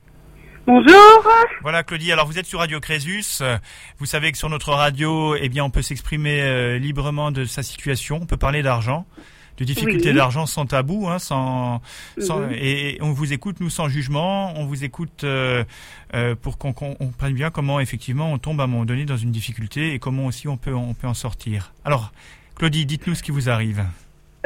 Bonjour. 0.65 1.27
Voilà 1.63 1.83
Claudie, 1.83 2.13
alors 2.13 2.27
vous 2.27 2.39
êtes 2.39 2.45
sur 2.45 2.59
Radio 2.59 2.79
Crésus. 2.79 3.43
Vous 3.97 4.05
savez 4.05 4.31
que 4.31 4.37
sur 4.37 4.49
notre 4.49 4.69
radio, 4.69 5.35
eh 5.35 5.49
bien 5.49 5.65
on 5.65 5.69
peut 5.69 5.81
s'exprimer 5.81 6.43
euh, 6.43 6.77
librement 6.77 7.31
de 7.31 7.43
sa 7.43 7.61
situation, 7.61 8.19
on 8.21 8.25
peut 8.25 8.37
parler 8.37 8.63
d'argent 8.63 9.05
de 9.57 9.65
difficultés 9.65 10.13
d'argent 10.13 10.45
sans 10.45 10.65
tabou, 10.65 11.07
hein, 11.07 11.19
sans, 11.19 11.81
sans 12.17 12.39
mhm. 12.41 12.51
et, 12.53 12.97
on 13.01 13.11
vous 13.11 13.33
écoute 13.33 13.59
nous 13.59 13.69
sans 13.69 13.87
jugement, 13.87 14.53
on 14.57 14.65
vous 14.65 14.83
écoute 14.83 15.23
euh, 15.23 15.63
euh, 16.13 16.35
pour 16.35 16.57
qu'on 16.57 16.73
comprenne 16.73 17.33
bien 17.33 17.49
comment 17.51 17.79
effectivement 17.79 18.31
on 18.31 18.37
tombe 18.37 18.59
à 18.61 18.63
un 18.63 18.67
moment 18.67 18.85
donné 18.85 19.05
dans 19.05 19.17
une 19.17 19.31
difficulté 19.31 19.93
et 19.93 19.99
comment 19.99 20.25
aussi 20.25 20.47
on 20.47 20.57
peut 20.57 20.73
on 20.73 20.93
peut 20.93 21.07
en 21.07 21.13
sortir. 21.13 21.71
Alors, 21.85 22.11
Claudie, 22.55 22.85
dites-nous 22.85 23.15
ce 23.15 23.23
qui 23.23 23.31
vous 23.31 23.49
arrive. 23.49 23.83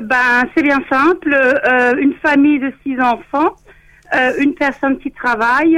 Ben 0.02 0.44
c'est 0.56 0.64
bien 0.64 0.80
simple, 0.90 1.34
euh, 1.34 1.96
une 2.00 2.14
famille 2.16 2.60
de 2.60 2.72
six 2.84 3.00
enfants, 3.00 3.56
une 4.40 4.54
personne 4.54 5.00
qui 5.00 5.12
travaille, 5.12 5.78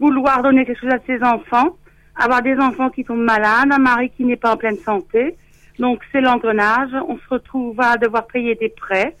vouloir 0.00 0.42
donner 0.42 0.64
quelque 0.64 0.80
chose 0.80 0.92
à 0.92 0.98
ses 1.06 1.22
enfants, 1.22 1.76
avoir 2.16 2.42
des 2.42 2.56
enfants 2.56 2.90
qui 2.90 3.04
tombent 3.04 3.24
malades, 3.24 3.70
un 3.70 3.78
mari 3.78 4.10
qui 4.16 4.24
n'est 4.24 4.36
pas 4.36 4.54
en 4.54 4.56
pleine 4.56 4.78
santé 4.78 5.36
donc 5.78 6.02
c'est 6.10 6.20
l'engrenage. 6.20 6.90
On 7.08 7.16
se 7.16 7.28
retrouve 7.28 7.80
à 7.80 7.96
devoir 7.96 8.26
payer 8.26 8.54
des 8.54 8.68
prêts. 8.68 9.16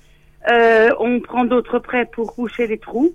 Euh, 0.50 0.90
on 0.98 1.20
prend 1.20 1.44
d'autres 1.44 1.78
prêts 1.78 2.06
pour 2.06 2.34
coucher 2.34 2.66
les 2.66 2.78
trous. 2.78 3.12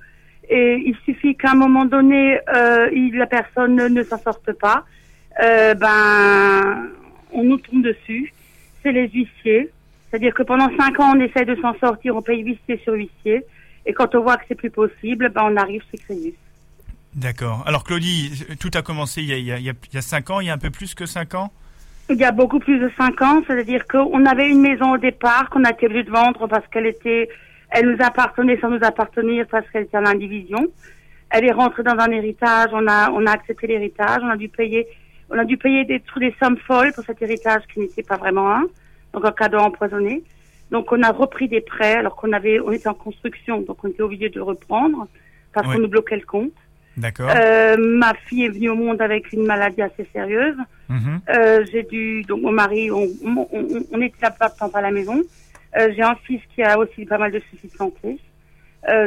Et 0.49 0.75
il 0.86 0.95
suffit 1.06 1.36
qu'à 1.36 1.51
un 1.51 1.56
moment 1.56 1.86
donné, 1.86 2.38
euh, 2.53 2.89
la 3.13 3.27
personne 3.27 3.75
ne, 3.75 4.03
s'en 4.03 4.17
sorte 4.17 4.51
pas. 4.53 4.86
Euh, 5.41 5.73
ben, 5.73 6.89
on 7.32 7.43
nous 7.43 7.58
tombe 7.58 7.84
dessus. 7.84 8.34
C'est 8.82 8.91
les 8.91 9.10
huissiers. 9.10 9.69
C'est-à-dire 10.10 10.34
que 10.34 10.43
pendant 10.43 10.69
cinq 10.77 10.99
ans, 10.99 11.13
on 11.15 11.19
essaie 11.19 11.45
de 11.45 11.56
s'en 11.56 11.73
sortir, 11.79 12.15
on 12.15 12.21
paye 12.21 12.43
huissier 12.43 12.79
sur 12.84 12.93
huissier. 12.93 13.43
Et 13.86 13.93
quand 13.93 14.13
on 14.15 14.21
voit 14.21 14.38
que 14.38 14.43
c'est 14.47 14.56
plus 14.56 14.69
possible, 14.69 15.29
ben, 15.29 15.43
on 15.45 15.58
arrive 15.58 15.82
chez 15.91 15.97
Créus. 15.97 16.36
D'accord. 17.15 17.63
Alors 17.65 17.84
Claudie, 17.84 18.45
tout 18.60 18.71
a 18.73 18.82
commencé 18.82 19.21
il 19.21 19.29
y 19.29 19.51
a, 19.51 19.58
il, 19.58 19.65
il 19.67 19.93
y 19.93 19.97
a 19.97 20.01
cinq 20.01 20.29
ans, 20.29 20.39
il 20.39 20.47
y 20.47 20.49
a 20.49 20.53
un 20.53 20.58
peu 20.58 20.71
plus 20.71 20.95
que 20.95 21.06
cinq 21.06 21.36
ans 21.36 21.51
il 22.09 22.17
y 22.17 22.23
a 22.23 22.31
beaucoup 22.31 22.59
plus 22.59 22.79
de 22.79 22.89
cinq 22.97 23.21
ans, 23.21 23.41
c'est-à-dire 23.47 23.87
qu'on 23.87 24.25
avait 24.25 24.49
une 24.49 24.61
maison 24.61 24.93
au 24.93 24.97
départ 24.97 25.49
qu'on 25.49 25.63
a 25.63 25.71
été 25.71 25.85
obligé 25.85 26.03
de 26.03 26.11
vendre 26.11 26.47
parce 26.47 26.67
qu'elle 26.67 26.85
était, 26.85 27.29
elle 27.69 27.89
nous 27.89 27.97
appartenait 28.03 28.59
sans 28.59 28.69
nous 28.69 28.83
appartenir 28.83 29.45
parce 29.49 29.69
qu'elle 29.69 29.83
était 29.83 29.97
en 29.97 30.05
indivision. 30.05 30.67
Elle 31.29 31.45
est 31.45 31.51
rentrée 31.51 31.83
dans 31.83 31.97
un 31.97 32.11
héritage, 32.11 32.69
on 32.73 32.85
a, 32.87 33.09
on 33.11 33.25
a 33.25 33.31
accepté 33.31 33.67
l'héritage, 33.67 34.19
on 34.21 34.29
a 34.29 34.37
dû 34.37 34.49
payer, 34.49 34.85
on 35.29 35.37
a 35.37 35.45
dû 35.45 35.57
payer 35.57 35.85
des, 35.85 36.03
des 36.17 36.35
sommes 36.41 36.57
folles 36.57 36.91
pour 36.93 37.03
cet 37.05 37.21
héritage 37.21 37.63
qui 37.73 37.79
n'était 37.79 38.03
pas 38.03 38.17
vraiment 38.17 38.53
un, 38.53 38.65
donc 39.13 39.25
un 39.25 39.31
cadeau 39.31 39.59
empoisonné. 39.59 40.23
Donc 40.71 40.91
on 40.91 41.01
a 41.03 41.11
repris 41.11 41.47
des 41.47 41.61
prêts 41.61 41.95
alors 41.95 42.15
qu'on 42.15 42.33
avait, 42.33 42.59
on 42.59 42.71
était 42.71 42.89
en 42.89 42.93
construction, 42.93 43.61
donc 43.61 43.83
on 43.83 43.87
était 43.87 44.01
obligé 44.01 44.29
de 44.29 44.35
le 44.35 44.43
reprendre 44.43 45.07
parce 45.53 45.67
qu'on 45.67 45.79
nous 45.79 45.87
bloquait 45.87 46.17
le 46.17 46.25
compte. 46.25 46.51
D'accord. 46.97 47.29
Euh, 47.36 47.75
ma 47.77 48.13
fille 48.27 48.45
est 48.45 48.49
venue 48.49 48.69
au 48.69 48.75
monde 48.75 49.01
avec 49.01 49.32
une 49.34 49.45
maladie 49.45 49.82
assez 49.82 50.08
sérieuse. 50.13 50.58
Mhm. 50.89 51.21
Euh, 51.29 51.65
j'ai 51.71 51.84
dû, 51.84 52.23
donc 52.23 52.41
mon 52.41 52.51
mari, 52.51 52.91
on, 52.91 53.08
on, 53.25 53.47
on, 53.91 54.01
était 54.01 54.15
là 54.21 54.32
pas 54.32 54.51
à 54.73 54.82
la 54.82 54.91
maison. 54.91 55.21
Euh, 55.77 55.91
j'ai 55.95 56.03
un 56.03 56.15
fils 56.23 56.41
qui 56.53 56.62
a 56.62 56.77
aussi 56.77 57.06
pas 57.06 57.17
mal 57.17 57.32
de 57.32 57.41
soucis 57.51 57.67
de 57.67 57.77
santé. 57.77 58.19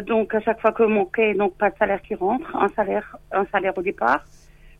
Donc 0.06 0.34
à 0.34 0.40
chaque 0.40 0.60
fois 0.60 0.72
que 0.72 0.84
mon 0.84 1.04
quai, 1.04 1.34
donc 1.34 1.54
pas 1.58 1.68
de 1.68 1.76
salaire 1.76 2.00
qui 2.00 2.14
rentre, 2.14 2.56
un 2.56 2.68
salaire, 2.74 3.16
un 3.30 3.44
salaire 3.52 3.76
au 3.76 3.82
départ. 3.82 4.24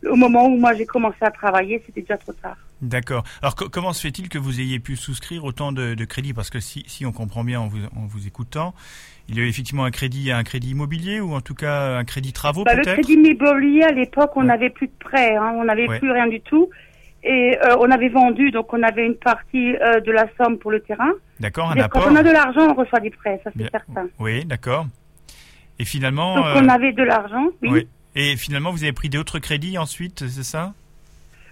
Au 0.09 0.15
moment 0.15 0.47
où 0.47 0.57
moi 0.57 0.73
j'ai 0.73 0.87
commencé 0.87 1.17
à 1.21 1.29
travailler, 1.29 1.81
c'était 1.85 2.01
déjà 2.01 2.17
trop 2.17 2.33
tard. 2.33 2.57
D'accord. 2.81 3.23
Alors 3.43 3.55
comment 3.55 3.93
se 3.93 4.01
fait-il 4.01 4.27
que 4.27 4.39
vous 4.39 4.59
ayez 4.59 4.79
pu 4.79 4.95
souscrire 4.95 5.43
autant 5.45 5.71
de, 5.71 5.93
de 5.93 6.05
crédits? 6.05 6.33
Parce 6.33 6.49
que 6.49 6.59
si, 6.59 6.83
si 6.87 7.05
on 7.05 7.11
comprend 7.11 7.43
bien 7.43 7.59
en 7.59 7.67
vous, 7.67 7.77
en 7.95 8.07
vous 8.07 8.25
écoutant, 8.25 8.73
il 9.29 9.37
y 9.37 9.41
a 9.41 9.45
effectivement 9.45 9.83
un 9.83 9.91
crédit, 9.91 10.31
un 10.31 10.43
crédit 10.43 10.71
immobilier 10.71 11.19
ou 11.19 11.33
en 11.33 11.41
tout 11.41 11.55
cas 11.55 11.97
un 11.97 12.05
crédit 12.05 12.31
travaux 12.31 12.63
bah, 12.63 12.75
peut-être. 12.75 12.97
Le 12.97 13.03
crédit 13.03 13.13
immobilier 13.13 13.83
à 13.83 13.91
l'époque, 13.91 14.31
on 14.35 14.43
n'avait 14.43 14.69
plus 14.69 14.87
de 14.87 14.93
prêts, 14.99 15.35
hein, 15.35 15.53
on 15.57 15.65
n'avait 15.65 15.87
plus 15.99 16.11
rien 16.11 16.27
du 16.27 16.39
tout, 16.41 16.69
et 17.23 17.57
euh, 17.57 17.75
on 17.79 17.91
avait 17.91 18.09
vendu, 18.09 18.51
donc 18.51 18.71
on 18.73 18.81
avait 18.83 19.05
une 19.05 19.15
partie 19.17 19.75
euh, 19.75 19.99
de 19.99 20.11
la 20.11 20.27
somme 20.37 20.57
pour 20.57 20.71
le 20.71 20.79
terrain. 20.79 21.11
D'accord, 21.39 21.71
un 21.71 21.77
apport. 21.77 22.03
Quand 22.03 22.11
on 22.11 22.15
a 22.15 22.23
de 22.23 22.31
l'argent, 22.31 22.69
on 22.69 22.73
reçoit 22.73 23.01
des 23.01 23.09
prêts, 23.09 23.41
ça 23.43 23.51
c'est 23.57 23.69
certain. 23.69 24.07
Oui, 24.19 24.45
d'accord. 24.45 24.87
Et 25.79 25.85
finalement. 25.85 26.35
Donc 26.35 26.45
on 26.55 26.65
euh, 26.65 26.71
avait 26.71 26.93
de 26.93 27.03
l'argent, 27.03 27.47
oui. 27.63 27.87
Et 28.15 28.35
finalement, 28.35 28.71
vous 28.71 28.83
avez 28.83 28.93
pris 28.93 29.09
d'autres 29.09 29.37
crédits 29.37 29.77
ensuite, 29.77 30.27
c'est 30.27 30.43
ça? 30.43 30.73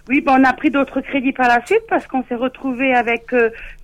Oui, 0.08 0.20
ben, 0.20 0.36
on 0.40 0.44
a 0.44 0.52
pris 0.52 0.70
d'autres 0.70 1.00
crédits 1.00 1.32
par 1.32 1.46
la 1.46 1.64
suite 1.64 1.82
parce 1.88 2.06
qu'on 2.08 2.24
s'est 2.24 2.34
retrouvé 2.34 2.92
avec 2.92 3.32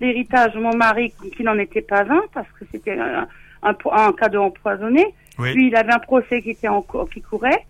l'héritage 0.01 0.53
de 0.53 0.59
mon 0.59 0.75
mari 0.75 1.13
qui 1.37 1.43
n'en 1.43 1.57
était 1.57 1.81
pas 1.81 2.01
un 2.01 2.21
parce 2.33 2.47
que 2.59 2.65
c'était 2.71 2.97
un, 2.99 3.27
un 3.63 4.11
cadeau 4.13 4.43
empoisonné. 4.43 5.05
Oui. 5.39 5.53
Puis 5.53 5.67
il 5.67 5.75
avait 5.75 5.93
un 5.93 5.99
procès 5.99 6.41
qui 6.41 6.51
était 6.51 6.67
en 6.67 6.85
qui 7.11 7.21
courait. 7.21 7.65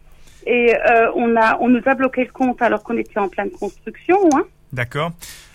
Et 0.46 0.76
euh, 0.76 1.10
on 1.16 1.36
a, 1.38 1.58
on 1.62 1.70
nous 1.70 1.82
a 1.86 1.96
bloqué 1.96 2.26
le 2.26 2.32
compte 2.32 2.62
alors 2.62 2.84
qu'on 2.84 2.98
était 2.98 3.20
en 3.20 3.30
pleine 3.30 3.50
construction. 3.52 4.18
Hein. 4.36 4.44
D'accord. 4.74 5.12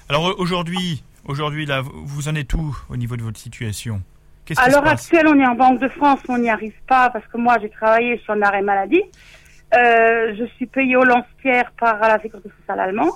Alors 0.08 0.34
aujourd'hui, 0.38 1.02
aujourd'hui 1.26 1.66
là, 1.66 1.82
vous- 1.82 2.28
en 2.28 2.34
êtes 2.34 2.54
où 2.54 2.74
au 2.88 2.96
niveau 2.96 3.16
de 3.16 3.22
votre 3.22 3.38
situation? 3.38 4.00
Qu'est-ce 4.46 4.60
À 4.60 4.64
qui 4.64 4.70
se 4.70 4.74
l'heure 4.76 4.84
passe? 4.84 5.02
actuelle, 5.04 5.26
on 5.28 5.38
est 5.38 5.46
en 5.46 5.54
Banque 5.54 5.80
de 5.80 5.88
France, 5.88 6.20
on 6.30 6.38
n'y 6.38 6.48
arrive 6.48 6.72
pas 6.86 7.10
parce 7.10 7.26
que 7.26 7.36
moi, 7.36 7.56
j'ai 7.60 7.68
travaillé 7.68 8.16
sur 8.24 8.32
un 8.32 8.40
arrêt 8.40 8.62
maladie. 8.62 9.02
Euh, 9.76 10.34
je 10.38 10.44
suis 10.56 10.64
payée 10.64 10.96
au 10.96 11.04
lance-pierre 11.04 11.70
par 11.78 11.98
la 12.00 12.18
sécurité 12.22 12.48
sociale 12.60 12.80
allemande. 12.80 13.10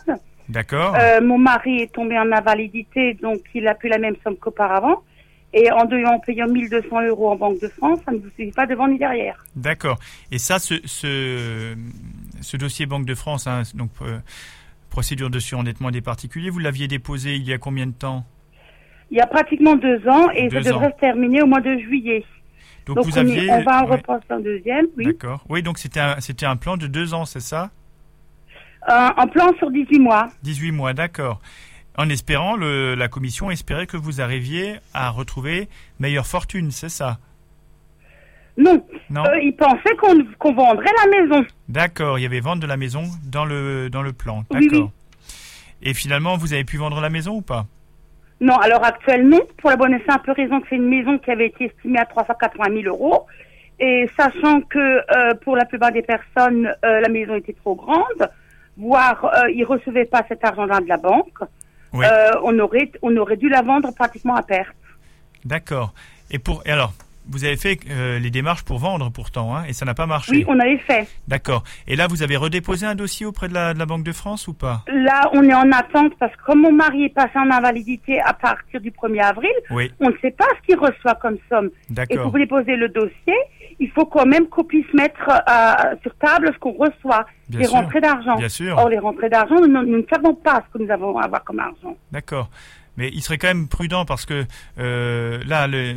D'accord. 0.51 0.95
Euh, 0.99 1.23
mon 1.23 1.39
mari 1.39 1.81
est 1.81 1.93
tombé 1.95 2.19
en 2.19 2.31
invalidité, 2.31 3.15
donc 3.23 3.41
il 3.55 3.67
a 3.67 3.75
plus 3.75 3.89
la 3.89 3.97
même 3.97 4.17
somme 4.23 4.37
qu'auparavant. 4.37 5.03
Et 5.55 5.71
en 5.71 5.85
devant 5.85 6.19
payer 6.21 6.45
1200 6.47 7.03
euros 7.09 7.31
en 7.33 7.37
Banque 7.37 7.61
de 7.61 7.69
France, 7.69 7.99
ça 8.07 8.13
ne 8.13 8.19
vous 8.19 8.31
suffit 8.37 8.53
pas 8.53 8.67
devant 8.67 8.89
ni 8.89 8.99
derrière. 8.99 9.45
D'accord. 9.55 9.99
Et 10.31 10.39
ça, 10.39 10.59
ce, 10.59 10.75
ce, 10.87 11.77
ce 12.41 12.57
dossier 12.57 12.87
Banque 12.87 13.05
de 13.05 13.15
France, 13.15 13.47
hein, 13.47 13.63
donc 13.75 13.91
euh, 14.01 14.19
procédure 14.89 15.29
de 15.31 15.39
surendettement 15.39 15.91
des 15.91 16.01
particuliers, 16.01 16.49
vous 16.51 16.59
l'aviez 16.59 16.89
déposé 16.89 17.35
il 17.37 17.43
y 17.45 17.53
a 17.53 17.59
combien 17.59 17.87
de 17.87 17.93
temps? 17.93 18.25
Il 19.11 19.19
y 19.19 19.21
a 19.21 19.27
pratiquement 19.27 19.75
deux 19.77 20.09
ans 20.09 20.31
et 20.31 20.49
Deux 20.49 20.63
ça 20.63 20.71
devrait 20.71 20.87
ans. 20.87 20.93
se 20.97 21.01
terminer 21.01 21.43
au 21.43 21.47
mois 21.47 21.61
de 21.61 21.77
juillet. 21.79 22.25
Donc, 22.87 22.97
Donc 22.97 23.05
vous 23.07 23.13
on, 23.19 23.21
aviez. 23.21 23.51
on 23.51 23.63
va 23.63 23.85
en 23.85 23.91
ouais, 23.91 24.01
un 24.31 24.41
deuxième, 24.41 24.87
oui. 24.97 25.05
D'accord. 25.05 25.45
Oui, 25.51 25.63
donc 25.63 25.79
c'était 25.79 26.01
un, 26.01 26.19
c'était 26.21 26.47
un 26.47 26.57
plan 26.57 26.79
de 26.79 26.87
deux 26.87 27.13
ans, 27.13 27.27
c'est 27.27 27.41
ça? 27.41 27.71
Un, 28.89 29.13
un 29.17 29.27
plan 29.27 29.53
sur 29.59 29.71
18 29.71 29.99
mois. 30.01 30.29
18 30.43 30.73
mois, 30.73 30.95
d'accord. 30.95 31.41
En 31.99 32.09
espérant, 32.09 32.57
le, 32.57 32.95
la 32.95 33.09
commission 33.09 33.51
espérait 33.51 33.87
que 33.87 33.97
vous 33.97 34.21
arriviez 34.21 34.77
à 34.95 35.11
retrouver 35.11 35.69
meilleure 36.01 36.27
fortune, 36.27 36.71
c'est 36.71 36.89
ça? 36.89 37.19
Non, 38.57 38.85
Non 39.11 39.25
Euh, 39.25 39.41
ils 39.43 39.55
pensaient 39.55 39.97
qu'on 39.97 40.53
vendrait 40.55 40.91
la 41.05 41.21
maison. 41.21 41.47
D'accord, 41.69 42.19
il 42.19 42.23
y 42.23 42.27
avait 42.27 42.41
vente 42.41 42.61
de 42.61 42.67
la 42.67 42.77
maison 42.77 43.05
dans 43.25 43.45
le, 43.45 43.89
dans 43.91 44.03
le 44.03 44.13
plan. 44.13 44.45
Oui, 44.51 44.69
D'accord. 44.69 44.91
Et 45.83 45.95
finalement, 45.95 46.37
vous 46.37 46.53
avez 46.53 46.65
pu 46.65 46.77
vendre 46.77 47.01
la 47.01 47.11
maison 47.11 47.37
ou 47.37 47.43
pas? 47.43 47.67
Non, 48.41 48.57
à 48.57 48.69
l'heure 48.69 48.85
actuelle, 48.85 49.29
non. 49.29 49.41
Pour 49.59 49.71
la 49.71 49.77
bonne 49.77 49.95
et 49.95 50.03
simple 50.09 50.33
raison 50.33 50.61
que 50.61 50.67
c'est 50.71 50.77
une 50.77 50.89
maison 50.89 51.19
qui 51.19 51.31
avait 51.31 51.47
été 51.47 51.67
estimée 51.67 51.99
à 51.99 52.07
380 52.07 52.83
000 52.83 52.95
euros. 52.95 53.27
Et 53.81 54.09
sachant 54.19 54.61
que 54.63 54.79
euh, 54.79 55.35
pour 55.43 55.57
la 55.57 55.65
plupart 55.65 55.93
des 55.93 56.03
personnes, 56.03 56.73
euh, 56.85 57.01
la 57.01 57.09
maison 57.09 57.35
était 57.35 57.53
trop 57.55 57.75
grande, 57.75 58.31
voire 58.77 59.33
ils 59.55 59.65
recevaient 59.65 60.05
pas 60.05 60.23
cet 60.29 60.45
argent-là 60.45 60.81
de 60.81 60.89
la 60.89 60.99
banque, 60.99 61.39
Oui. 61.93 62.05
euh, 62.05 62.31
on 62.45 62.59
aurait 62.59 62.91
on 63.03 63.17
aurait 63.17 63.37
dû 63.37 63.49
la 63.49 63.63
vendre 63.63 63.93
pratiquement 63.95 64.35
à 64.35 64.43
perte. 64.43 64.75
D'accord. 65.45 65.93
Et 66.31 66.39
pour 66.39 66.63
et 66.65 66.71
alors, 66.71 66.93
vous 67.29 67.45
avez 67.45 67.57
fait 67.57 67.79
euh, 67.91 68.19
les 68.19 68.31
démarches 68.31 68.65
pour 68.65 68.79
vendre 68.79 69.11
pourtant, 69.11 69.55
hein, 69.57 69.65
et 69.69 69.73
ça 69.73 69.85
n'a 69.85 69.95
pas 69.95 70.07
marché. 70.07 70.33
Oui, 70.33 70.45
on 70.49 70.59
avait 70.59 70.79
fait. 70.79 71.07
D'accord. 71.29 71.63
Et 71.87 71.95
là, 71.95 72.07
vous 72.09 72.23
avez 72.23 72.37
redéposé 72.37 72.85
un 72.87 72.95
dossier 72.95 73.27
auprès 73.27 73.49
de 73.49 73.55
la, 73.55 73.75
de 73.75 73.79
la 73.79 73.87
Banque 73.87 74.03
de 74.05 74.13
France 74.13 74.49
ou 74.49 74.55
pas? 74.55 74.83
Là, 74.89 75.31
on 75.33 75.43
est 75.45 75.55
en 75.55 75.71
attente 75.73 76.13
parce 76.19 76.35
que 76.37 76.43
comme 76.45 76.63
mon 76.63 76.73
mari 76.73 77.05
est 77.05 77.15
passé 77.15 77.33
en 77.37 77.51
invalidité 77.51 78.21
à 78.21 78.33
partir 78.33 78.81
du 78.81 78.91
1er 78.91 79.21
avril, 79.23 79.53
Oui. 79.71 79.93
on 80.01 80.09
ne 80.11 80.17
sait 80.21 80.33
pas 80.33 80.47
ce 80.61 80.67
qu'il 80.67 80.79
reçoit 80.79 81.15
comme 81.17 81.37
somme. 81.49 81.71
Et 81.91 81.95
D'accord. 81.95 82.23
pour 82.23 82.33
déposer 82.33 82.75
le 82.77 82.89
dossier, 82.89 83.35
il 83.83 83.91
faut 83.91 84.07
quand 84.07 84.25
même 84.27 84.47
qu'on 84.47 84.65
puisse 84.65 84.93
mettre 84.95 85.29
euh, 85.29 85.95
sur 86.03 86.15
table 86.17 86.51
ce 86.55 86.59
qu'on 86.59 86.73
reçoit, 86.73 87.27
Bien 87.49 87.59
les 87.61 87.65
sûr. 87.67 87.75
rentrées 87.75 88.01
d'argent. 88.01 88.37
Bien 88.37 88.49
sûr. 88.49 88.79
Or, 88.79 88.89
les 88.89 88.99
rentrées 88.99 89.29
d'argent, 89.29 89.57
nous, 89.61 89.67
nous 89.67 89.99
ne 89.99 90.07
savons 90.13 90.35
pas 90.35 90.63
ce 90.67 90.79
que 90.79 90.85
nous 90.85 90.91
avons 90.91 91.19
à 91.19 91.25
avoir 91.25 91.43
comme 91.45 91.59
argent. 91.59 91.97
D'accord. 92.13 92.49
Mais 92.97 93.09
il 93.13 93.23
serait 93.23 93.39
quand 93.39 93.49
même 93.49 93.69
prudent 93.69 94.05
parce 94.05 94.27
que 94.27 94.45
euh, 94.79 95.41
là, 95.47 95.67
le, 95.67 95.95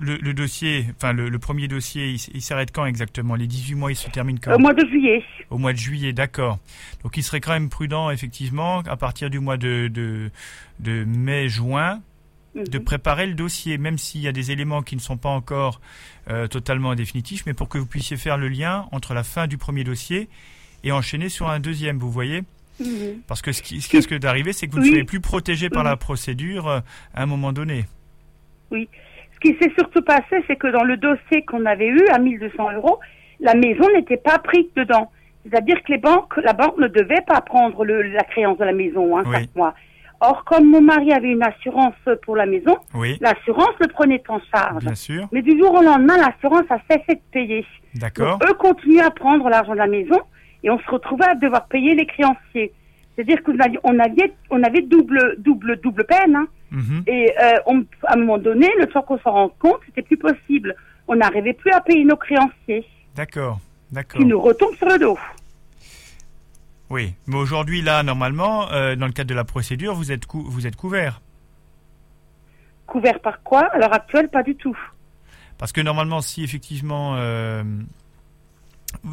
le, 0.00 0.16
le 0.16 0.34
dossier, 0.34 0.86
enfin 0.96 1.12
le, 1.12 1.28
le 1.28 1.38
premier 1.38 1.68
dossier, 1.68 2.16
il, 2.34 2.42
s'arrête 2.42 2.72
quand 2.72 2.86
exactement? 2.86 3.36
Les 3.36 3.46
18 3.46 3.74
mois, 3.76 3.92
il 3.92 3.96
se 3.96 4.10
termine 4.10 4.38
quand? 4.40 4.52
Au 4.54 4.58
mois 4.58 4.74
de 4.74 4.84
juillet. 4.86 5.22
Au 5.50 5.58
mois 5.58 5.72
de 5.72 5.78
juillet, 5.78 6.12
d'accord. 6.12 6.58
Donc 7.04 7.16
il 7.16 7.22
serait 7.22 7.40
quand 7.40 7.52
même 7.52 7.68
prudent, 7.68 8.10
effectivement, 8.10 8.80
à 8.80 8.96
partir 8.96 9.30
du 9.30 9.38
mois 9.38 9.56
de, 9.56 9.88
de, 9.88 10.30
de 10.80 11.04
mai-juin, 11.04 12.00
de 12.56 12.78
Mhm. 12.78 12.84
préparer 12.84 13.26
le 13.26 13.34
dossier, 13.34 13.76
même 13.78 13.98
s'il 13.98 14.22
y 14.22 14.28
a 14.28 14.32
des 14.32 14.50
éléments 14.50 14.82
qui 14.82 14.96
ne 14.96 15.00
sont 15.00 15.16
pas 15.18 15.28
encore 15.28 15.80
euh, 16.28 16.48
totalement 16.48 16.94
définitifs, 16.96 17.44
mais 17.46 17.54
pour 17.54 17.68
que 17.68 17.78
vous 17.78 17.86
puissiez 17.86 18.16
faire 18.16 18.36
le 18.38 18.48
lien 18.48 18.86
entre 18.92 19.14
la 19.14 19.22
fin 19.22 19.46
du 19.46 19.58
premier 19.58 19.84
dossier 19.84 20.28
et 20.82 20.90
enchaîner 20.90 21.28
sur 21.28 21.48
un 21.48 21.60
deuxième, 21.60 21.98
vous 21.98 22.10
voyez? 22.10 22.42
Mhm. 22.80 23.20
Parce 23.28 23.42
que 23.42 23.52
ce 23.52 23.62
qui, 23.62 23.80
ce 23.80 23.88
qui 23.88 23.96
risque 23.96 24.14
d'arriver, 24.18 24.52
c'est 24.52 24.66
que 24.66 24.72
vous 24.72 24.78
ne 24.78 24.82
Oui. 24.84 24.88
soyez 24.88 25.04
plus 25.04 25.20
protégé 25.20 25.70
par 25.70 25.84
Mhm. 25.84 25.90
la 25.90 25.96
procédure 25.96 26.66
euh, 26.68 26.80
à 27.14 27.22
un 27.22 27.26
moment 27.26 27.52
donné. 27.52 27.84
Ce 28.72 29.40
qui 29.40 29.56
s'est 29.60 29.70
surtout 29.78 30.02
passé, 30.02 30.42
c'est 30.46 30.56
que 30.56 30.66
dans 30.68 30.82
le 30.84 30.96
dossier 30.96 31.44
qu'on 31.46 31.64
avait 31.66 31.86
eu 31.88 32.06
à 32.08 32.18
1200 32.18 32.72
euros, 32.72 32.98
la 33.40 33.54
maison 33.54 33.86
n'était 33.94 34.16
pas 34.16 34.38
prise 34.38 34.66
dedans. 34.74 35.10
C'est-à-dire 35.48 35.76
que 35.84 35.92
les 35.92 35.98
banques, 35.98 36.36
la 36.42 36.52
banque 36.54 36.76
ne 36.78 36.88
devait 36.88 37.20
pas 37.26 37.40
prendre 37.40 37.84
le, 37.84 38.02
la 38.02 38.24
créance 38.24 38.58
de 38.58 38.64
la 38.64 38.72
maison 38.72 39.16
hein, 39.16 39.22
Oui. 39.26 39.32
chaque 39.36 39.54
mois. 39.54 39.74
Or, 40.20 40.44
comme 40.44 40.70
mon 40.70 40.80
mari 40.80 41.12
avait 41.12 41.30
une 41.32 41.42
assurance 41.42 41.94
pour 42.22 42.36
la 42.36 42.46
maison, 42.46 42.76
Oui, 42.94 43.18
l'assurance 43.20 43.74
le 43.80 43.88
prenait 43.88 44.22
en 44.28 44.40
charge. 44.52 44.82
bien 44.84 44.94
sûr. 44.94 45.28
Mais 45.32 45.42
du 45.42 45.58
jour 45.58 45.74
au 45.74 45.82
lendemain, 45.82 46.16
l'assurance 46.16 46.64
a 46.70 46.78
cessé 46.90 47.16
de 47.16 47.20
payer. 47.32 47.66
D'accord. 47.94 48.38
Eux 48.48 48.54
continuaient 48.54 49.02
à 49.02 49.10
prendre 49.10 49.48
l'argent 49.48 49.72
de 49.72 49.78
la 49.78 49.86
maison 49.86 50.18
et 50.62 50.70
on 50.70 50.78
se 50.78 50.90
retrouvait 50.90 51.26
à 51.28 51.34
devoir 51.34 51.66
payer 51.66 51.94
les 51.94 52.06
créanciers. 52.06 52.72
C'est-à-dire 53.14 53.42
qu'on 53.42 53.58
avait, 53.58 53.78
on 53.84 53.98
avait, 53.98 54.32
on 54.50 54.62
avait 54.62 54.82
double, 54.82 55.36
double, 55.38 55.80
double 55.80 56.04
peine. 56.04 56.36
Hein. 56.36 56.46
Mhm. 56.70 57.04
Et 57.06 57.32
euh, 57.42 57.52
on, 57.66 57.80
à 58.04 58.14
un 58.14 58.16
moment 58.16 58.38
donné, 58.38 58.68
le 58.78 58.86
temps 58.86 59.02
qu'on 59.02 59.18
s'en 59.18 59.32
rende 59.32 59.52
compte, 59.58 59.80
c'était 59.86 60.02
plus 60.02 60.16
possible. 60.18 60.74
On 61.08 61.16
n'arrivait 61.16 61.52
plus 61.54 61.70
à 61.72 61.80
payer 61.80 62.04
nos 62.04 62.16
créanciers, 62.16 62.84
D'accord. 63.14 63.58
D'accord. 63.92 64.20
qui 64.20 64.26
nous 64.26 64.40
retombent 64.40 64.74
sur 64.74 64.88
le 64.88 64.98
dos. 64.98 65.16
Oui. 66.90 67.14
Mais 67.26 67.36
aujourd'hui, 67.36 67.82
là, 67.82 68.02
normalement, 68.02 68.70
euh, 68.72 68.94
dans 68.96 69.06
le 69.06 69.12
cadre 69.12 69.28
de 69.30 69.34
la 69.34 69.44
procédure, 69.44 69.94
vous 69.94 70.12
êtes, 70.12 70.26
cou- 70.26 70.44
vous 70.46 70.66
êtes 70.66 70.76
couvert. 70.76 71.20
Couvert 72.86 73.18
par 73.20 73.42
quoi? 73.42 73.66
À 73.72 73.78
l'heure 73.78 73.92
actuelle, 73.92 74.28
pas 74.28 74.42
du 74.42 74.54
tout. 74.54 74.76
Parce 75.58 75.72
que 75.72 75.80
normalement, 75.80 76.20
si 76.20 76.44
effectivement, 76.44 77.14
euh, 77.16 77.64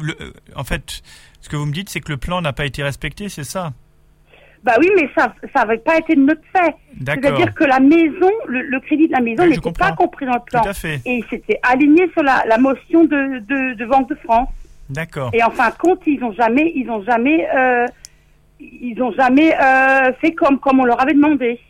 le- 0.00 0.16
euh, 0.20 0.32
en 0.54 0.62
fait, 0.64 1.02
ce 1.40 1.48
que 1.48 1.56
vous 1.56 1.66
me 1.66 1.72
dites, 1.72 1.88
c'est 1.88 2.00
que 2.00 2.12
le 2.12 2.18
plan 2.18 2.40
n'a 2.40 2.52
pas 2.52 2.66
été 2.66 2.82
respecté, 2.82 3.28
c'est 3.28 3.44
ça? 3.44 3.72
Bah 4.62 4.76
oui, 4.78 4.88
mais 4.96 5.10
ça, 5.16 5.34
ça 5.52 5.60
n'avait 5.64 5.78
pas 5.78 5.98
été 5.98 6.14
de 6.14 6.20
notre 6.22 6.40
fait. 6.54 6.74
D'accord. 6.96 7.22
C'est-à-dire 7.24 7.54
que 7.54 7.64
la 7.64 7.80
maison, 7.80 8.30
le, 8.46 8.62
le 8.62 8.80
crédit 8.80 9.08
de 9.08 9.12
la 9.12 9.20
maison 9.20 9.42
Oui, 9.42 9.50
n'était 9.50 9.72
pas 9.72 9.92
compris 9.92 10.24
dans 10.24 10.34
le 10.34 10.40
plan. 10.40 10.62
Tout 10.62 10.68
à 10.70 10.74
fait. 10.74 11.02
Et 11.04 11.16
il 11.18 11.24
s'était 11.28 11.58
aligné 11.62 12.08
sur 12.12 12.22
la, 12.22 12.44
la 12.46 12.56
motion 12.56 13.04
de, 13.04 13.40
de, 13.40 13.74
de 13.74 13.84
Banque 13.86 14.08
de 14.08 14.14
France. 14.14 14.48
D'accord. 14.90 15.30
Et 15.32 15.42
en 15.42 15.50
fin 15.50 15.70
de 15.70 15.76
compte, 15.76 16.00
ils 16.06 16.22
ont 16.22 16.32
jamais, 16.32 16.72
ils 16.74 16.88
ont 16.90 17.02
jamais, 17.02 17.48
euh, 17.54 17.86
ils 18.60 19.00
ont 19.02 19.12
jamais 19.12 19.54
euh, 19.54 20.12
fait 20.20 20.32
comme 20.32 20.58
comme 20.58 20.80
on 20.80 20.84
leur 20.84 21.00
avait 21.00 21.14
demandé. 21.14 21.60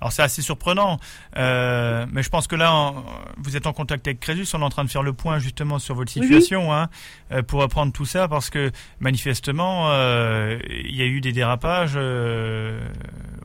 Alors 0.00 0.12
c'est 0.12 0.22
assez 0.22 0.42
surprenant, 0.42 0.98
euh, 1.36 2.04
mais 2.12 2.22
je 2.22 2.28
pense 2.28 2.46
que 2.46 2.54
là, 2.56 2.92
vous 3.38 3.56
êtes 3.56 3.66
en 3.66 3.72
contact 3.72 4.06
avec 4.06 4.20
Crésus, 4.20 4.46
on 4.54 4.60
est 4.60 4.64
en 4.64 4.68
train 4.68 4.84
de 4.84 4.90
faire 4.90 5.02
le 5.02 5.12
point 5.12 5.38
justement 5.38 5.78
sur 5.78 5.94
votre 5.94 6.12
oui. 6.14 6.22
situation, 6.22 6.72
hein, 6.74 6.88
euh, 7.32 7.42
pour 7.42 7.60
reprendre 7.62 7.92
tout 7.92 8.04
ça, 8.04 8.28
parce 8.28 8.50
que 8.50 8.70
manifestement, 9.00 9.90
euh, 9.90 10.58
il 10.68 10.94
y 10.94 11.02
a 11.02 11.06
eu 11.06 11.20
des 11.20 11.32
dérapages 11.32 11.94
euh, 11.96 12.78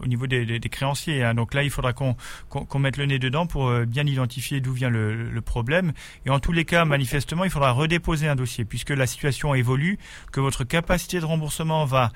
au 0.02 0.08
niveau 0.08 0.28
des, 0.28 0.46
des- 0.46 0.60
des 0.60 0.70
créanciers. 0.70 1.24
hein. 1.24 1.34
Donc 1.34 1.54
là, 1.54 1.64
il 1.64 1.70
faudra 1.70 1.94
qu'on 1.94 2.80
mette 2.80 2.98
le 2.98 3.06
nez 3.06 3.20
dedans 3.20 3.46
pour 3.46 3.72
bien 3.86 4.06
identifier 4.06 4.60
d'où 4.60 4.74
vient 4.74 4.90
le, 4.90 5.30
le 5.30 5.42
problème. 5.42 5.94
Et 6.26 6.30
en 6.30 6.40
tous 6.40 6.52
les 6.52 6.66
cas, 6.66 6.84
manifestement, 6.86 7.44
il 7.46 7.50
faudra 7.50 7.72
redéposer 7.72 8.28
un 8.28 8.36
dossier, 8.36 8.66
puisque 8.66 8.90
la 8.90 9.08
situation 9.08 9.56
évolue, 9.56 10.00
que 10.32 10.40
votre 10.42 10.64
capacité 10.66 11.20
de 11.20 11.26
remboursement 11.26 11.86
va 11.86 12.12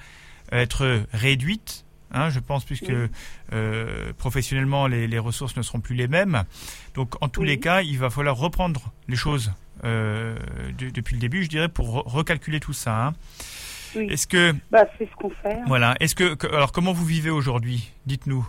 être 0.52 1.04
réduite. 1.14 1.85
Hein, 2.12 2.30
je 2.30 2.40
pense 2.40 2.64
puisque 2.66 2.90
Oui. 2.90 3.08
euh, 3.54 4.14
professionnellement 4.18 4.88
les, 4.88 5.08
les 5.08 5.20
ressources 5.20 5.56
ne 5.58 5.62
seront 5.62 5.80
plus 5.82 5.96
les 5.96 6.08
mêmes. 6.08 6.44
Donc 6.94 7.16
en 7.22 7.28
tous 7.30 7.42
Oui. 7.42 7.48
les 7.48 7.60
cas, 7.60 7.82
il 7.82 7.98
va 7.98 8.10
falloir 8.10 8.38
reprendre 8.38 8.82
les 9.08 9.16
choses 9.16 9.52
euh, 9.84 10.36
de- 10.78 10.90
depuis 10.90 11.16
le 11.16 11.20
début, 11.22 11.44
je 11.44 11.50
dirais, 11.50 11.68
pour 11.68 11.88
re- 11.88 12.04
recalculer 12.10 12.60
tout 12.60 12.74
ça. 12.74 13.08
hein. 13.08 13.14
Oui. 13.96 14.08
Est-ce 14.10 14.28
que 14.28 14.54
Bah 14.72 14.86
c'est 14.98 15.10
ce 15.10 15.16
qu'on 15.16 15.30
fait. 15.30 15.58
voilà, 15.68 15.96
est-ce 16.00 16.16
que 16.16 16.36
que- 16.36 16.48
alors 16.48 16.72
comment 16.72 16.92
vous 16.94 17.06
vivez 17.06 17.30
aujourd'hui 17.30 17.92
Dites-nous. 18.06 18.46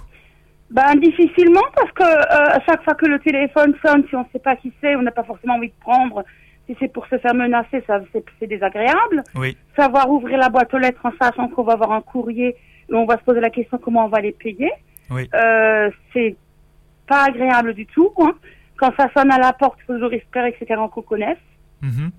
Ben 0.71 0.97
difficilement 0.97 1.63
parce 1.77 1.93
que 1.93 2.03
euh, 2.03 2.57
à 2.57 2.61
chaque 2.67 2.83
fois 2.85 2.95
que 2.95 3.07
le 3.07 3.19
téléphone 3.21 3.73
sonne, 3.85 4.05
si 4.09 4.17
on 4.17 4.21
ne 4.23 4.29
sait 4.33 4.41
pas 4.41 4.57
qui 4.57 4.73
c'est, 4.81 4.97
on 4.97 5.03
n'a 5.03 5.13
pas 5.13 5.23
forcément 5.25 5.55
envie 5.55 5.69
de 5.69 5.75
prendre. 5.81 6.25
Si 6.69 6.75
c'est 6.81 6.93
pour 6.93 7.07
se 7.07 7.17
faire 7.19 7.35
menacer, 7.35 7.85
ça 7.87 8.01
c'est 8.41 8.49
désagréable. 8.49 9.23
Oui, 9.37 9.57
Savoir 9.77 10.11
ouvrir 10.11 10.37
la 10.39 10.49
boîte 10.49 10.75
aux 10.75 10.79
lettres 10.79 11.05
en 11.05 11.13
sachant 11.21 11.47
qu'on 11.49 11.63
va 11.63 11.75
avoir 11.75 11.93
un 11.93 12.01
courrier 12.03 12.57
on 12.93 13.05
va 13.05 13.19
se 13.19 13.25
poser 13.25 13.41
la 13.41 13.51
question 13.51 13.79
comment 13.79 14.05
on 14.05 14.09
va 14.09 14.21
les 14.21 14.33
payer. 14.33 14.71
oui, 15.11 15.29
Euh, 15.35 15.91
c'est 16.13 16.37
pas 17.07 17.25
agréable 17.25 17.75
du 17.75 17.87
tout. 17.87 18.13
Hein. 18.19 18.35
Quand 18.77 18.93
ça 18.97 19.09
sonne 19.17 19.31
à 19.31 19.39
la 19.39 19.53
porte, 19.53 19.79
il 19.83 19.85
faut 19.87 19.95
toujours 19.95 20.13
espérer 20.13 20.53
que 20.53 20.59
c'est 20.59 20.67
quelqu'un 20.67 20.89
qu'on 20.89 21.03
connaisse. 21.03 21.39
Mhm. 21.83 22.11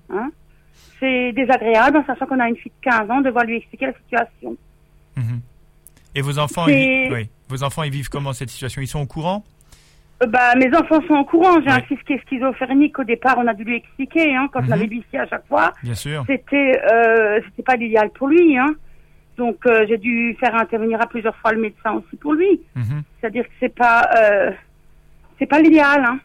C'est 1.00 1.32
désagréable 1.32 1.98
en 1.98 2.04
sachant 2.06 2.26
qu'on 2.26 2.40
a 2.40 2.48
une 2.48 2.56
fille 2.56 2.72
de 2.82 2.90
15 2.90 3.10
ans, 3.10 3.20
devoir 3.20 3.44
lui 3.44 3.56
expliquer 3.56 3.86
la 3.86 3.94
situation. 3.94 4.56
Mhm. 5.16 5.40
Et 6.14 6.20
vos 6.22 6.38
enfants, 6.38 6.66
ils, 6.66 7.12
oui, 7.12 7.28
vos 7.48 7.62
enfants, 7.62 7.82
ils 7.84 7.92
vivent 7.92 8.08
comment 8.08 8.32
cette 8.32 8.50
situation? 8.50 8.82
Ils 8.82 8.88
sont 8.88 9.00
au 9.00 9.06
courant? 9.06 9.44
Euh, 10.22 10.26
bah, 10.26 10.54
mes 10.56 10.74
enfants 10.76 11.00
sont 11.06 11.14
au 11.14 11.24
courant. 11.24 11.60
J'ai 11.64 11.70
un 11.70 11.80
fils 11.82 11.98
qui 12.04 12.14
est 12.14 12.22
schizophrénique. 12.26 12.98
Au 12.98 13.04
départ, 13.04 13.36
on 13.38 13.46
a 13.46 13.54
dû 13.54 13.62
lui 13.62 13.76
expliquer, 13.76 14.34
hein, 14.34 14.48
quand 14.52 14.60
on 14.66 14.72
avait 14.72 14.86
lui 14.86 14.98
ici 14.98 15.16
à 15.16 15.26
chaque 15.28 15.46
fois. 15.46 15.72
Bien 15.82 15.94
sûr. 15.94 16.24
C'était, 16.26 16.80
euh, 16.92 17.40
c'était 17.46 17.62
pas 17.62 17.76
l'idéal 17.76 18.10
pour 18.10 18.26
lui, 18.28 18.58
hein. 18.58 18.74
Donc, 19.38 19.64
euh, 19.66 19.86
j'ai 19.88 19.96
dû 19.98 20.36
faire 20.40 20.54
intervenir 20.56 21.00
à 21.00 21.06
plusieurs 21.06 21.36
fois 21.36 21.52
le 21.52 21.60
médecin 21.60 21.92
aussi 21.92 22.16
pour 22.16 22.34
lui. 22.34 22.60
Mhm. 22.74 23.02
C'est-à-dire 23.20 23.44
que 23.44 23.52
c'est 23.60 23.74
pas, 23.74 24.02
euh, 24.20 24.50
c'est 25.38 25.46
pas 25.46 25.60
l'idéal, 25.60 26.04
hein. 26.04 26.18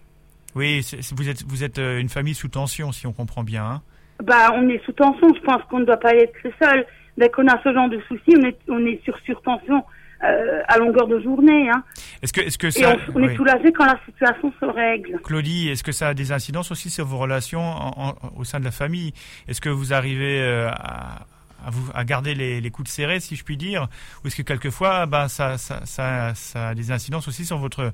Oui, 0.56 0.86
vous 1.16 1.30
êtes 1.30 1.44
vous 1.48 1.64
êtes 1.64 1.80
euh, 1.80 2.00
une 2.00 2.10
famille 2.10 2.36
sous 2.36 2.48
tension, 2.50 2.92
si 2.92 3.08
on 3.08 3.14
comprend 3.14 3.44
bien. 3.44 3.64
hein. 3.66 3.82
Bah, 4.24 4.52
on 4.54 4.68
est 4.70 4.84
sous 4.86 4.92
tension. 4.92 5.34
Je 5.34 5.42
pense 5.42 5.62
qu'on 5.70 5.80
ne 5.80 5.86
doit 5.86 5.98
pas 5.98 6.14
être 6.16 6.34
seul. 6.62 6.86
Dès 7.18 7.30
qu'on 7.30 7.48
a 7.48 7.60
ce 7.64 7.72
genre 7.74 7.90
de 7.90 8.00
soucis, 8.08 8.36
on 8.38 8.44
est, 8.44 8.58
on 8.68 8.86
est 8.86 9.00
sur 9.04 9.18
surtension 9.20 9.84
euh, 10.24 10.62
à 10.68 10.78
longueur 10.80 11.08
de 11.08 11.20
journée. 11.20 11.70
Hein. 11.70 11.84
Est-ce 12.22 12.34
que 12.34 12.42
est-ce 12.42 12.58
que 12.58 12.68
Et 12.68 12.72
ça 12.72 12.96
on, 13.14 13.20
on 13.20 13.24
est 13.28 13.36
soulagé 13.36 13.72
quand 13.74 13.86
la 13.86 14.00
situation 14.06 14.52
se 14.60 14.66
règle. 14.66 15.20
Claudie, 15.24 15.70
est-ce 15.70 15.84
que 15.84 15.92
ça 15.92 16.08
a 16.10 16.14
des 16.14 16.32
incidences 16.32 16.72
aussi 16.72 16.90
sur 16.90 17.06
vos 17.06 17.18
relations 17.18 17.62
en- 17.62 18.10
en- 18.10 18.16
au 18.38 18.44
sein 18.44 18.60
de 18.60 18.66
la 18.66 18.72
famille? 18.72 19.14
Est-ce 19.48 19.62
que 19.62 19.70
vous 19.70 19.94
arrivez 19.94 20.42
à, 20.72 21.26
à 21.66 21.70
vous, 21.70 21.90
à 21.94 22.04
garder 22.04 22.36
les, 22.36 22.62
les 22.62 22.70
coudes 22.72 22.88
serrés, 22.88 23.20
si 23.20 23.36
je 23.36 23.44
puis 23.44 23.58
dire 23.58 23.88
Ou 24.24 24.28
est-ce 24.28 24.36
que 24.36 24.42
quelquefois, 24.42 25.06
ben, 25.06 25.28
ça, 25.28 25.58
ça, 25.58 25.86
ça, 25.86 26.34
ça 26.36 26.70
a 26.70 26.76
des 26.76 26.92
incidences 26.92 27.28
aussi 27.28 27.46
sur 27.46 27.58
votre 27.58 27.92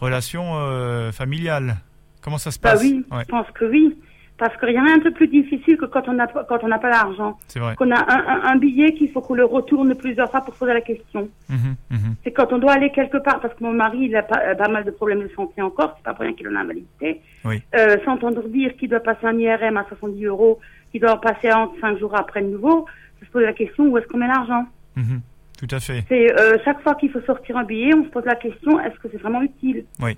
relation 0.00 0.54
euh, 0.56 1.12
familiale? 1.12 1.76
Comment 2.22 2.38
ça 2.38 2.50
se 2.50 2.58
Bah 2.60 2.72
passe? 2.72 2.82
oui, 2.82 3.04
Ouais, 3.10 3.22
je 3.26 3.28
pense 3.30 3.46
que 3.54 3.64
oui. 3.64 3.96
Parce 4.36 4.56
qu'il 4.58 4.70
y 4.70 4.76
a 4.76 4.82
rien 4.84 4.98
de 4.98 5.10
plus 5.10 5.26
difficile 5.26 5.76
que 5.76 5.86
quand 5.86 6.06
on 6.06 6.12
n'a 6.12 6.28
pas, 6.28 6.44
quand 6.44 6.62
on 6.62 6.68
n'a 6.68 6.78
pas 6.78 6.90
l'argent. 6.90 7.36
c'est 7.48 7.58
vrai. 7.58 7.74
Qu'on 7.74 7.90
a 7.90 7.98
un, 7.98 8.24
un, 8.28 8.52
un 8.52 8.56
billet 8.56 8.94
qu'il 8.94 9.10
faut 9.10 9.20
qu'on 9.20 9.34
le 9.34 9.44
retourne 9.44 9.92
plusieurs 9.96 10.30
fois 10.30 10.42
pour 10.42 10.54
poser 10.54 10.74
la 10.74 10.80
question. 10.80 11.28
Mhm. 11.48 11.74
C'est 12.22 12.30
quand 12.30 12.52
on 12.52 12.58
doit 12.58 12.74
aller 12.74 12.92
quelque 12.92 13.16
part, 13.18 13.40
parce 13.40 13.52
que 13.54 13.64
mon 13.64 13.72
mari, 13.72 13.98
il 14.02 14.14
a 14.14 14.22
pas, 14.22 14.38
euh, 14.46 14.54
pas 14.54 14.68
mal 14.68 14.84
de 14.84 14.92
problèmes 14.92 15.22
de 15.22 15.30
santé 15.34 15.60
encore, 15.60 15.94
c'est 15.96 16.04
pas 16.04 16.14
pour 16.14 16.22
rien 16.24 16.34
qu'il 16.34 16.46
en 16.46 16.54
a 16.54 16.60
invalidité. 16.60 17.20
Oui. 17.44 17.60
Euh, 17.74 17.96
s'entendre 18.04 18.46
dire 18.48 18.76
qu'il 18.76 18.88
doit 18.90 19.00
passer 19.00 19.26
un 19.26 19.36
IRM 19.36 19.76
à 19.76 19.84
70 19.88 20.24
euros, 20.26 20.60
qu'il 20.92 21.00
doit 21.00 21.14
en 21.14 21.18
passer 21.18 21.48
un 21.48 21.68
5 21.80 21.98
jours 21.98 22.14
après 22.16 22.40
de 22.40 22.46
nouveau, 22.46 22.86
se 23.26 23.30
pose 23.30 23.42
la 23.42 23.52
question 23.52 23.84
où 23.88 23.98
est-ce 23.98 24.06
qu'on 24.06 24.18
met 24.18 24.26
l'argent 24.28 24.66
Mhm. 24.96 25.20
Tout 25.58 25.74
à 25.74 25.80
fait. 25.80 26.04
C'est 26.08 26.40
euh, 26.40 26.56
chaque 26.64 26.80
fois 26.82 26.94
qu'il 26.94 27.10
faut 27.10 27.20
sortir 27.22 27.56
un 27.56 27.64
billet, 27.64 27.92
on 27.94 28.04
se 28.04 28.08
pose 28.10 28.24
la 28.24 28.36
question 28.36 28.78
est-ce 28.80 28.96
que 29.00 29.08
c'est 29.10 29.18
vraiment 29.20 29.42
utile 29.42 29.84
Oui. 30.00 30.16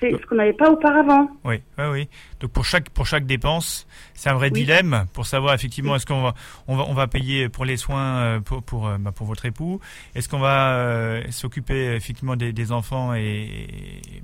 C'est 0.00 0.10
ce 0.10 0.26
qu'on 0.26 0.34
n'avait 0.34 0.52
pas 0.52 0.70
auparavant. 0.70 1.28
Oui, 1.44 1.62
oui, 1.78 1.84
oui. 1.90 2.08
Donc 2.40 2.50
pour 2.50 2.64
chaque 2.64 2.90
pour 2.90 3.06
chaque 3.06 3.24
dépense, 3.26 3.86
c'est 4.12 4.28
un 4.28 4.34
vrai 4.34 4.48
Oui. 4.52 4.60
dilemme 4.60 5.06
pour 5.14 5.24
savoir 5.26 5.54
effectivement 5.54 5.94
est-ce 5.96 6.04
qu'on 6.04 6.22
va 6.22 6.34
on 6.66 6.76
va 6.76 6.84
on 6.88 6.94
va 6.94 7.06
payer 7.06 7.48
pour 7.48 7.64
les 7.64 7.76
soins 7.76 8.16
euh, 8.16 8.40
pour 8.40 8.62
pour 8.62 8.88
euh, 8.88 8.98
bah, 8.98 9.12
pour 9.12 9.26
votre 9.26 9.46
époux, 9.46 9.80
est-ce 10.14 10.28
qu'on 10.28 10.40
va 10.40 10.74
euh, 10.74 11.22
s'occuper 11.30 11.94
effectivement 11.94 12.36
des, 12.36 12.52
des 12.52 12.72
enfants 12.72 13.14
et, 13.14 13.68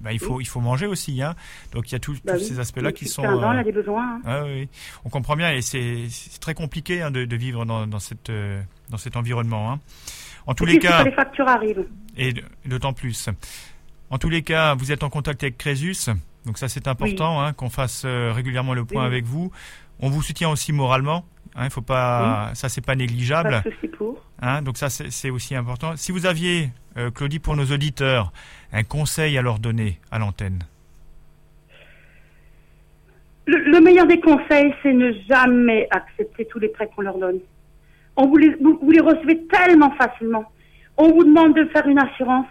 bah, 0.01 0.13
il 0.13 0.19
faut 0.19 0.41
il 0.41 0.47
faut 0.47 0.61
manger 0.61 0.87
aussi 0.87 1.23
hein. 1.23 1.35
Donc 1.73 1.89
il 1.89 1.93
y 1.93 1.97
a 1.97 2.01
tous 2.01 2.19
Bah 2.25 2.35
tous 2.35 2.41
oui. 2.41 2.45
ces 2.45 2.59
aspects-là 2.61 2.91
Donc, 2.91 2.95
qui 2.99 3.07
sont 3.07 3.23
il 3.23 3.45
a 3.45 3.65
des 3.65 3.73
besoins. 3.73 4.17
hein. 4.17 4.21
ah 4.27 4.43
oui, 4.45 4.51
oui. 4.63 4.69
on 5.05 5.09
comprend 5.09 5.37
bien 5.37 5.53
et 5.53 5.63
c'est 5.63 6.09
très 6.41 6.55
compliqué 6.55 7.01
hein, 7.01 7.11
de, 7.11 7.25
de 7.25 7.37
vivre 7.37 7.65
dans 7.65 7.87
dans 7.87 8.01
cette 8.01 8.31
dans 8.91 8.99
cet 8.99 9.17
environnement 9.17 9.73
hein. 9.73 9.81
En 10.47 10.55
tous 10.55 10.65
Et 10.65 10.73
les 10.73 10.79
cas 10.79 11.05
les 11.05 11.13
factures 11.13 11.47
arrivent. 11.47 11.87
et 12.17 12.35
d'autant 12.67 12.93
plus. 12.95 13.29
En 14.11 14.19
tous 14.19 14.29
les 14.29 14.43
cas, 14.43 14.75
vous 14.75 14.91
êtes 14.93 15.03
en 15.05 15.09
contact 15.11 15.43
avec 15.45 15.57
Crésus, 15.57 16.11
donc 16.45 16.59
ça 16.59 16.69
c'est 16.69 16.89
important 16.89 17.41
hein, 17.41 17.53
qu'on 17.53 17.71
fasse 17.71 18.03
euh, 18.05 18.33
régulièrement 18.35 18.75
le 18.75 18.85
point 18.85 19.03
Oui. 19.03 19.07
avec 19.07 19.25
vous. 19.25 19.53
On 20.01 20.09
vous 20.11 20.23
soutient 20.23 20.51
aussi 20.51 20.73
moralement. 20.73 21.25
Hein, 21.55 21.69
faut 21.71 21.81
pas, 21.83 22.51
ça 22.55 22.69
c'est 22.69 22.85
pas 22.85 22.95
négligeable. 22.97 23.63
Pas 23.63 23.69
de 23.69 23.75
souci 23.75 23.89
pour. 23.89 24.21
Hein, 24.41 24.63
donc 24.63 24.77
ça 24.79 24.89
c'est 24.91 25.11
c'est 25.11 25.31
aussi 25.31 25.55
important. 25.55 25.97
Si 25.97 26.11
vous 26.13 26.27
aviez, 26.27 26.71
euh, 26.97 27.11
Claudie, 27.11 27.39
pour 27.39 27.57
nos 27.57 27.67
auditeurs, 27.67 28.33
un 28.73 28.83
conseil 28.85 29.37
à 29.39 29.43
leur 29.43 29.59
donner 29.59 29.99
à 30.11 30.19
l'antenne? 30.19 30.61
Le, 33.47 33.59
le 33.59 33.81
meilleur 33.81 34.07
des 34.07 34.21
conseils, 34.21 34.73
c'est 34.83 34.93
ne 34.93 35.13
jamais 35.29 35.89
accepter 35.91 36.47
tous 36.47 36.59
les 36.59 36.69
prêts 36.69 36.89
qu'on 36.95 37.03
leur 37.03 37.19
donne. 37.19 37.39
On 38.17 38.27
vous 38.27 38.37
les, 38.37 38.55
vous, 38.61 38.79
vous 38.83 38.91
les 38.91 39.01
recevez 39.01 39.45
tellement 39.47 39.91
facilement. 39.97 40.45
On 40.97 41.11
vous 41.13 41.25
demande 41.25 41.55
de 41.57 41.65
faire 41.67 41.87
une 41.87 41.99
assurance. 41.99 42.47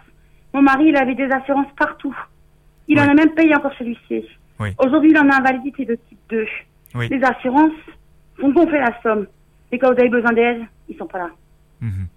Mon 0.54 0.62
mari, 0.62 0.86
il 0.88 0.96
avait 0.98 1.16
des 1.16 1.30
assurances 1.32 1.72
partout. 1.78 2.16
Il 2.88 2.98
Oui. 2.98 3.04
en 3.06 3.10
a 3.10 3.14
même 3.14 3.34
payé 3.34 3.56
encore 3.56 3.74
celui-ci. 3.78 4.26
Oui. 4.60 4.70
Aujourd'hui, 4.80 5.12
il 5.12 5.18
en 5.18 5.30
a 5.30 5.38
invalidité 5.38 5.86
de 5.86 5.96
type 5.96 6.20
2. 6.30 6.46
Oui. 6.96 7.08
Les 7.10 7.22
assurances 7.24 7.72
font 8.40 8.52
gonfler 8.52 8.80
la 8.80 9.00
somme. 9.02 9.28
Et 9.72 9.78
quand 9.78 9.94
vous 9.94 10.00
avez 10.00 10.10
besoin 10.10 10.34
d'aide, 10.34 10.62
ils 10.90 10.98
sont 10.98 11.06
pas 11.08 11.20
là. 11.20 11.30
Mhm. 11.82 12.08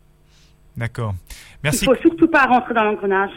D'accord. 0.76 1.14
Il 1.30 1.34
Merci. 1.64 1.84
faut 1.84 1.94
surtout 1.96 2.28
pas 2.28 2.44
rentrer 2.46 2.72
dans 2.74 2.84
l'engrenage. 2.84 3.30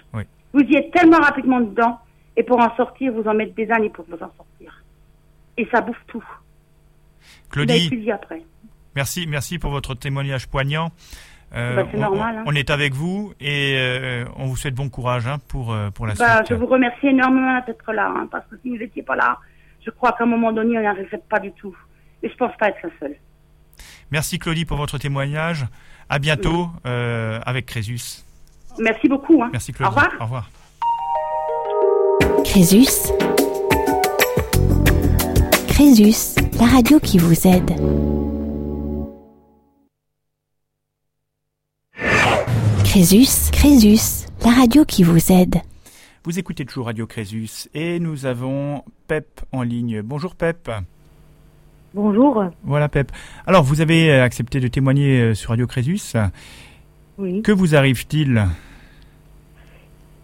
Vous 0.54 0.62
y 0.62 0.76
êtes 0.78 0.92
tellement 0.92 1.18
rapidement 1.18 1.60
dedans, 1.60 2.00
et 2.38 2.44
pour 2.44 2.60
en 2.60 2.74
sortir, 2.78 3.12
vous 3.12 3.28
en 3.28 3.34
mettez 3.34 3.66
des 3.66 3.72
années 3.72 3.90
pour 3.90 4.06
vous 4.08 4.16
en 4.16 4.32
sortir. 4.38 4.82
Et 5.58 5.68
ça 5.72 5.82
bouffe 5.82 6.02
tout. 6.08 6.24
Vous 6.24 7.50
Claudie, 7.50 7.90
plus 7.90 7.98
vie 8.00 8.12
après. 8.12 8.42
merci, 8.96 9.28
merci 9.28 9.60
pour 9.60 9.72
votre 9.72 9.94
témoignage 9.96 10.48
poignant. 10.48 10.92
Euh, 11.54 11.76
Bah, 11.76 11.84
c'est 11.92 11.98
on, 11.98 12.02
normal, 12.02 12.36
on- 12.36 12.40
hein. 12.40 12.44
on 12.48 12.56
est 12.56 12.70
avec 12.70 12.94
vous 12.94 13.34
et 13.40 13.76
euh, 13.78 14.26
on 14.36 14.46
vous 14.48 14.56
souhaite 14.58 14.76
bon 14.76 14.90
courage 14.90 15.26
hein, 15.28 15.38
pour 15.48 15.74
euh, 15.74 15.90
pour 15.92 16.06
la 16.08 16.14
Bah, 16.16 16.38
suite. 16.38 16.48
je 16.50 16.54
vous 16.56 16.66
remercie 16.66 17.08
énormément 17.08 17.62
d'être 17.66 17.94
là, 17.94 18.12
hein, 18.16 18.28
parce 18.32 18.46
que 18.48 18.56
si 18.62 18.70
vous 18.70 18.78
n'étiez 18.78 19.04
pas 19.04 19.16
là, 19.16 19.38
je 19.86 19.92
crois 19.92 20.12
qu'à 20.14 20.24
un 20.24 20.28
moment 20.28 20.52
donné, 20.52 20.78
on 20.78 20.82
n'y 20.82 20.88
arriverait 20.88 21.22
pas 21.30 21.40
du 21.40 21.52
tout. 21.54 21.76
Et 22.24 22.30
je 22.30 22.36
pense 22.36 22.52
pas 22.58 22.70
être 22.70 22.80
la 22.84 22.90
seule. 23.00 23.16
Merci 24.12 24.40
Claudie 24.40 24.66
pour 24.66 24.78
votre 24.78 24.98
témoignage. 24.98 25.66
À 26.10 26.20
bientôt 26.20 26.70
euh, 26.86 27.40
avec 27.46 27.66
Crésus. 27.68 28.24
Merci 28.80 29.08
beaucoup. 29.08 29.42
Hein. 29.42 29.50
Merci 29.52 29.72
Au 29.72 29.76
Claudie. 29.76 29.90
revoir. 29.96 30.12
Au 30.20 30.24
revoir. 30.24 30.50
Crésus. 32.44 33.12
Crésus, 35.68 36.36
la 36.60 36.66
radio 36.66 37.00
qui 37.00 37.18
vous 37.18 37.48
aide. 37.48 38.25
Crésus, 42.96 43.52
Crésus, 43.52 44.26
la 44.46 44.52
radio 44.52 44.86
qui 44.86 45.04
vous 45.04 45.30
aide. 45.30 45.56
Vous 46.24 46.40
écoutez 46.40 46.64
toujours 46.64 46.86
Radio 46.86 47.06
Crésus 47.06 47.68
et 47.74 48.00
nous 48.00 48.26
avons 48.26 48.84
Pep 49.10 49.42
en 49.52 49.64
ligne. 49.64 50.02
Bonjour 50.02 50.34
Pep. 50.34 50.72
Bonjour. 51.94 52.46
Voilà 52.64 52.88
Pep. 52.88 53.12
Alors 53.48 53.64
vous 53.64 53.82
avez 53.82 54.12
euh, 54.12 54.24
accepté 54.24 54.62
de 54.62 54.70
témoigner 54.70 55.20
euh, 55.20 55.34
sur 55.34 55.50
Radio 55.50 55.68
Crésus. 55.68 56.14
Oui. 57.18 57.42
Que 57.42 57.52
vous 57.52 57.76
arrive-t-il? 57.76 58.46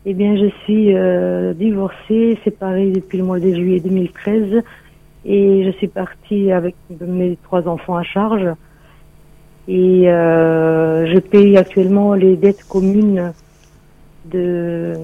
Eh 0.05 0.13
bien, 0.13 0.38
je 0.38 0.49
suis 0.63 0.95
euh, 0.95 1.53
divorcée, 1.53 2.39
séparée 2.45 2.91
depuis 2.91 3.17
le 3.17 3.26
mois 3.26 3.41
de 3.41 3.53
juillet 3.53 3.82
2013 3.82 4.63
et 5.26 5.65
je 5.65 5.72
suis 5.72 5.89
partie 5.89 6.53
avec 6.53 6.76
mes 7.01 7.38
trois 7.43 7.67
enfants 7.67 7.97
à 7.97 8.03
charge. 8.03 8.47
Et 9.68 10.09
euh, 10.09 11.05
je 11.14 11.20
paye 11.20 11.57
actuellement 11.57 12.14
les 12.14 12.36
dettes 12.36 12.64
communes 12.64 13.34
de, 14.26 14.95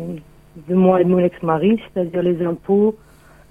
de 0.68 0.76
moi 0.76 1.02
et 1.02 1.04
de 1.04 1.10
mon 1.10 1.20
ex-mari, 1.20 1.80
c'est-à-dire 1.94 2.24
les 2.24 2.44
impôts 2.46 2.96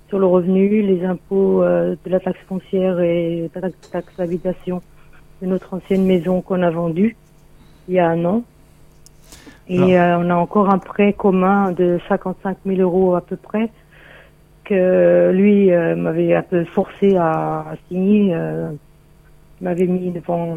sur 0.08 0.18
le 0.18 0.26
revenu, 0.26 0.82
les 0.82 1.04
impôts 1.04 1.62
euh, 1.62 1.96
de 2.04 2.10
la 2.10 2.20
taxe 2.20 2.38
foncière 2.48 3.00
et 3.00 3.50
de 3.54 3.60
la 3.60 3.70
taxe 3.90 4.16
d'habitation 4.16 4.82
de 5.42 5.46
notre 5.46 5.74
ancienne 5.74 6.04
maison 6.06 6.40
qu'on 6.40 6.62
a 6.62 6.70
vendue 6.70 7.16
il 7.88 7.94
y 7.94 7.98
a 7.98 8.08
un 8.08 8.24
an. 8.24 8.42
Et 9.68 9.98
euh, 9.98 10.18
on 10.18 10.30
a 10.30 10.34
encore 10.34 10.72
un 10.72 10.78
prêt 10.78 11.12
commun 11.12 11.72
de 11.72 11.98
55 12.08 12.58
000 12.64 12.80
euros 12.80 13.16
à 13.16 13.20
peu 13.20 13.36
près 13.36 13.70
que 14.64 15.30
lui 15.32 15.72
euh, 15.72 15.96
m'avait 15.96 16.34
un 16.34 16.42
peu 16.42 16.64
forcé 16.64 17.16
à, 17.16 17.60
à 17.60 17.74
signer, 17.88 18.32
euh, 18.34 18.70
m'avait 19.60 19.86
mis 19.86 20.10
devant 20.10 20.56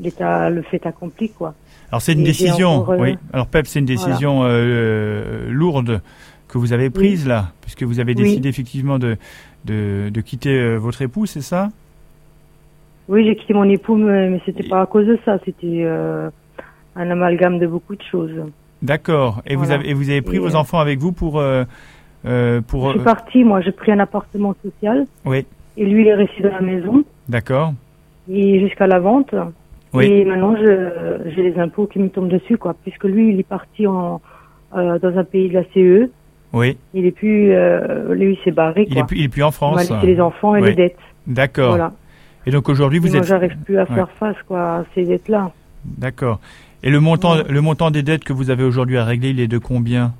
l'état, 0.00 0.50
le 0.50 0.62
fait 0.62 0.84
accompli 0.86 1.30
quoi. 1.30 1.54
Alors 1.90 2.02
c'est 2.02 2.12
une 2.12 2.20
Et 2.20 2.24
décision. 2.24 2.70
encore, 2.70 2.94
euh, 2.94 2.98
Oui. 3.00 3.18
Alors 3.32 3.46
Pep, 3.46 3.66
c'est 3.66 3.78
une 3.80 3.84
décision 3.86 4.40
euh, 4.44 5.48
lourde 5.50 6.00
que 6.48 6.58
vous 6.58 6.72
avez 6.72 6.90
prise 6.90 7.26
là, 7.26 7.52
puisque 7.60 7.82
vous 7.84 8.00
avez 8.00 8.14
Oui. 8.14 8.22
décidé 8.22 8.48
effectivement 8.48 8.98
de 8.98 9.16
de, 9.64 10.08
de 10.08 10.20
quitter 10.20 10.54
euh, 10.58 10.76
votre 10.78 11.02
époux, 11.02 11.26
c'est 11.26 11.42
ça? 11.42 11.68
Oui, 13.08 13.24
j'ai 13.26 13.34
quitté 13.36 13.52
mon 13.54 13.64
époux, 13.68 13.96
mais, 13.96 14.30
mais 14.30 14.40
c'était 14.46 14.66
pas 14.68 14.80
à 14.82 14.86
cause 14.86 15.06
de 15.06 15.18
ça, 15.24 15.38
c'était 15.44 15.82
euh, 15.84 16.30
un 16.96 17.10
amalgame 17.10 17.58
de 17.58 17.66
beaucoup 17.66 17.96
de 17.96 18.02
choses. 18.02 18.30
D'accord. 18.82 19.42
Et 19.46 19.56
vous 19.56 19.70
avez 19.70 19.90
et 19.90 19.94
vous 19.94 20.08
avez 20.08 20.22
pris 20.22 20.36
Et, 20.36 20.38
vos 20.38 20.54
euh, 20.54 20.58
enfants 20.58 20.78
avec 20.78 20.98
vous 21.00 21.12
pour 21.12 21.38
euh, 21.38 21.64
euh, 22.24 22.60
pour. 22.62 22.86
Je 22.86 22.90
suis 22.92 23.00
euh, 23.00 23.04
partie, 23.04 23.44
moi, 23.44 23.60
j'ai 23.60 23.72
pris 23.72 23.92
un 23.92 23.98
appartement 23.98 24.54
social 24.64 25.06
Oui. 25.26 25.44
et 25.76 25.84
lui 25.84 26.02
il 26.02 26.08
est 26.08 26.14
resté 26.14 26.42
dans 26.42 26.52
la 26.52 26.60
maison 26.62 27.04
D'accord. 27.28 27.74
et 28.30 28.60
jusqu'à 28.60 28.86
la 28.86 28.98
vente. 29.00 29.34
Oui. 29.92 30.06
Et 30.06 30.24
maintenant, 30.24 30.54
j'ai 30.56 31.42
les 31.42 31.58
impôts 31.58 31.86
qui 31.86 31.98
me 31.98 32.08
tombent 32.08 32.28
dessus, 32.28 32.56
quoi, 32.58 32.74
puisque 32.82 33.04
lui, 33.04 33.32
il 33.32 33.40
est 33.40 33.48
parti 33.48 33.86
en, 33.86 34.20
euh, 34.76 34.98
dans 35.00 35.18
un 35.18 35.24
pays 35.24 35.48
de 35.48 35.54
la 35.54 35.64
CE. 35.74 36.10
Oui. 36.52 36.76
Il 36.94 37.06
est 37.06 37.10
plus, 37.12 37.52
euh, 37.52 38.14
lui, 38.14 38.34
il 38.34 38.44
s'est 38.44 38.50
barré, 38.52 38.84
Il 38.88 38.94
quoi. 38.94 39.02
est 39.02 39.06
plus 39.06 39.18
il 39.18 39.24
est 39.24 39.28
plus 39.28 39.42
en 39.42 39.48
Il 39.50 39.52
France. 39.54 39.90
laissé 39.90 40.06
les 40.06 40.20
enfants 40.20 40.54
et 40.56 40.62
Oui. 40.62 40.68
les 40.70 40.74
dettes. 40.76 40.98
D'accord. 41.26 41.70
Voilà. 41.70 41.92
Et 42.46 42.50
donc 42.50 42.68
aujourd'hui 42.68 42.98
Et 42.98 43.00
vous 43.00 43.08
moi, 43.08 43.18
êtes 43.18 43.24
j'arrive 43.24 43.56
plus 43.64 43.78
à 43.78 43.82
Ouais. 43.82 43.94
faire 43.94 44.10
face, 44.12 44.36
quoi, 44.48 44.60
à 44.78 44.84
ces 44.94 45.04
dettes-là. 45.04 45.50
D'accord. 45.84 46.40
Et 46.82 46.90
le 46.90 46.98
montant 47.00 47.34
le 47.48 47.60
montant 47.60 47.90
des 47.90 48.02
dettes 48.02 48.24
que 48.24 48.32
vous 48.32 48.50
avez 48.50 48.64
aujourd'hui 48.64 48.96
à 48.96 49.04
régler, 49.04 49.30
il 49.30 49.40
est 49.40 49.48
de 49.48 49.58
combien? 49.58 50.12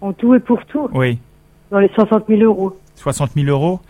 En 0.00 0.12
tout 0.12 0.34
et 0.34 0.40
pour 0.40 0.64
tout 0.66 0.88
Oui. 0.92 1.18
Dans 1.70 1.78
les 1.78 1.88
60 1.88 2.24
000 2.28 2.42
euros. 2.42 2.76
60 2.96 3.30
000 3.32 3.46
euros 3.48 3.80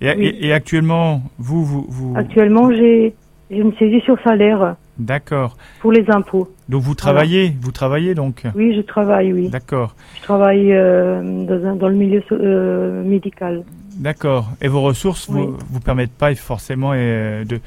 et, 0.00 0.10
Oui. 0.10 0.26
et- 0.26 0.46
et 0.48 0.52
actuellement, 0.52 1.22
vous, 1.38 1.64
vous, 1.64 1.86
vous... 1.88 2.14
Actuellement, 2.16 2.70
j'ai 2.72 3.14
j'ai 3.50 3.58
une 3.58 3.74
saisie 3.76 4.00
sur 4.02 4.16
salaire 4.22 4.76
D'accord. 4.98 5.56
pour 5.80 5.92
les 5.92 6.04
impôts. 6.10 6.48
Donc 6.68 6.82
vous 6.82 6.94
travaillez, 6.94 7.52
vous 7.60 7.72
travaillez 7.72 8.14
donc 8.14 8.44
Oui, 8.54 8.74
je 8.76 8.80
travaille, 8.82 9.32
oui. 9.32 9.48
D'accord. 9.48 9.94
Je 10.18 10.22
travaille 10.22 10.72
euh, 10.72 11.22
dans, 11.74 11.88
le 11.88 11.94
milieu 11.94 12.22
euh, 12.32 13.02
médical. 13.02 13.64
D'accord. 13.96 14.50
Et 14.62 14.68
vos 14.68 14.82
ressources 14.82 15.28
Oui. 15.28 15.40
vous, 15.42 15.56
vous 15.70 15.80
permettent 15.80 16.12
pas 16.16 16.34
forcément 16.34 16.92
euh, 16.94 17.44
de, 17.44 17.60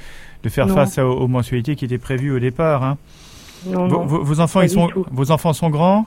de 0.43 0.49
faire 0.49 0.67
Non. 0.67 0.75
face 0.75 0.97
aux, 0.99 1.03
aux 1.11 1.27
mensualités 1.27 1.75
qui 1.75 1.85
étaient 1.85 1.97
prévues 1.97 2.31
au 2.31 2.39
départ. 2.39 2.83
Hein. 2.83 2.97
Non, 3.67 3.87
Vos, 3.87 3.97
non. 3.99 4.05
vos- 4.05 4.23
vos 4.23 4.39
enfants, 4.39 4.59
pas 4.59 4.65
ils 4.65 4.69
sont, 4.69 4.89
vos 5.11 5.31
enfants 5.31 5.53
sont 5.53 5.69
grands? 5.69 6.05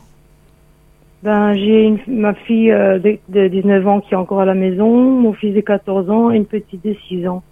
Ben, 1.22 1.54
j'ai 1.54 1.94
ma 2.06 2.34
fille 2.34 2.70
euh, 2.70 2.98
de, 2.98 3.18
de 3.28 3.48
19 3.48 3.86
ans 3.88 4.00
qui 4.00 4.14
est 4.14 4.16
encore 4.16 4.40
à 4.40 4.44
la 4.44 4.54
maison, 4.54 5.10
mon 5.20 5.32
fils 5.32 5.54
de 5.54 5.60
14 5.60 6.08
ans 6.10 6.30
et 6.30 6.36
une 6.36 6.44
petite 6.46 6.84
de 6.84 6.94
6 7.08 7.26
ans. 7.26 7.42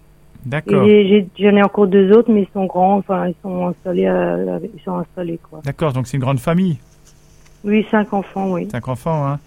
D'accord. 0.45 0.85
j'en 0.85 1.55
ai 1.57 1.63
encore 1.63 1.87
deux 1.87 2.11
autres, 2.11 2.31
mais 2.31 2.41
ils 2.43 2.53
sont 2.53 2.65
grands, 2.65 2.97
enfin, 2.97 3.27
ils 3.27 3.35
sont 3.41 3.67
installés, 3.67 4.05
à- 4.05 4.37
ils 4.61 4.81
sont 4.83 4.97
installés, 4.97 5.39
quoi. 5.49 5.61
D'accord. 5.65 5.91
Donc 5.93 6.05
c'est 6.07 6.17
une 6.17 6.23
grande 6.23 6.39
famille, 6.39 6.77
Oui, 7.63 7.85
cinq 7.89 8.13
enfants, 8.13 8.51
oui. 8.51 8.67
cinq 8.71 8.87
enfants. 8.87 9.25
Hein. 9.27 9.39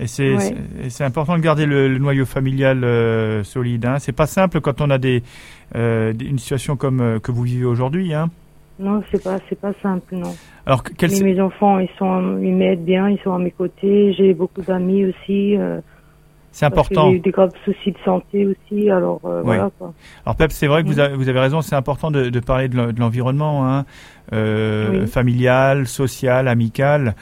Et 0.00 0.06
c'est 0.06 0.34
Ouais. 0.34 1.02
important 1.02 1.36
de 1.36 1.42
garder 1.42 1.66
le, 1.66 1.86
le 1.86 1.98
noyau 1.98 2.24
familial 2.24 2.82
euh, 2.82 3.44
solide. 3.44 3.84
Hein. 3.84 3.98
C'est 4.00 4.12
pas 4.16 4.26
simple 4.26 4.60
quand 4.60 4.80
on 4.80 4.90
a 4.90 4.98
des, 4.98 5.22
euh, 5.76 6.12
une 6.18 6.38
situation 6.38 6.76
comme 6.76 7.00
euh, 7.00 7.18
que 7.20 7.30
vous 7.30 7.42
vivez 7.42 7.64
aujourd'hui. 7.66 8.12
Hein. 8.14 8.30
Non, 8.78 9.02
c'est 9.12 9.22
pas, 9.22 9.36
c'est 9.48 9.60
pas 9.60 9.74
simple, 9.82 10.16
non. 10.16 10.34
Alors 10.66 10.82
quel, 10.82 11.10
mes 11.22 11.40
enfants, 11.40 11.78
ils 11.78 11.90
sont, 11.98 12.38
ils 12.42 12.54
m'aident 12.54 12.84
bien, 12.84 13.10
ils 13.10 13.18
sont 13.20 13.34
à 13.34 13.38
mes 13.38 13.50
côtés. 13.50 14.12
J'ai 14.14 14.32
beaucoup 14.32 14.62
d'amis 14.62 15.04
aussi. 15.04 15.56
C'est 16.52 16.64
important. 16.66 17.10
J'ai 17.10 17.16
eu 17.16 17.20
des 17.20 17.30
graves 17.32 17.50
soucis 17.64 17.90
de 17.90 17.98
santé 18.04 18.46
aussi, 18.46 18.88
alors 18.90 19.20
euh, 19.24 19.42
voilà 19.42 19.70
quoi. 19.78 19.92
Alors 20.24 20.36
Pep, 20.36 20.52
c'est 20.52 20.66
vrai 20.68 20.82
que 20.82 20.88
vous 20.88 20.96
Mm. 20.96 21.00
avez, 21.00 21.16
vous 21.16 21.28
avez 21.28 21.40
raison, 21.40 21.60
c'est 21.62 21.74
important 21.74 22.10
de, 22.10 22.28
de 22.30 22.40
parler 22.40 22.68
de 22.68 22.76
l'en- 22.76 22.92
de 22.92 23.00
l'environnement, 23.00 23.66
hein, 23.68 23.84
euh, 24.32 25.00
Oui. 25.02 25.06
familial, 25.08 25.86
social, 25.86 26.46
amical, 26.46 27.14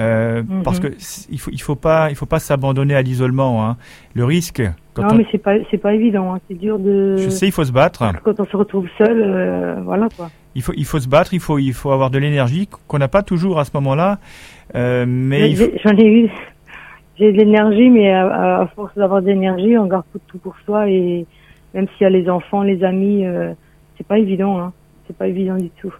euh, 0.00 0.42
Mhm. 0.42 0.62
parce 0.64 0.80
que 0.80 0.88
il 1.30 1.38
faut 1.38 1.50
il 1.52 1.60
faut 1.62 1.76
pas 1.76 2.08
il 2.10 2.16
faut 2.16 2.26
pas 2.26 2.38
s'abandonner 2.40 2.94
à 2.96 3.02
l'isolement. 3.02 3.64
Hein. 3.66 3.76
Le 4.14 4.24
risque, 4.24 4.62
quand 4.94 5.02
non, 5.02 5.08
on, 5.12 5.14
mais 5.18 5.26
c'est 5.30 5.38
pas, 5.38 5.52
c'est 5.70 5.78
pas 5.78 5.94
évident. 5.94 6.34
Hein. 6.34 6.40
C'est 6.48 6.58
dur 6.58 6.78
de. 6.78 7.16
je 7.18 7.28
sais, 7.28 7.46
il 7.46 7.52
faut 7.52 7.64
se 7.64 7.72
battre. 7.72 8.04
Quand 8.24 8.40
on 8.40 8.44
se 8.46 8.56
retrouve 8.56 8.86
seul, 8.98 9.80
voilà 9.84 10.08
quoi. 10.16 10.30
Il 10.54 10.62
faut 10.62 10.72
il 10.76 10.84
faut 10.86 10.98
se 10.98 11.08
battre, 11.08 11.34
il 11.34 11.40
faut 11.40 11.58
il 11.58 11.72
faut 11.72 11.92
avoir 11.92 12.10
de 12.10 12.18
l'énergie 12.18 12.68
qu'on 12.88 12.98
n'a 12.98 13.06
pas 13.08 13.22
toujours 13.22 13.60
à 13.60 13.64
ce 13.64 13.70
moment-là, 13.74 14.18
mais 14.74 15.50
il 15.50 15.56
faut- 15.56 15.70
J'en 15.84 15.96
ai 15.96 16.06
eu, 16.06 16.30
j'ai 17.18 17.32
de 17.32 17.36
l'énergie, 17.38 17.90
mais 17.90 18.10
à, 18.12 18.60
à 18.60 18.66
force 18.68 18.94
d'avoir 18.96 19.22
de 19.22 19.26
l'énergie, 19.26 19.76
on 19.78 19.86
garde 19.86 20.04
tout, 20.28 20.38
pour 20.38 20.54
soi 20.64 20.88
et 20.88 21.26
même 21.74 21.86
s'il 21.96 22.02
y 22.04 22.06
a 22.06 22.10
les 22.10 22.28
enfants, 22.30 22.62
les 22.62 22.82
amis, 22.84 23.26
euh, 23.26 23.52
c'est 23.96 24.06
pas 24.06 24.18
évident. 24.18 24.58
Hein. 24.58 24.72
C'est 25.06 25.16
pas 25.16 25.26
évident 25.26 25.56
du 25.56 25.70
tout. 25.70 25.92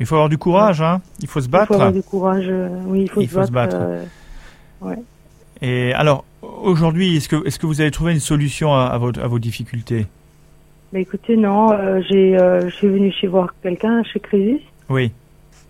il 0.00 0.06
faut 0.06 0.14
avoir 0.16 0.28
du 0.28 0.38
courage. 0.38 0.82
Hein. 0.82 1.00
Il 1.20 1.28
faut 1.28 1.40
se 1.40 1.46
Il 1.46 1.50
faut 1.50 1.56
avoir 1.56 1.78
battre. 1.78 1.92
du 1.92 2.02
courage. 2.02 2.46
euh, 2.48 2.68
oui, 2.86 3.02
il 3.02 3.10
faut, 3.10 3.20
Il 3.20 3.28
se, 3.28 3.34
faut 3.34 3.44
se 3.46 3.52
battre. 3.52 3.78
battre. 3.78 3.90
euh, 4.84 4.94
Et 5.62 5.92
alors 5.94 6.24
aujourd'hui, 6.62 7.16
est-ce 7.16 7.28
que 7.28 7.46
est-ce 7.46 7.58
que 7.58 7.66
vous 7.66 7.80
avez 7.80 7.90
trouvé 7.90 8.12
une 8.12 8.20
solution 8.20 8.72
à, 8.74 8.84
à 8.86 8.98
vos 8.98 9.10
à 9.18 9.26
vos 9.26 9.38
difficultés? 9.38 10.06
Mais 10.92 11.00
écoutez, 11.02 11.36
non, 11.36 11.72
euh, 11.72 12.00
j'ai, 12.08 12.36
je 12.38 12.68
suis 12.74 12.88
venue 12.88 13.10
chez 13.12 13.26
voir 13.26 13.54
quelqu'un 13.62 14.02
chez 14.04 14.20
Crésus 14.20 14.60
Oui. 14.88 15.12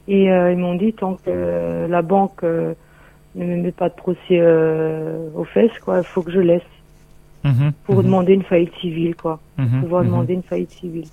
et 0.08 0.24
ils 0.24 0.56
m'ont 0.58 0.74
dit 0.74 0.92
tant 0.92 1.14
que 1.24 1.86
la 1.88 2.02
banque 2.02 2.44
ne 3.36 3.44
me 3.44 3.56
met 3.56 3.72
pas 3.72 3.88
de 3.88 3.94
procès 3.94 4.18
euh, 4.32 5.28
aux 5.34 5.44
fesses, 5.44 5.78
quoi, 5.84 5.98
il 5.98 6.04
faut 6.04 6.22
que 6.22 6.32
je 6.32 6.40
laisse 6.40 6.62
Mhm, 7.44 7.72
pour 7.84 7.96
mhm, 7.96 8.02
demander 8.02 8.32
une 8.34 8.42
faillite 8.42 8.74
civile, 8.80 9.14
quoi, 9.14 9.38
mhm, 9.56 9.82
pouvoir 9.82 10.02
mhm. 10.02 10.08
demander 10.08 10.34
une 10.34 10.42
faillite 10.42 10.72
civile. 10.72 11.06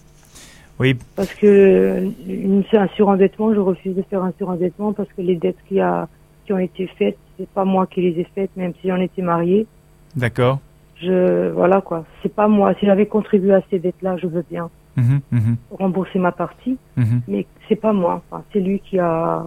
Oui. 0.79 0.97
Parce 1.15 1.31
que 1.35 2.09
une, 2.27 2.63
un 2.73 2.87
surendettement, 2.95 3.53
je 3.53 3.59
refuse 3.59 3.95
de 3.95 4.01
faire 4.01 4.23
un 4.23 4.31
surendettement 4.39 4.93
parce 4.93 5.09
que 5.15 5.21
les 5.21 5.35
dettes 5.35 5.59
qui 5.67 5.79
a 5.79 6.07
qui 6.45 6.51
ont 6.53 6.57
été 6.59 6.87
faites, 6.87 7.17
c'est 7.37 7.47
pas 7.49 7.63
moi 7.65 7.85
qui 7.87 8.01
les 8.01 8.19
ai 8.19 8.27
faites, 8.35 8.49
même 8.57 8.73
si 8.81 8.87
j'en 8.87 8.97
étais 8.99 9.21
mariée. 9.21 9.67
D'accord. 10.15 10.59
Je 11.01 11.49
voilà 11.51 11.81
quoi, 11.81 12.05
c'est 12.23 12.33
pas 12.33 12.47
moi. 12.47 12.73
Si 12.79 12.85
j'avais 12.87 13.05
contribué 13.05 13.53
à 13.53 13.61
ces 13.69 13.77
dettes-là, 13.79 14.17
je 14.17 14.27
veux 14.27 14.43
bien 14.49 14.69
Mhm, 14.97 15.21
mhm, 15.31 15.55
rembourser 15.71 16.17
ma 16.19 16.31
partie. 16.31 16.77
mhm. 16.97 17.21
mais 17.27 17.45
c'est 17.69 17.75
pas 17.75 17.93
moi. 17.93 18.23
Enfin, 18.31 18.43
c'est 18.51 18.59
lui 18.59 18.79
qui 18.79 18.97
a 18.97 19.43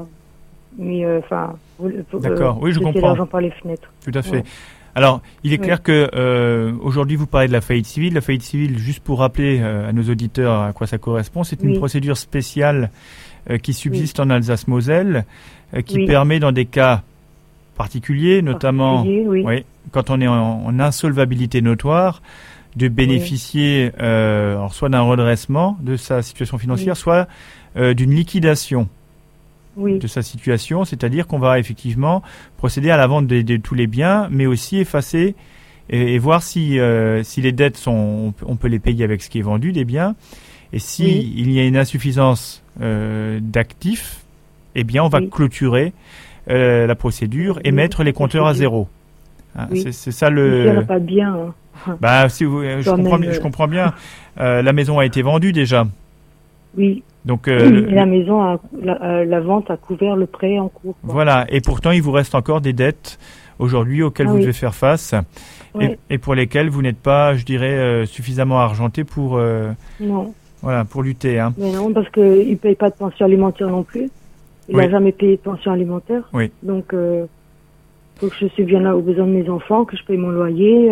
euh, 0.80 1.20
enfin, 1.24 1.54
voulu- 1.78 2.04
euh, 2.14 2.18
D'accord, 2.20 2.58
oui, 2.60 2.72
je 2.72 2.78
comprends. 2.80 3.08
l'argent 3.08 3.26
par 3.26 3.40
les 3.40 3.50
fenêtres. 3.50 3.90
Tout 4.04 4.16
à 4.18 4.22
fait. 4.22 4.30
Ouais. 4.38 4.44
Alors, 4.94 5.20
il 5.44 5.52
est 5.52 5.58
Oui. 5.60 5.64
clair 5.64 5.82
que 5.82 6.08
euh, 6.14 6.72
aujourd'hui 6.80 7.16
vous 7.16 7.26
parlez 7.26 7.48
de 7.48 7.52
la 7.52 7.60
faillite 7.60 7.86
civile. 7.86 8.14
La 8.14 8.22
faillite 8.22 8.42
civile, 8.42 8.78
juste 8.78 9.00
pour 9.02 9.18
rappeler 9.18 9.58
euh, 9.60 9.88
à 9.88 9.92
nos 9.92 10.02
auditeurs 10.04 10.62
à 10.62 10.72
quoi 10.72 10.86
ça 10.86 10.96
correspond, 10.98 11.44
c'est 11.44 11.62
une 11.62 11.72
Oui. 11.72 11.78
procédure 11.78 12.16
spéciale 12.16 12.90
euh, 13.50 13.58
qui 13.58 13.74
subsiste 13.74 14.20
en 14.20 14.30
Alsace-Moselle, 14.30 15.24
qui 15.84 16.06
permet 16.06 16.38
dans 16.40 16.52
des 16.52 16.64
cas 16.64 17.02
particuliers, 17.76 18.40
notamment 18.40 19.02
Particulier, 19.04 19.64
quand 19.92 20.10
on 20.10 20.20
est 20.20 20.28
en, 20.28 20.64
en 20.64 20.80
insolvabilité 20.80 21.60
notoire, 21.60 22.22
de 22.76 22.88
bénéficier 22.88 23.90
alors 23.98 24.72
soit 24.74 24.88
d'un 24.88 25.00
redressement 25.02 25.76
de 25.80 25.96
sa 25.96 26.22
situation 26.22 26.56
financière, 26.58 26.96
soit 26.96 27.26
d'une 27.76 28.12
liquidation 28.14 28.88
Oui, 29.76 29.98
de 29.98 30.06
sa 30.06 30.22
situation, 30.22 30.84
c'est-à-dire 30.86 31.26
qu'on 31.26 31.38
va 31.38 31.58
effectivement 31.58 32.22
procéder 32.56 32.90
à 32.90 32.96
la 32.96 33.06
vente 33.06 33.26
de, 33.26 33.42
de 33.42 33.56
tous 33.58 33.74
les 33.74 33.86
biens, 33.86 34.26
mais 34.30 34.46
aussi 34.46 34.78
effacer 34.78 35.34
et, 35.90 36.14
et 36.14 36.18
voir 36.18 36.42
si, 36.42 36.78
euh, 36.78 37.22
si 37.22 37.42
les 37.42 37.52
dettes 37.52 37.76
sont, 37.76 38.32
on 38.46 38.56
peut- 38.56 38.68
les 38.68 38.78
payer 38.78 39.04
avec 39.04 39.22
ce 39.22 39.28
qui 39.28 39.38
est 39.38 39.42
vendu 39.42 39.72
des 39.72 39.84
biens, 39.84 40.14
et 40.72 40.78
si 40.78 41.04
Oui. 41.04 41.34
il 41.36 41.52
y 41.52 41.60
a 41.60 41.64
une 41.66 41.76
insuffisance 41.76 42.62
euh, 42.80 43.38
d'actifs, 43.42 44.24
eh 44.74 44.82
bien 44.84 45.04
on 45.04 45.08
va 45.08 45.18
Oui. 45.20 45.28
clôturer 45.30 45.92
euh, 46.50 46.86
la 46.86 46.94
procédure 46.94 47.60
et 47.64 47.70
mettre 47.70 48.02
les 48.02 48.12
compteurs 48.12 48.46
à 48.46 48.54
zéro. 48.54 48.88
Hein, 49.58 49.68
c'est, 49.74 49.92
ça 50.12 50.28
le. 50.30 50.84
pas 50.86 50.98
bien. 50.98 51.34
hein. 51.86 51.96
Bah, 52.00 52.28
si 52.30 52.44
vous, 52.44 52.62
je 52.62 52.90
comprends, 52.90 53.18
bien- 53.18 53.32
je 53.32 53.40
comprends 53.40 53.68
bien. 53.68 53.92
La 54.38 54.72
maison 54.72 54.98
a 54.98 55.04
été 55.06 55.20
vendue 55.22 55.52
déjà, 55.52 55.86
Oui, 56.76 57.02
donc 57.24 57.48
euh, 57.48 57.86
la 57.90 58.06
maison, 58.06 58.40
a, 58.42 58.60
la, 58.80 59.02
euh, 59.02 59.24
la 59.24 59.40
vente 59.40 59.70
a 59.70 59.76
couvert 59.76 60.14
le 60.16 60.26
prêt 60.26 60.58
en 60.58 60.68
cours. 60.68 60.94
quoi. 61.02 61.14
Voilà, 61.14 61.46
et 61.48 61.60
pourtant 61.60 61.90
il 61.90 62.02
vous 62.02 62.12
reste 62.12 62.34
encore 62.34 62.60
des 62.60 62.72
dettes 62.72 63.18
aujourd'hui 63.58 64.02
auxquelles 64.02 64.26
Ah 64.26 64.30
vous 64.30 64.36
oui. 64.36 64.42
devez 64.42 64.52
faire 64.52 64.74
face 64.74 65.14
et, 65.80 65.96
et 66.10 66.18
pour 66.18 66.34
lesquelles 66.34 66.68
vous 66.70 66.82
n'êtes 66.82 66.98
pas, 67.00 67.34
je 67.34 67.44
dirais, 67.44 67.72
euh, 67.76 68.04
suffisamment 68.06 68.58
argenté 68.60 69.04
pour, 69.04 69.36
euh, 69.38 69.70
Non, 70.00 70.32
voilà, 70.62 70.84
pour 70.84 71.02
lutter. 71.02 71.38
Hein. 71.38 71.52
mais 71.58 71.72
non, 71.72 71.92
parce 71.92 72.08
qu'il 72.10 72.50
ne 72.50 72.56
paye 72.56 72.74
pas 72.74 72.90
de 72.90 72.94
pension 72.94 73.24
alimentaire 73.26 73.68
non 73.68 73.82
plus. 73.82 74.08
Il 74.68 74.76
Oui. 74.76 74.82
n'a 74.84 74.90
jamais 74.90 75.12
payé 75.12 75.36
de 75.36 75.40
pension 75.42 75.72
alimentaire. 75.72 76.22
Oui. 76.32 76.50
Donc, 76.62 76.92
euh, 76.92 77.26
faut 78.16 78.28
que 78.28 78.34
je 78.40 78.46
subvienne 78.48 78.82
là 78.84 78.96
aux 78.96 79.00
besoins 79.02 79.26
de 79.26 79.30
mes 79.32 79.48
enfants, 79.48 79.84
que 79.84 79.96
je 79.96 80.02
paye 80.04 80.16
mon 80.16 80.30
loyer, 80.30 80.90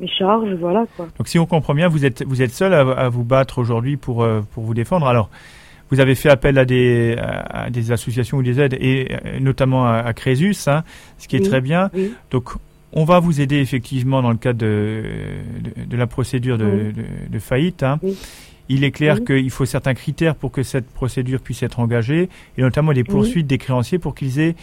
mes 0.00 0.08
charges, 0.08 0.52
voilà 0.60 0.84
quoi. 0.96 1.08
Donc 1.18 1.28
si 1.28 1.38
on 1.38 1.46
comprend 1.46 1.74
bien, 1.74 1.88
vous 1.88 2.04
êtes, 2.04 2.24
vous 2.26 2.42
êtes 2.42 2.52
seul 2.52 2.74
à, 2.74 2.80
à 2.80 3.08
vous 3.08 3.24
battre 3.24 3.58
aujourd'hui 3.58 3.96
pour, 3.96 4.22
euh, 4.22 4.40
pour 4.52 4.64
vous 4.64 4.74
défendre. 4.74 5.06
Alors, 5.06 5.30
vous 5.90 6.00
avez 6.00 6.14
fait 6.14 6.30
appel 6.30 6.58
à 6.58 6.64
des, 6.64 7.16
à, 7.18 7.64
à 7.64 7.70
des 7.70 7.92
associations 7.92 8.38
ou 8.38 8.42
des 8.42 8.58
aides, 8.60 8.76
et 8.80 9.08
euh, 9.26 9.38
notamment 9.40 9.86
à, 9.86 9.98
à 9.98 10.12
Crésus, 10.14 10.56
hein, 10.66 10.82
ce 11.18 11.28
qui 11.28 11.36
est 11.36 11.40
Oui. 11.40 11.48
très 11.48 11.60
bien. 11.60 11.90
Oui, 11.94 12.12
Donc, 12.30 12.50
on 12.92 13.04
va 13.04 13.20
vous 13.20 13.40
aider 13.40 13.56
effectivement 13.58 14.22
dans 14.22 14.30
le 14.30 14.36
cadre 14.36 14.58
de, 14.60 15.02
de, 15.62 15.84
de 15.84 15.96
la 15.96 16.06
procédure 16.06 16.58
de, 16.58 16.64
Oui. 16.64 16.92
de- 16.94 17.32
de 17.32 17.38
faillite. 17.38 17.82
hein. 17.82 17.98
Oui. 18.02 18.16
Il 18.70 18.82
est 18.82 18.92
clair 18.92 19.16
Oui. 19.20 19.24
qu'il 19.42 19.50
faut 19.50 19.66
certains 19.66 19.92
critères 19.92 20.34
pour 20.36 20.50
que 20.50 20.62
cette 20.62 20.88
procédure 20.88 21.40
puisse 21.40 21.62
être 21.62 21.80
engagée, 21.80 22.30
et 22.56 22.62
notamment 22.62 22.92
des 22.94 23.04
poursuites 23.04 23.46
des 23.46 23.58
créanciers 23.58 23.98
pour 23.98 24.14
qu'ils 24.14 24.40
aient 24.40 24.56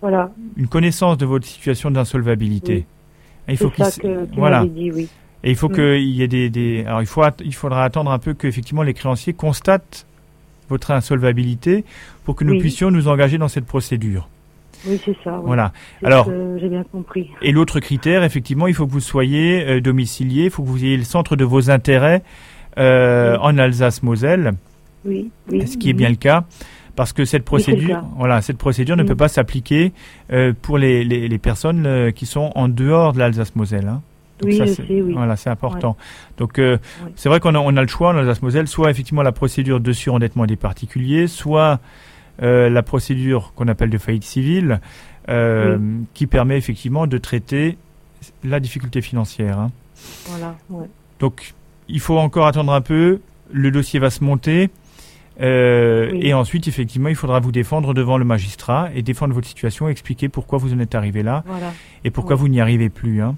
voilà. 0.00 0.30
une 0.56 0.68
connaissance 0.68 1.18
de 1.18 1.26
votre 1.26 1.46
situation 1.46 1.90
d'insolvabilité. 1.90 2.86
Il 3.48 3.56
faut 3.56 3.70
C'est 3.76 3.84
ça 3.84 3.90
qu'ils- 3.90 4.02
que 4.02 4.24
tu 4.26 4.38
voilà. 4.38 4.58
m'avais 4.60 4.70
dit, 4.70 4.90
oui. 4.92 5.08
Et 5.44 5.50
il 5.50 5.56
faut 5.56 5.68
Mm. 5.68 5.74
qu'il 5.74 6.08
y 6.10 6.22
ait 6.22 6.28
des, 6.28 6.50
des- 6.50 6.84
alors 6.86 7.00
il 7.02 7.06
faut 7.06 7.22
il 7.44 7.54
faudra 7.54 7.84
attendre 7.84 8.10
un 8.10 8.18
peu 8.18 8.34
que 8.34 8.46
effectivement 8.48 8.82
les 8.82 8.94
créanciers 8.94 9.32
constatent 9.32 10.06
votre 10.68 10.90
insolvabilité 10.90 11.84
pour 12.24 12.34
que 12.34 12.42
nous 12.44 12.54
Oui. 12.54 12.58
puissions 12.58 12.90
nous 12.90 13.06
engager 13.06 13.38
dans 13.38 13.46
cette 13.48 13.66
procédure. 13.66 14.28
Oui, 14.86 15.00
c'est 15.04 15.16
ça. 15.24 15.40
Voilà. 15.44 15.72
Alors- 16.02 16.26
que 16.26 16.58
J'ai 16.60 16.68
bien 16.68 16.84
compris. 16.90 17.30
Et 17.42 17.52
l'autre 17.52 17.78
critère, 17.80 18.24
effectivement, 18.24 18.66
il 18.66 18.74
faut 18.74 18.86
que 18.86 18.92
vous 18.92 19.00
soyez 19.00 19.64
euh, 19.66 19.80
domicilié, 19.80 20.44
il 20.44 20.50
faut 20.50 20.62
que 20.62 20.68
vous 20.68 20.84
ayez 20.84 20.96
le 20.96 21.04
centre 21.04 21.36
de 21.36 21.44
vos 21.44 21.70
intérêts 21.70 22.22
euh, 22.78 23.32
Oui. 23.34 23.38
en 23.42 23.58
Alsace-Moselle, 23.58 24.52
Oui, 25.04 25.30
oui. 25.50 25.66
ce 25.66 25.76
qui 25.78 25.88
est 25.90 25.94
bien 25.94 26.10
le 26.10 26.16
cas, 26.16 26.44
parce 26.96 27.12
que 27.12 27.24
cette 27.24 27.44
procédure, 27.44 28.02
voilà, 28.16 28.42
cette 28.42 28.58
procédure 28.58 28.96
ne 28.96 29.02
Mm. 29.02 29.06
peut 29.06 29.14
pas 29.14 29.28
s'appliquer 29.28 29.92
euh, 30.32 30.52
pour 30.60 30.78
les, 30.78 31.04
les, 31.04 31.28
les 31.28 31.38
personnes 31.38 31.86
euh, 31.86 32.10
qui 32.10 32.26
sont 32.26 32.50
en 32.54 32.68
dehors 32.68 33.12
de 33.12 33.18
l'Alsace-Moselle. 33.20 33.86
hein. 33.88 34.02
Donc 34.40 34.50
Oui, 34.50 34.56
ça, 34.58 34.66
c'est- 34.66 34.82
oui. 34.90 35.12
Voilà, 35.14 35.36
c'est 35.36 35.48
important. 35.50 35.96
Donc, 36.36 36.58
euh, 36.58 36.72
Ouais. 37.04 37.12
c'est 37.16 37.28
vrai 37.28 37.40
qu'on 37.40 37.54
a, 37.54 37.58
on 37.58 37.76
a 37.76 37.80
le 37.82 37.88
choix 37.88 38.10
en 38.10 38.16
Alsace-Moselle, 38.18 38.66
soit 38.68 38.90
effectivement 38.90 39.22
la 39.22 39.32
procédure 39.32 39.80
de 39.80 39.92
surendettement 39.92 40.44
des 40.46 40.56
particuliers, 40.56 41.26
soit 41.26 41.78
la 42.38 42.82
procédure 42.82 43.52
qu'on 43.56 43.66
appelle 43.68 43.88
de 43.88 43.96
faillite 43.96 44.24
civile, 44.24 44.80
qui 46.14 46.26
permet 46.26 46.58
effectivement 46.58 47.06
de 47.06 47.16
traiter 47.16 47.78
la 48.44 48.60
difficulté 48.60 49.00
financière. 49.00 49.58
Hein. 49.58 49.70
Voilà, 50.26 50.54
ouais. 50.68 50.86
Donc, 51.18 51.54
il 51.88 52.00
faut 52.00 52.18
encore 52.18 52.46
attendre 52.46 52.72
un 52.74 52.82
peu. 52.82 53.20
Le 53.52 53.70
dossier 53.70 53.98
va 54.00 54.10
se 54.10 54.22
monter. 54.22 54.68
Euh, 55.40 56.10
Et 56.14 56.32
ensuite, 56.34 56.66
effectivement, 56.68 57.08
il 57.08 57.14
faudra 57.14 57.40
vous 57.40 57.52
défendre 57.52 57.94
devant 57.94 58.18
le 58.18 58.24
magistrat 58.24 58.88
et 58.94 59.02
défendre 59.02 59.34
votre 59.34 59.46
situation, 59.46 59.88
expliquer 59.88 60.28
pourquoi 60.28 60.58
vous 60.58 60.72
en 60.72 60.78
êtes 60.78 60.94
arrivé 60.94 61.22
là 61.22 61.44
voilà. 61.46 61.72
et 62.04 62.10
pourquoi 62.10 62.36
vous 62.36 62.48
n'y 62.48 62.60
arrivez 62.60 62.88
plus. 62.88 63.22
Hein. 63.22 63.36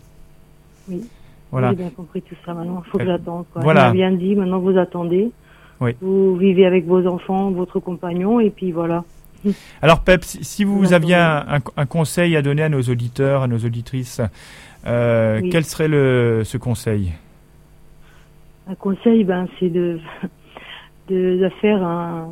Oui. 0.89 1.03
Voilà. 1.51 1.71
J'ai 1.71 1.77
bien 1.77 1.91
compris 1.91 2.23
tout 2.23 2.37
ça. 2.45 2.55
Maintenant, 2.55 2.83
il 2.85 2.91
faut 2.91 2.99
que 2.99 3.03
euh, 3.03 3.07
j'attende. 3.07 3.47
Voilà. 3.55 3.91
bien 3.91 4.13
dit. 4.13 4.37
Maintenant, 4.37 4.61
vous 4.61 4.77
attendez. 4.79 5.31
Oui. 5.81 5.93
Vous 6.01 6.37
vivez 6.37 6.67
avec 6.67 6.87
vos 6.87 7.07
enfants, 7.07 7.51
votre 7.51 7.81
compagnon, 7.81 8.41
et 8.41 8.51
puis 8.51 8.73
voilà. 8.73 9.05
Alors, 9.83 10.01
Pep, 10.01 10.25
si 10.25 10.65
vous 10.65 10.93
aviez 10.93 11.15
un, 11.15 11.61
un, 11.77 11.87
conseil 11.87 12.37
à 12.37 12.43
donner 12.43 12.63
à 12.63 12.69
nos 12.69 12.83
auditeurs, 12.83 13.43
à 13.43 13.47
nos 13.47 13.59
auditrices, 13.59 14.21
euh, 14.87 15.41
quel 15.51 15.65
serait 15.65 15.89
le, 15.89 16.43
ce 16.45 16.59
conseil? 16.59 17.13
Un 18.69 18.75
conseil, 18.75 19.25
ben, 19.25 19.47
c'est 19.59 19.71
de 19.71 19.99
de, 21.09 21.51
faire 21.61 21.83
un 21.83 22.29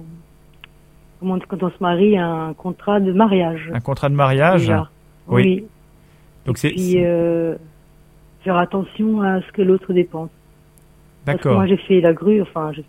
comment 1.20 1.38
quand 1.48 1.62
on 1.62 1.70
se 1.70 1.76
marie 1.80 2.16
un 2.18 2.54
contrat 2.54 3.00
de 3.00 3.12
mariage. 3.12 3.70
Un 3.72 3.80
contrat 3.80 4.08
de 4.08 4.14
mariage. 4.14 4.72
Oui. 5.28 5.64
Donc 6.44 6.58
c'est. 6.58 6.70
Puis 6.70 6.94
euh, 7.04 7.56
faire 8.44 8.56
attention 8.56 9.22
à 9.22 9.40
ce 9.40 9.52
que 9.52 9.62
l'autre 9.62 9.92
dépense. 9.92 10.30
D'accord. 11.24 11.54
Moi 11.54 11.66
j'ai 11.66 11.76
fait 11.76 12.00
la 12.00 12.12
grue, 12.12 12.40
enfin 12.42 12.72
j'ai 12.72 12.84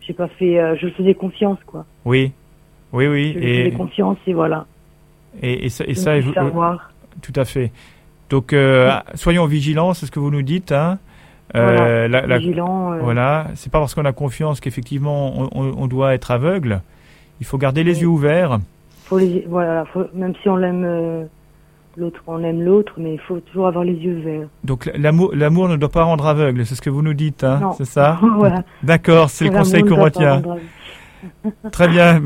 j'ai 0.00 0.12
pas 0.12 0.28
fait, 0.28 0.60
euh, 0.60 0.76
je 0.80 0.88
faisais 0.88 1.14
confiance 1.14 1.58
quoi. 1.66 1.84
Oui, 2.04 2.32
oui, 2.92 3.08
oui. 3.08 3.32
Je 3.34 3.38
et... 3.38 3.64
faisais 3.64 3.76
confiance 3.76 4.18
et 4.26 4.34
voilà. 4.34 4.66
Et, 5.42 5.66
et 5.66 5.68
ça, 5.68 5.84
et 5.86 5.94
ça 5.94 6.20
je, 6.20 6.32
savoir. 6.32 6.92
Tout 7.22 7.32
à 7.34 7.44
fait. 7.44 7.72
Donc 8.28 8.52
euh, 8.52 8.92
soyons 9.14 9.46
vigilants, 9.46 9.94
c'est 9.94 10.06
ce 10.06 10.10
que 10.10 10.20
vous 10.20 10.30
nous 10.30 10.42
dites, 10.42 10.72
hein. 10.72 10.98
Euh, 11.54 12.08
voilà, 12.10 12.38
vigilant, 12.38 12.92
euh. 12.92 12.98
voilà. 13.00 13.46
c'est 13.54 13.70
pas 13.70 13.78
parce 13.78 13.94
qu'on 13.94 14.04
a 14.04 14.12
confiance 14.12 14.60
qu'effectivement 14.60 15.48
on, 15.54 15.74
on, 15.78 15.86
doit 15.86 16.14
être 16.14 16.32
aveugle. 16.32 16.80
Il 17.40 17.46
faut 17.46 17.56
garder 17.56 17.84
les 17.84 18.00
yeux 18.00 18.08
ouverts. 18.08 18.58
Faut 19.04 19.18
les, 19.18 19.46
voilà, 19.48 19.84
même 20.12 20.34
si 20.42 20.48
on 20.48 20.56
l'aime 20.56 20.84
euh, 20.84 21.24
l'autre, 21.96 22.20
on 22.26 22.42
aime 22.42 22.62
l'autre, 22.62 22.94
mais 22.98 23.14
il 23.14 23.20
faut 23.20 23.38
toujours 23.38 23.68
avoir 23.68 23.84
les 23.84 23.94
yeux 23.94 24.18
ouverts. 24.18 24.48
Donc 24.64 24.90
l'amour, 24.96 25.30
l'amour 25.34 25.68
ne 25.68 25.76
doit 25.76 25.88
pas 25.88 26.02
rendre 26.02 26.26
aveugle, 26.26 26.66
c'est 26.66 26.74
ce 26.74 26.82
que 26.82 26.90
vous 26.90 27.02
nous 27.02 27.14
dites, 27.14 27.44
hein, 27.44 27.70
c'est 27.78 27.84
ça 27.84 28.18
voilà. 28.36 28.64
D'accord, 28.82 29.30
c'est 29.30 29.44
le 29.44 29.52
conseil 29.52 29.84
qu'on 29.84 30.02
retient. 30.02 30.42
Très 31.72 31.88
bien, 31.88 32.20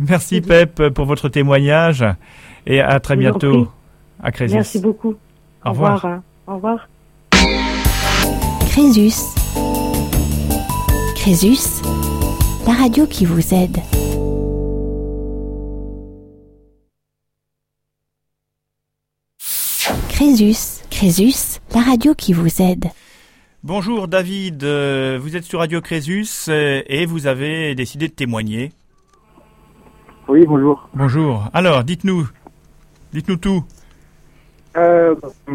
merci 0.00 0.40
Pep 0.40 0.88
pour 0.88 1.04
votre 1.04 1.28
témoignage 1.28 2.04
et 2.66 2.80
à 2.80 3.00
très 3.00 3.16
bientôt 3.16 3.68
à 4.22 4.30
Crésus. 4.30 4.54
Merci 4.54 4.80
beaucoup. 4.80 5.14
Au, 5.64 5.70
revoir. 5.70 6.04
Hein. 6.04 6.22
Au 6.46 6.54
revoir. 6.54 6.88
Crésus. 8.72 9.12
Crésus, 11.14 11.82
la 12.66 12.72
radio 12.72 13.06
qui 13.06 13.26
vous 13.26 13.52
aide. 13.52 13.76
Crésus, 20.08 20.80
Crésus, 20.88 21.60
la 21.74 21.82
radio 21.82 22.14
qui 22.14 22.32
vous 22.32 22.62
aide. 22.62 22.86
Bonjour 23.62 24.08
David, 24.08 24.64
euh, 24.64 25.18
vous 25.20 25.36
êtes 25.36 25.44
sur 25.44 25.58
Radio 25.58 25.82
Crésus 25.82 26.48
euh, 26.48 26.80
et 26.86 27.04
vous 27.04 27.26
avez 27.26 27.74
décidé 27.74 28.08
de 28.08 28.14
témoigner. 28.14 28.72
Oui, 30.28 30.46
bonjour. 30.46 30.88
Bonjour. 30.94 31.50
Alors, 31.52 31.84
dites-nous, 31.84 32.26
dites-nous 33.12 33.36
tout. 33.36 33.64
Euh, 34.76 35.14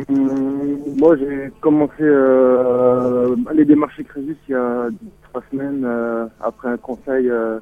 moi, 0.09 1.15
j'ai 1.17 1.51
commencé 1.59 1.93
euh, 2.01 3.35
les 3.53 3.65
démarches 3.65 4.01
Crésus 4.03 4.37
il 4.47 4.51
y 4.51 4.55
a 4.55 4.89
trois 5.23 5.41
semaines 5.51 5.83
euh, 5.85 6.27
après 6.39 6.69
un 6.69 6.77
conseil, 6.77 7.29
euh, 7.29 7.57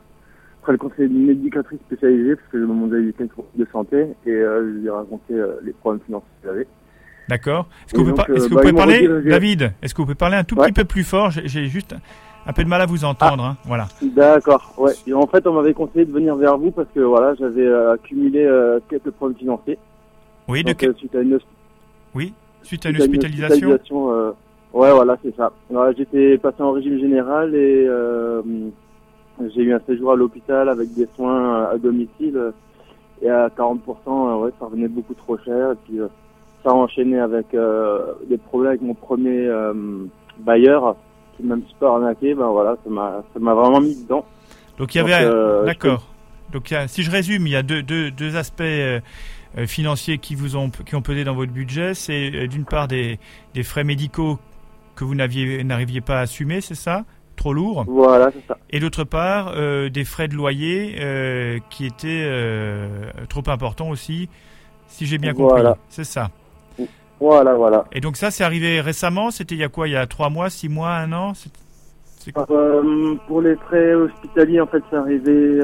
après 0.61 0.73
le 0.73 0.77
conseil 0.77 1.07
d'une 1.07 1.29
éducatrice 1.29 1.79
spécialisée 1.87 2.35
parce 2.35 2.47
que 2.49 2.59
je 2.59 2.63
me 2.63 2.69
demandais 2.69 2.97
une 2.97 3.29
de 3.55 3.67
santé 3.71 4.07
et 4.25 4.31
euh, 4.31 4.65
je 4.65 4.79
lui 4.79 4.87
ai 4.87 4.89
raconté 4.89 5.33
euh, 5.33 5.53
les 5.63 5.71
problèmes 5.71 6.01
financiers 6.05 6.27
que 6.41 6.49
j'avais. 6.49 6.67
D'accord. 7.29 7.67
Est-ce 7.87 7.93
que, 7.93 8.01
vous, 8.01 8.11
est 8.11 8.25
que 8.25 8.49
vous 8.49 8.57
pouvez 8.57 8.73
parler, 8.73 9.07
David 9.25 9.71
Est-ce 9.81 9.95
que 9.95 10.01
vous 10.01 10.05
pouvez 10.05 10.15
parler 10.15 10.35
un 10.35 10.43
tout 10.43 10.55
petit 10.55 10.73
peu 10.73 10.83
plus 10.83 11.03
fort? 11.03 11.31
J'ai 11.31 11.67
juste 11.67 11.95
un 12.45 12.53
peu 12.53 12.63
de 12.63 12.69
mal 12.69 12.81
à 12.81 12.85
vous 12.85 13.05
entendre. 13.05 13.43
Ah. 13.43 13.51
Hein. 13.51 13.57
Voilà. 13.65 13.87
D'accord. 14.01 14.73
Ouais. 14.77 14.91
Et 15.07 15.13
en 15.13 15.25
fait, 15.25 15.47
on 15.47 15.53
m'avait 15.53 15.73
conseillé 15.73 16.05
de 16.05 16.11
venir 16.11 16.35
vers 16.35 16.57
vous 16.57 16.69
parce 16.69 16.89
que 16.93 16.99
voilà, 16.99 17.33
j'avais 17.33 17.67
accumulé 17.93 18.47
quelques 18.89 19.09
problèmes 19.09 19.39
financiers. 19.39 19.79
Oui, 20.47 20.63
de 20.63 20.69
euh, 20.69 20.93
suite 20.93 21.15
à 21.15 21.21
une 21.21 21.39
oui, 22.13 22.33
suite 22.63 22.85
à 22.85 22.89
une 22.89 23.01
hospitalisation. 23.01 24.11
Euh, 24.11 24.31
ouais, 24.73 24.91
voilà, 24.91 25.17
c'est 25.23 25.35
ça. 25.35 25.51
J'étais 25.97 26.37
passé 26.37 26.61
en 26.61 26.71
régime 26.71 26.99
général 26.99 27.53
et 27.55 27.85
euh, 27.87 28.41
j'ai 29.53 29.63
eu 29.63 29.73
un 29.73 29.81
séjour 29.87 30.13
à 30.13 30.15
l'hôpital 30.15 30.69
avec 30.69 30.93
des 30.93 31.07
soins 31.15 31.65
à 31.65 31.77
domicile 31.77 32.53
et 33.21 33.29
à 33.29 33.47
40%, 33.49 34.43
ouais, 34.43 34.51
ça 34.59 34.65
revenait 34.65 34.87
beaucoup 34.87 35.13
trop 35.13 35.37
cher. 35.39 35.71
Et 35.71 35.75
puis 35.85 35.99
ça 36.63 36.69
a 36.69 36.73
enchaîné 36.73 37.19
avec 37.19 37.47
des 38.29 38.37
problèmes 38.37 38.69
avec 38.69 38.81
mon 38.81 38.93
premier 38.93 39.49
bailleur 40.39 40.95
qui 41.35 41.43
m'a 41.43 41.55
un 41.55 41.59
petit 41.59 41.75
peu 41.79 41.87
arnaqué. 41.87 42.33
Ben 42.33 42.47
voilà, 42.47 42.77
ça 42.83 42.89
m'a 42.89 43.23
ça 43.33 43.39
m'a 43.39 43.53
vraiment 43.53 43.81
mis 43.81 44.03
dedans. 44.03 44.25
Donc 44.77 44.93
il 44.93 44.99
y 44.99 45.01
avait, 45.01 45.65
d'accord. 45.65 46.07
Donc 46.53 46.73
si 46.87 47.03
je 47.03 47.11
résume, 47.11 47.47
il 47.47 47.51
y 47.51 47.55
a 47.57 47.63
deux, 47.63 47.81
deux, 47.81 48.11
deux 48.11 48.37
aspects 48.37 48.63
financiers 49.65 50.17
qui 50.17 50.35
vous 50.35 50.57
ont 50.57 50.69
qui 50.69 50.95
ont 50.95 51.01
pesé 51.01 51.23
dans 51.23 51.35
votre 51.35 51.53
budget, 51.53 51.93
c'est 51.93 52.31
euh, 52.33 52.47
d'une 52.47 52.65
part 52.65 52.87
des, 52.87 53.19
des 53.53 53.63
frais 53.63 53.83
médicaux 53.83 54.37
que 54.95 55.03
vous 55.05 55.15
n'arriviez 55.15 56.01
pas 56.01 56.19
à 56.19 56.21
assumer, 56.21 56.61
c'est 56.61 56.75
ça? 56.75 57.05
Trop 57.35 57.53
lourd? 57.53 57.83
Voilà, 57.87 58.31
c'est 58.31 58.47
ça. 58.47 58.57
Et 58.69 58.79
d'autre 58.79 59.03
part, 59.03 59.53
euh, 59.55 59.89
des 59.89 60.05
frais 60.05 60.29
de 60.29 60.35
loyer 60.35 60.95
euh, 60.99 61.59
qui 61.69 61.85
étaient 61.85 62.23
euh, 62.25 63.11
trop 63.27 63.43
importants 63.47 63.89
aussi, 63.89 64.29
si 64.87 65.05
j'ai 65.05 65.17
bien 65.17 65.33
compris. 65.33 65.63
C'est 65.89 66.05
ça. 66.05 66.31
Voilà, 67.19 67.53
voilà. 67.53 67.85
Et 67.91 67.99
donc 67.99 68.15
ça, 68.15 68.31
c'est 68.31 68.43
arrivé 68.43 68.81
récemment? 68.81 69.31
C'était 69.31 69.55
il 69.55 69.61
y 69.61 69.63
a 69.63 69.69
quoi? 69.69 69.87
Il 69.89 69.91
y 69.91 69.97
a 69.97 70.07
trois 70.07 70.29
mois, 70.29 70.49
six 70.49 70.69
mois, 70.69 70.91
un 70.91 71.11
an? 71.11 71.33
Euh, 72.49 73.15
Pour 73.27 73.41
les 73.41 73.55
frais 73.55 73.93
hospitaliers, 73.93 74.61
en 74.61 74.67
fait, 74.67 74.81
c'est 74.89 74.97
arrivé 74.97 75.59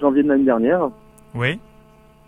janvier 0.00 0.22
de 0.22 0.28
l'année 0.28 0.44
dernière. 0.44 0.90
Oui. 1.34 1.60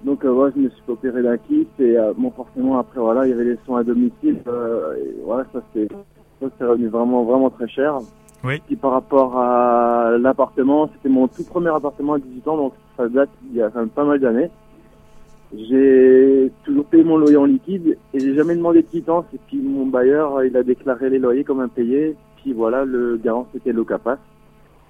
Donc 0.05 0.25
euh, 0.25 0.51
je 0.55 0.61
me 0.61 0.69
suis 0.69 0.83
opéré 0.89 1.23
d'un 1.23 1.35
et 1.35 1.97
euh, 1.97 2.13
bon 2.17 2.31
forcément 2.33 2.79
après 2.79 2.99
voilà 2.99 3.25
il 3.25 3.31
y 3.31 3.33
avait 3.33 3.45
les 3.45 3.59
soins 3.65 3.81
à 3.81 3.85
domicile 3.85 4.39
euh, 4.49 4.97
et 4.97 5.15
voilà 5.25 5.45
ça 5.53 5.63
c'est 5.73 5.89
ça 6.41 6.47
c'est 6.59 6.65
revenu 6.65 6.89
vraiment 6.89 7.23
vraiment 7.25 7.51
très 7.51 7.69
cher. 7.69 7.99
Oui. 8.43 8.61
Puis 8.67 8.75
par 8.75 8.91
rapport 8.91 9.39
à 9.39 10.17
l'appartement, 10.19 10.91
c'était 10.93 11.09
mon 11.09 11.29
tout 11.29 11.45
premier 11.45 11.69
appartement 11.69 12.15
à 12.15 12.19
18 12.19 12.49
ans 12.49 12.57
donc 12.57 12.73
ça 12.97 13.09
date 13.09 13.31
il 13.51 13.57
y 13.57 13.63
a 13.63 13.71
quand 13.71 13.79
même 13.79 13.91
pas 13.91 14.05
mal 14.05 14.19
d'années. 14.19 14.51
J'ai 15.57 16.51
toujours 16.65 16.87
payé 16.87 17.05
mon 17.05 17.19
loyer 17.19 17.37
en 17.37 17.45
liquide 17.45 17.97
et 18.13 18.19
j'ai 18.19 18.35
jamais 18.35 18.57
demandé 18.57 18.83
de 18.83 18.89
quittance 18.89 19.27
et 19.33 19.39
puis 19.47 19.59
mon 19.59 19.87
bailleur 19.87 20.43
il 20.43 20.57
a 20.57 20.65
déclaré 20.65 21.11
les 21.11 21.19
loyers 21.21 21.45
comme 21.45 21.61
impayés 21.61 22.17
puis 22.39 22.53
voilà 22.53 22.85
le 22.85 23.21
garant 23.23 23.47
c'était 23.53 23.73
l'OCAPAS. 23.73 24.19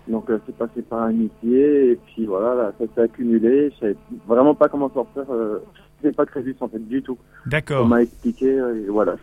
Donc 0.09 0.28
euh, 0.30 0.38
c'est 0.46 0.57
passé 0.57 0.82
par 0.82 1.03
amitié 1.03 1.92
et 1.92 1.96
puis 1.96 2.26
voilà, 2.26 2.55
là, 2.55 2.72
ça 2.78 2.84
s'est 2.94 3.03
accumulé. 3.03 3.70
Je 3.74 3.80
savais 3.80 3.96
vraiment 4.26 4.55
pas 4.55 4.68
comment 4.68 4.90
sortir. 4.90 5.24
Euh, 5.30 5.59
je 6.03 6.11
pas 6.11 6.26
Crésus 6.26 6.57
en 6.61 6.68
fait 6.68 6.86
du 6.88 7.03
tout. 7.03 7.18
D'accord. 7.46 7.84
On 7.84 7.88
m'a 7.88 8.03
expliqué 8.03 8.46
euh, 8.46 8.84
et 8.86 8.90
voilà. 8.90 9.16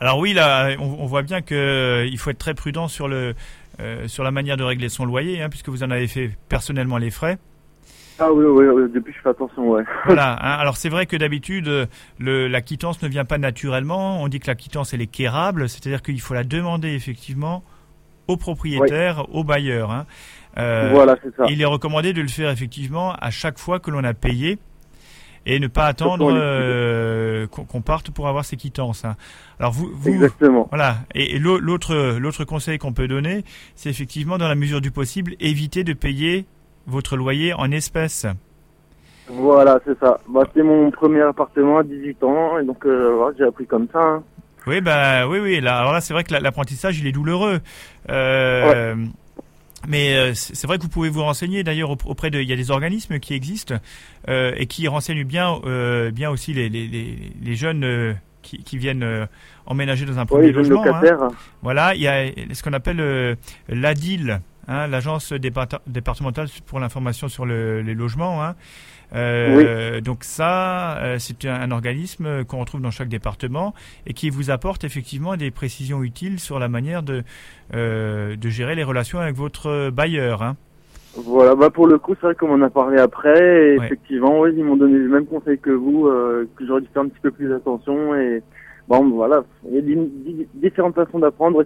Alors 0.00 0.18
oui, 0.18 0.32
là, 0.32 0.70
on, 0.78 1.06
voit 1.06 1.22
bien 1.22 1.42
que 1.42 1.54
euh, 1.54 2.06
il 2.06 2.18
faut 2.18 2.30
être 2.30 2.38
très 2.38 2.54
prudent 2.54 2.88
sur 2.88 3.06
le 3.06 3.34
euh, 3.80 4.08
sur 4.08 4.24
la 4.24 4.30
manière 4.30 4.56
de 4.56 4.64
régler 4.64 4.88
son 4.88 5.04
loyer, 5.04 5.42
hein, 5.42 5.48
puisque 5.48 5.68
vous 5.68 5.82
en 5.82 5.90
avez 5.90 6.06
fait 6.06 6.30
personnellement 6.48 6.98
les 6.98 7.10
frais. 7.10 7.38
Ah 8.18 8.30
oui, 8.32 8.44
oui, 8.44 8.66
oui 8.66 8.90
depuis 8.92 9.14
je 9.14 9.20
fais 9.20 9.30
attention, 9.30 9.70
ouais. 9.70 9.84
Voilà. 10.04 10.32
Hein, 10.32 10.58
alors 10.58 10.76
c'est 10.76 10.90
vrai 10.90 11.06
que 11.06 11.16
d'habitude, 11.16 11.88
la 12.18 12.60
quittance 12.60 13.02
ne 13.02 13.08
vient 13.08 13.24
pas 13.24 13.38
naturellement. 13.38 14.22
On 14.22 14.28
dit 14.28 14.40
que 14.40 14.48
la 14.48 14.54
quittance 14.54 14.92
elle 14.92 15.00
est 15.02 15.06
quérable, 15.06 15.68
c'est-à-dire 15.68 16.02
qu'il 16.02 16.20
faut 16.20 16.34
la 16.34 16.44
demander 16.44 16.90
effectivement 16.90 17.62
au 18.30 18.36
propriétaire, 18.36 19.26
au 19.34 19.44
bailleur. 19.44 19.90
Hein. 19.90 20.06
Euh, 20.58 20.90
voilà, 20.92 21.16
c'est 21.22 21.34
ça. 21.36 21.44
Il 21.48 21.60
est 21.60 21.66
recommandé 21.66 22.12
de 22.12 22.22
le 22.22 22.28
faire 22.28 22.50
effectivement 22.50 23.12
à 23.12 23.30
chaque 23.30 23.58
fois 23.58 23.78
que 23.80 23.90
l'on 23.90 24.04
a 24.04 24.14
payé 24.14 24.58
et 25.46 25.58
ne 25.58 25.68
pas 25.68 25.86
attendre 25.86 26.30
euh, 26.32 27.46
qu'on 27.46 27.80
parte 27.80 28.10
pour 28.10 28.28
avoir 28.28 28.44
ses 28.44 28.56
quittances. 28.56 29.04
Hein. 29.04 29.16
Alors 29.58 29.72
vous, 29.72 29.90
vous 29.92 30.10
Exactement. 30.10 30.68
Voilà. 30.70 30.96
Et, 31.14 31.38
l'autre 31.38 32.18
l'autre 32.18 32.44
conseil 32.44 32.78
qu'on 32.78 32.92
peut 32.92 33.08
donner, 33.08 33.44
c'est 33.74 33.90
effectivement 33.90 34.38
dans 34.38 34.48
la 34.48 34.54
mesure 34.54 34.80
du 34.80 34.90
possible 34.90 35.34
éviter 35.40 35.82
de 35.82 35.92
payer 35.92 36.46
votre 36.86 37.16
loyer 37.16 37.54
en 37.54 37.70
espèces. 37.70 38.26
Voilà, 39.28 39.80
c'est 39.86 39.98
ça. 39.98 40.18
Bah, 40.28 40.42
c'est 40.54 40.62
mon 40.62 40.90
premier 40.90 41.22
appartement 41.22 41.78
à 41.78 41.82
18 41.84 42.24
ans 42.24 42.58
et 42.58 42.64
donc 42.64 42.84
euh, 42.84 43.32
j'ai 43.38 43.44
appris 43.44 43.66
comme 43.66 43.86
ça. 43.92 44.00
Hein. 44.00 44.22
Oui, 44.66 44.80
bah, 44.80 45.26
oui, 45.26 45.38
oui. 45.38 45.60
Là, 45.60 45.78
alors 45.78 45.92
là, 45.92 46.00
c'est 46.00 46.12
vrai 46.12 46.24
que 46.24 46.34
l'apprentissage, 46.34 46.98
il 46.98 47.06
est 47.06 47.12
douloureux. 47.12 47.60
Euh, 48.08 48.94
Mais 49.88 50.34
c'est 50.34 50.66
vrai 50.66 50.76
que 50.76 50.82
vous 50.82 50.88
pouvez 50.88 51.08
vous 51.08 51.22
renseigner 51.22 51.64
d'ailleurs 51.64 51.90
auprès 51.90 52.30
de. 52.30 52.40
Il 52.40 52.48
y 52.48 52.52
a 52.52 52.56
des 52.56 52.70
organismes 52.70 53.18
qui 53.18 53.34
existent 53.34 53.76
et 54.28 54.66
qui 54.66 54.86
renseignent 54.88 55.24
bien, 55.24 55.58
bien 56.12 56.30
aussi 56.30 56.52
les, 56.52 56.68
les, 56.68 56.86
les, 57.42 57.54
jeunes 57.56 58.16
qui, 58.42 58.62
qui, 58.62 58.76
viennent 58.76 59.26
emménager 59.64 60.04
dans 60.04 60.18
un 60.18 60.26
premier 60.26 60.52
logement. 60.52 60.84
Hein. 60.86 61.30
Voilà, 61.62 61.94
il 61.94 62.02
y 62.02 62.08
a 62.08 62.26
ce 62.52 62.62
qu'on 62.62 62.74
appelle 62.74 63.38
l'ADIL, 63.70 64.42
hein, 64.68 64.86
l'agence 64.86 65.32
départementale 65.32 66.48
pour 66.66 66.78
l'information 66.78 67.28
sur 67.28 67.46
le, 67.46 67.80
les 67.80 67.94
logements. 67.94 68.44
Hein. 68.44 68.56
Euh, 69.14 70.00
donc 70.00 70.24
ça, 70.24 70.98
euh, 70.98 71.16
c'est 71.18 71.44
un, 71.46 71.70
organisme 71.70 72.44
qu'on 72.44 72.60
retrouve 72.60 72.80
dans 72.80 72.90
chaque 72.90 73.08
département 73.08 73.74
et 74.06 74.12
qui 74.12 74.30
vous 74.30 74.50
apporte 74.50 74.84
effectivement 74.84 75.36
des 75.36 75.50
précisions 75.50 76.02
utiles 76.02 76.38
sur 76.38 76.58
la 76.58 76.68
manière 76.68 77.02
de, 77.02 77.22
euh, 77.74 78.36
de 78.36 78.48
gérer 78.48 78.74
les 78.74 78.84
relations 78.84 79.18
avec 79.18 79.36
votre 79.36 79.90
bailleur. 79.90 80.42
Hein. 80.42 80.56
Voilà, 81.16 81.56
bah 81.56 81.70
pour 81.70 81.88
le 81.88 81.98
coup, 81.98 82.14
c'est 82.14 82.26
vrai 82.26 82.34
qu'on 82.36 82.52
en 82.52 82.62
a 82.62 82.70
parlé 82.70 82.98
après. 82.98 83.72
Et 83.72 83.74
Effectivement, 83.74 84.40
oui, 84.40 84.52
ils 84.56 84.62
m'ont 84.62 84.76
donné 84.76 84.96
le 84.96 85.08
même 85.08 85.26
conseil 85.26 85.58
que 85.58 85.70
vous, 85.70 86.04
que 86.04 86.66
j'aurais 86.66 86.82
dû 86.82 86.88
faire 86.94 87.02
un 87.02 87.08
petit 87.08 87.20
peu 87.20 87.32
plus 87.32 87.52
attention 87.52 88.14
et 88.14 88.42
Bon, 88.90 89.08
voilà, 89.10 89.44
il 89.68 89.76
y 89.76 89.78
a 89.78 90.04
différentes 90.54 90.96
façons 90.96 91.20
d'apprendre. 91.20 91.64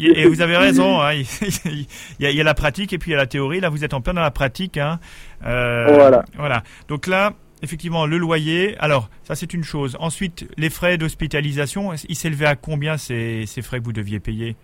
et 0.00 0.26
vous 0.26 0.40
avez 0.40 0.56
raison, 0.56 0.98
hein, 0.98 1.12
il, 1.12 1.86
y 2.18 2.40
a, 2.40 2.42
la 2.42 2.54
pratique 2.54 2.94
et 2.94 2.98
puis 2.98 3.10
il 3.10 3.12
y 3.12 3.14
a 3.14 3.18
la 3.18 3.26
théorie. 3.26 3.60
Là, 3.60 3.68
vous 3.68 3.84
êtes 3.84 3.92
en 3.92 4.00
plein 4.00 4.14
dans 4.14 4.22
la 4.22 4.30
pratique. 4.30 4.78
Hein. 4.78 4.98
Euh, 5.44 5.84
voilà. 5.92 6.24
Voilà. 6.38 6.62
Donc 6.88 7.06
là, 7.06 7.34
effectivement, 7.62 8.06
le 8.06 8.16
loyer. 8.16 8.76
Alors, 8.78 9.10
ça 9.24 9.34
c'est 9.34 9.52
une 9.52 9.62
chose. 9.62 9.94
Ensuite, 10.00 10.48
les 10.56 10.70
frais 10.70 10.96
d'hospitalisation, 10.96 11.92
ils 12.08 12.16
s'élevaient 12.16 12.46
à 12.46 12.56
combien 12.56 12.96
ces, 12.96 13.44
ces 13.44 13.60
frais 13.60 13.78
que 13.78 13.84
vous 13.84 13.92
deviez 13.92 14.18
payer? 14.18 14.56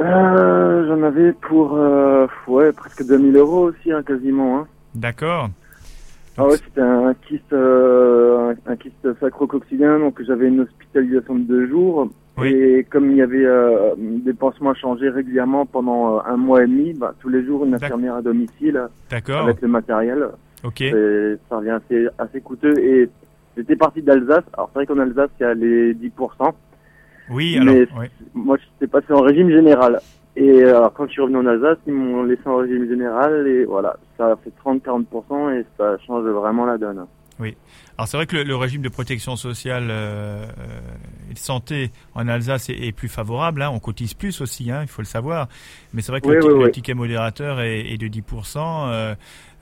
Euh, 0.00 0.88
J'en 0.88 1.00
avais 1.04 1.32
pour 1.32 1.76
euh, 1.76 2.26
ouais, 2.48 2.72
presque 2.72 3.06
2000 3.06 3.36
euros 3.36 3.68
aussi, 3.68 3.92
hein, 3.92 4.02
quasiment. 4.02 4.66
D'accord. 4.96 5.50
Ah 6.36 6.46
ouais, 6.46 6.56
c'était 6.56 6.80
un 6.80 7.14
kyste, 7.28 7.52
euh, 7.52 8.54
un, 8.66 8.76
kyste 8.76 9.20
sacro-coccidien, 9.20 10.00
donc 10.00 10.20
j'avais 10.22 10.48
une 10.48 10.60
hospitalisation 10.60 11.36
de 11.36 11.42
deux 11.42 11.68
jours. 11.68 12.08
Et 12.42 12.84
comme 12.90 13.12
il 13.12 13.18
y 13.18 13.22
avait 13.22 13.44
euh, 13.44 13.94
des 13.96 14.34
pansements 14.34 14.70
à 14.70 14.74
changer 14.74 15.08
régulièrement 15.08 15.66
pendant 15.66 16.16
euh, 16.16 16.20
un 16.26 16.36
mois 16.36 16.64
et 16.64 16.66
demi, 16.66 16.92
bah, 16.92 17.14
tous 17.20 17.28
les 17.28 17.44
jours 17.44 17.64
une 17.64 17.74
infirmière 17.74 18.16
à 18.16 18.22
domicile 18.22 18.88
avec 19.10 19.60
le 19.60 19.68
matériel. 19.68 20.28
Ok. 20.64 20.82
Ça 21.48 21.56
revient 21.56 21.70
assez, 21.70 22.08
assez 22.18 22.40
coûteux. 22.40 22.76
Et 22.80 23.08
j'étais 23.56 23.76
parti 23.76 24.02
d'Alsace. 24.02 24.42
Alors 24.54 24.68
c'est 24.72 24.80
vrai 24.80 24.86
qu'en 24.86 24.98
Alsace 24.98 25.30
il 25.38 25.42
y 25.44 25.46
a 25.46 25.54
les 25.54 25.94
10%. 25.94 26.10
Oui, 27.30 27.56
alors. 27.56 27.72
Mais 27.72 28.10
moi 28.34 28.56
j'étais 28.56 28.90
passé 28.90 29.12
en 29.12 29.20
régime 29.20 29.50
général. 29.50 30.00
Et 30.36 30.64
alors, 30.64 30.92
quand 30.92 31.06
je 31.06 31.12
suis 31.12 31.22
revenu 31.22 31.38
en 31.38 31.46
Alsace, 31.46 31.78
ils 31.86 31.92
m'ont 31.92 32.24
laissé 32.24 32.42
en 32.46 32.56
régime 32.56 32.88
général 32.88 33.46
et 33.46 33.64
voilà, 33.64 33.96
ça 34.18 34.36
fait 34.42 34.52
30-40% 34.64 35.60
et 35.60 35.64
ça 35.78 35.96
change 35.98 36.24
vraiment 36.24 36.66
la 36.66 36.76
donne. 36.76 37.06
Oui. 37.40 37.56
Alors 37.96 38.08
c'est 38.08 38.16
vrai 38.16 38.26
que 38.26 38.36
le, 38.36 38.56
régime 38.56 38.82
de 38.82 38.88
protection 38.88 39.36
sociale 39.36 39.88
euh, 39.90 40.46
et 41.30 41.34
de 41.34 41.38
santé 41.38 41.90
en 42.14 42.26
Alsace 42.26 42.68
est, 42.68 42.92
plus 42.92 43.08
favorable. 43.08 43.62
Hein. 43.62 43.70
On 43.72 43.78
cotise 43.78 44.14
plus 44.14 44.40
aussi, 44.40 44.70
hein, 44.70 44.80
il 44.82 44.88
faut 44.88 45.02
le 45.02 45.06
savoir. 45.06 45.48
Mais 45.92 46.02
c'est 46.02 46.10
vrai 46.10 46.20
que 46.20 46.28
le, 46.28 46.70
ticket 46.70 46.94
modérateur 46.94 47.60
est, 47.60 47.96
de 47.96 48.08
10%. 48.08 48.58
Euh, 48.58 49.14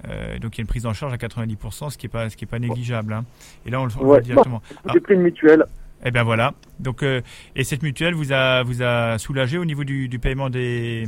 euh, 0.09 0.39
donc 0.39 0.57
il 0.57 0.59
y 0.59 0.61
a 0.61 0.63
une 0.63 0.69
prise 0.69 0.87
en 0.87 0.93
charge 0.95 1.13
à 1.13 1.17
90%, 1.17 1.91
ce 1.91 1.99
qui 1.99 2.07
est 2.07 2.09
pas 2.09 2.29
ce 2.29 2.37
qui 2.37 2.45
est 2.45 2.49
pas 2.49 2.59
négligeable. 2.59 3.13
Hein. 3.13 3.25
Et 3.67 3.71
là 3.71 3.81
on 3.81 3.85
le 3.85 3.91
voit 3.91 4.21
directement. 4.21 4.63
J'ai 4.93 5.01
pris 5.01 5.15
une 5.15 5.23
mutuelle. 5.23 5.65
Eh 6.05 6.11
bien 6.11 6.25
voilà. 6.25 6.55
Donc 6.81 7.03
euh, 7.03 7.21
et 7.55 7.65
cette 7.65 7.83
mutuelle 7.83 8.15
vous 8.15 8.33
a 8.33 8.63
vous 8.63 8.83
a 8.83 9.19
soulagé 9.19 9.59
au 9.59 9.65
niveau 9.65 9.85
du, 9.85 10.09
du 10.09 10.19
paiement 10.19 10.51
des. 10.51 11.05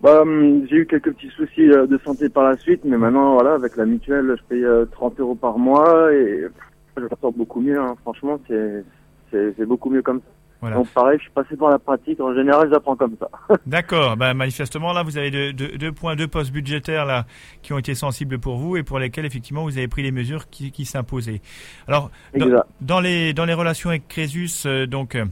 Bah, 0.00 0.22
hum, 0.22 0.66
j'ai 0.68 0.76
eu 0.76 0.86
quelques 0.86 1.12
petits 1.12 1.30
soucis 1.30 1.70
euh, 1.70 1.86
de 1.86 1.98
santé 1.98 2.28
par 2.28 2.44
la 2.44 2.56
suite, 2.56 2.84
mais 2.84 2.98
maintenant 2.98 3.34
voilà 3.34 3.54
avec 3.54 3.76
la 3.76 3.86
mutuelle 3.86 4.36
je 4.38 4.42
paye 4.44 4.64
30 4.92 5.18
euh, 5.18 5.22
euros 5.22 5.34
par 5.34 5.58
mois 5.58 6.12
et 6.12 6.46
je 6.96 7.02
me 7.02 7.30
beaucoup 7.32 7.60
mieux. 7.60 7.80
Hein. 7.80 7.96
Franchement 8.02 8.38
c'est 8.48 8.84
c'est 9.30 9.66
beaucoup 9.66 9.90
mieux 9.90 10.02
comme 10.02 10.20
ça. 10.20 10.37
Donc 10.62 10.88
pareil, 10.88 11.18
je 11.18 11.24
suis 11.24 11.32
passé 11.32 11.56
par 11.56 11.70
la 11.70 11.78
pratique. 11.78 12.20
En 12.20 12.34
général, 12.34 12.68
j'apprends 12.70 12.96
comme 12.96 13.16
ça. 13.18 13.28
D'accord. 13.66 14.16
Ben, 14.16 14.34
manifestement, 14.34 14.92
là, 14.92 15.04
vous 15.04 15.16
avez 15.16 15.30
deux, 15.30 15.52
deux, 15.52 15.92
points, 15.92 16.16
deux 16.16 16.26
postes 16.26 16.50
budgétaires 16.50 17.06
là 17.06 17.26
qui 17.62 17.72
ont 17.72 17.78
été 17.78 17.94
sensibles 17.94 18.38
pour 18.38 18.56
vous 18.56 18.76
et 18.76 18.82
pour 18.82 18.98
lesquels 18.98 19.24
effectivement 19.24 19.62
vous 19.62 19.78
avez 19.78 19.88
pris 19.88 20.02
les 20.02 20.10
mesures 20.10 20.50
qui, 20.50 20.72
qui 20.72 20.84
s'imposaient. 20.84 21.40
Alors, 21.86 22.10
dans, 22.80 23.00
les 23.00 23.32
dans 23.34 23.44
les 23.44 23.54
relations 23.54 23.90
avec 23.90 24.08
Crésus, 24.08 24.66
euh, 24.66 24.86
donc, 24.86 25.14
euh, 25.14 25.26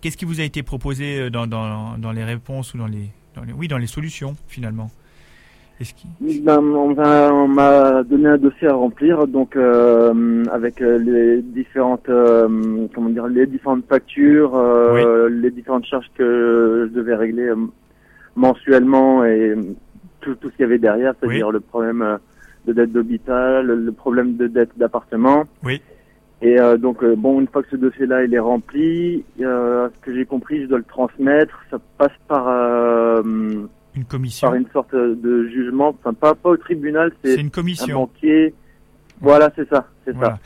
qu'est-ce 0.00 0.18
qui 0.18 0.26
vous 0.26 0.40
a 0.40 0.44
été 0.44 0.62
proposé 0.62 1.18
euh, 1.18 1.30
dans, 1.30 1.46
dans, 1.46 1.96
dans 1.96 2.12
les 2.12 2.24
réponses 2.24 2.74
ou 2.74 2.78
dans 2.78 2.86
les, 2.86 3.08
dans 3.34 3.44
les 3.44 3.52
oui 3.54 3.68
dans 3.68 3.78
les 3.78 3.86
solutions 3.86 4.36
finalement? 4.48 4.90
Ben, 6.20 6.58
on 6.58 7.48
m'a 7.48 8.02
donné 8.02 8.28
un 8.28 8.38
dossier 8.38 8.68
à 8.68 8.74
remplir, 8.74 9.26
donc 9.26 9.56
euh, 9.56 10.44
avec 10.52 10.80
euh, 10.80 10.98
les 10.98 11.42
différentes, 11.42 12.08
euh, 12.08 12.86
comment 12.94 13.10
dire, 13.10 13.26
les 13.26 13.46
différentes 13.46 13.86
factures, 13.88 14.56
les 15.28 15.50
différentes 15.50 15.86
charges 15.86 16.10
que 16.16 16.88
je 16.88 16.94
devais 16.94 17.14
régler 17.14 17.50
mensuellement 18.36 19.24
et 19.24 19.54
tout, 20.20 20.34
tout 20.36 20.50
ce 20.50 20.56
qu'il 20.56 20.62
y 20.62 20.66
avait 20.66 20.78
derrière, 20.78 21.14
c'est-à-dire 21.20 21.50
le 21.50 21.60
problème 21.60 22.18
de 22.66 22.72
dette 22.72 22.92
d'hôpital, 22.92 23.66
le 23.66 23.92
problème 23.92 24.36
de 24.36 24.46
dette 24.46 24.70
d'appartement. 24.76 25.44
Oui. 25.64 25.80
Et 26.44 26.56
donc 26.78 27.04
bon, 27.04 27.40
une 27.40 27.46
fois 27.46 27.62
que 27.62 27.70
ce 27.70 27.76
dossier-là 27.76 28.24
il 28.24 28.34
est 28.34 28.38
rempli, 28.38 29.24
ce 29.38 29.90
que 30.02 30.14
j'ai 30.14 30.24
compris, 30.24 30.62
je 30.62 30.66
dois 30.66 30.78
le 30.78 30.84
transmettre. 30.84 31.64
Ça 31.70 31.78
passe 31.98 32.12
par 32.26 32.48
une 33.94 34.04
commission. 34.04 34.48
Par 34.48 34.56
une 34.56 34.68
sorte 34.72 34.94
de 34.94 35.46
jugement, 35.48 35.88
enfin 35.88 36.14
pas, 36.14 36.34
pas 36.34 36.50
au 36.50 36.56
tribunal, 36.56 37.12
c'est 37.22 37.34
une 37.34 37.50
commission. 37.50 37.94
un 37.94 38.00
banquier. 38.00 38.54
Voilà, 39.20 39.52
c'est 39.54 39.68
ça, 39.68 39.86
c'est 40.04 40.16
ça. 40.18 40.38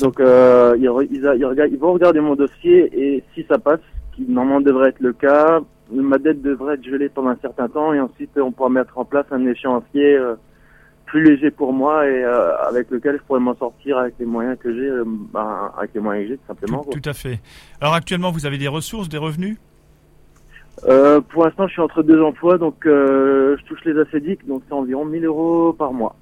Donc 0.00 0.20
euh, 0.20 0.76
ils, 0.78 0.84
ils, 1.10 1.78
vont 1.78 1.92
regarder 1.92 2.20
mon 2.20 2.36
dossier 2.36 2.88
et 2.92 3.24
si 3.34 3.44
ça 3.48 3.58
passe, 3.58 3.80
ce 4.12 4.16
qui 4.16 4.30
normalement 4.30 4.60
devrait 4.60 4.90
être 4.90 5.00
le 5.00 5.12
cas, 5.12 5.60
ma 5.90 6.18
dette 6.18 6.40
devrait 6.40 6.74
être 6.74 6.84
gelée 6.84 7.08
pendant 7.08 7.30
un 7.30 7.38
certain 7.42 7.68
temps 7.68 7.92
et 7.92 8.00
ensuite 8.00 8.30
on 8.36 8.52
pourra 8.52 8.68
mettre 8.68 8.96
en 8.96 9.04
place 9.04 9.26
un 9.32 9.44
échéancier 9.44 10.14
euh, 10.16 10.36
plus 11.06 11.24
léger 11.24 11.50
pour 11.50 11.72
moi 11.72 12.06
et 12.06 12.22
euh, 12.24 12.56
avec 12.68 12.90
lequel 12.90 13.18
je 13.18 13.22
pourrais 13.24 13.40
m'en 13.40 13.56
sortir 13.56 13.98
avec 13.98 14.14
les 14.20 14.24
moyens 14.26 14.56
que 14.58 14.72
j'ai, 14.72 14.90
ben, 15.32 15.72
avec 15.76 15.90
les 15.94 16.00
moyens 16.00 16.26
que 16.26 16.32
j'ai 16.32 16.38
tout 16.38 16.46
simplement. 16.46 16.84
tout, 16.84 17.08
à 17.08 17.12
fait. 17.12 17.40
Alors 17.80 17.94
actuellement, 17.94 18.30
vous 18.30 18.46
avez 18.46 18.58
des 18.58 18.68
ressources, 18.68 19.08
des 19.08 19.18
revenus? 19.18 19.58
Euh, 20.84 21.20
pour 21.20 21.44
l'instant, 21.44 21.66
je 21.66 21.72
suis 21.72 21.82
entre 21.82 22.02
deux 22.02 22.22
emplois, 22.22 22.58
donc 22.58 22.86
euh, 22.86 23.56
je 23.58 23.64
touche 23.64 23.84
les 23.84 23.98
ACDIC, 23.98 24.46
donc 24.46 24.62
c'est 24.66 24.74
environ 24.74 25.04
1000 25.04 25.24
euros 25.24 25.72
par 25.72 25.92
mois. 25.92 26.16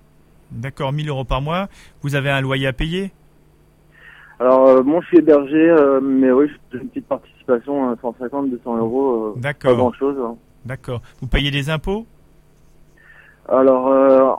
D'accord, 0.50 0.92
1000 0.92 1.08
euros 1.08 1.24
par 1.24 1.40
mois. 1.40 1.68
Vous 2.02 2.14
avez 2.14 2.30
un 2.30 2.40
loyer 2.40 2.66
à 2.66 2.72
payer? 2.72 3.12
Alors, 4.38 4.66
euh, 4.68 4.82
moi, 4.82 5.00
je 5.02 5.06
suis 5.08 5.18
hébergé, 5.18 5.74
mais 6.02 6.32
oui, 6.32 6.46
j'ai 6.72 6.78
une 6.78 6.88
petite 6.88 7.06
participation, 7.06 7.96
150, 8.00 8.50
200 8.50 8.78
euros. 8.78 9.34
D'accord. 9.36 9.72
Pas 9.72 9.76
grand-chose. 9.76 10.16
Hein. 10.22 10.36
D'accord. 10.64 11.00
Vous 11.20 11.28
payez 11.28 11.50
des 11.50 11.70
impôts? 11.70 12.06
Alors, 13.48 13.88
euh, 13.88 14.32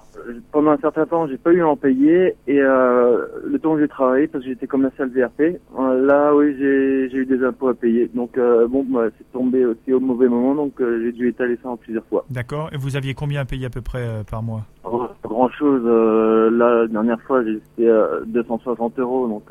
pendant 0.51 0.71
un 0.71 0.77
certain 0.77 1.05
temps, 1.05 1.27
j'ai 1.27 1.37
pas 1.37 1.51
eu 1.51 1.61
à 1.61 1.67
en 1.67 1.75
payer 1.75 2.35
et 2.47 2.61
euh, 2.61 3.25
le 3.45 3.59
temps 3.59 3.75
que 3.75 3.81
j'ai 3.81 3.87
travaillé, 3.87 4.27
parce 4.27 4.43
que 4.43 4.49
j'étais 4.49 4.67
commercial 4.67 5.09
VRP, 5.09 5.59
euh, 5.77 6.05
là, 6.05 6.33
oui, 6.33 6.55
j'ai 6.57 7.17
eu 7.17 7.25
des 7.25 7.43
impôts 7.43 7.67
à 7.67 7.73
payer. 7.73 8.09
Donc, 8.13 8.37
euh, 8.37 8.67
bon, 8.67 8.85
bah, 8.87 9.07
c'est 9.17 9.29
tombé 9.33 9.65
aussi 9.65 9.91
au 9.91 9.99
mauvais 9.99 10.29
moment, 10.29 10.55
donc 10.55 10.79
euh, 10.79 11.01
j'ai 11.03 11.11
dû 11.11 11.27
étaler 11.27 11.57
ça 11.61 11.69
en 11.69 11.77
plusieurs 11.77 12.05
fois. 12.05 12.25
D'accord. 12.29 12.69
Et 12.71 12.77
vous 12.77 12.95
aviez 12.95 13.13
combien 13.13 13.41
à 13.41 13.45
payer 13.45 13.65
à 13.65 13.69
peu 13.69 13.81
près 13.81 14.23
par 14.29 14.43
mois? 14.43 14.61
Grand 14.83 15.49
chose. 15.49 15.83
la 15.83 16.87
dernière 16.87 17.21
fois, 17.21 17.43
j'ai 17.43 17.57
été 17.77 17.91
260 18.27 18.99
euros, 18.99 19.27
donc 19.27 19.43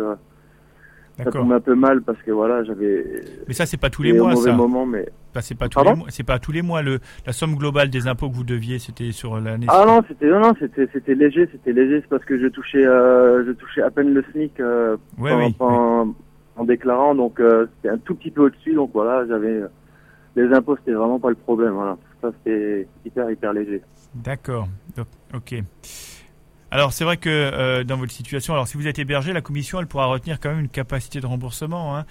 ça 1.16 1.30
tombe 1.30 1.52
un 1.52 1.60
peu 1.60 1.74
mal 1.74 2.02
parce 2.02 2.20
que 2.22 2.30
voilà, 2.30 2.64
j'avais. 2.64 3.04
Mais 3.46 3.54
ça, 3.54 3.66
c'est 3.66 3.76
pas 3.76 3.90
tous 3.90 4.02
les 4.02 4.12
mois, 4.12 4.36
ça. 4.36 4.52
Moment, 4.52 4.86
mais. 4.86 5.08
Bah, 5.34 5.42
c'est 5.42 5.54
pas 5.54 5.68
tous 5.68 5.82
les 5.84 5.94
mois. 5.94 6.06
C'est 6.10 6.24
pas 6.24 6.38
tous 6.38 6.52
les 6.52 6.62
mois. 6.62 6.82
Le 6.82 6.98
la 7.26 7.32
somme 7.32 7.56
globale 7.56 7.90
des 7.90 8.06
impôts 8.08 8.30
que 8.30 8.34
vous 8.34 8.44
deviez, 8.44 8.78
c'était 8.78 9.12
sur 9.12 9.38
l'année. 9.40 9.66
Ah 9.68 9.84
non, 9.86 10.02
c'était 10.08 10.28
non, 10.28 10.40
non, 10.40 10.54
c'était 10.58 10.88
c'était 10.92 11.14
léger, 11.14 11.48
c'était 11.52 11.72
léger. 11.72 12.00
C'est 12.00 12.08
parce 12.08 12.24
que 12.24 12.38
je 12.40 12.46
touchais 12.46 12.84
euh, 12.84 13.44
je 13.46 13.52
touchais 13.52 13.82
à 13.82 13.90
peine 13.90 14.12
le 14.14 14.24
SMIC 14.32 14.58
euh, 14.60 14.96
en, 15.60 16.14
en, 16.56 16.64
déclarant, 16.64 17.14
donc 17.14 17.40
euh, 17.40 17.66
c'était 17.76 17.94
un 17.94 17.98
tout 17.98 18.14
petit 18.14 18.30
peu 18.30 18.42
au-dessus. 18.42 18.74
Donc 18.74 18.90
voilà, 18.92 19.26
j'avais 19.26 19.60
les 20.36 20.52
impôts, 20.54 20.76
c'était 20.76 20.92
vraiment 20.92 21.20
pas 21.20 21.30
le 21.30 21.36
problème. 21.36 21.72
Voilà, 21.72 21.96
ça 22.20 22.30
c'était 22.38 22.88
hyper 23.04 23.30
hyper 23.30 23.52
léger. 23.52 23.82
D'accord. 24.14 24.68
Ok. 25.34 25.62
Alors 26.72 26.92
c'est 26.92 27.04
vrai 27.04 27.16
que 27.16 27.28
euh, 27.28 27.82
dans 27.82 27.96
votre 27.96 28.12
situation, 28.12 28.52
alors 28.52 28.68
si 28.68 28.76
vous 28.76 28.86
êtes 28.86 28.98
hébergé, 29.00 29.32
la 29.32 29.40
commission 29.40 29.80
elle 29.80 29.88
pourra 29.88 30.06
retenir 30.06 30.38
quand 30.38 30.50
même 30.50 30.60
une 30.60 30.68
capacité 30.68 31.20
de 31.20 31.26
remboursement, 31.26 31.96
hein, 31.96 32.06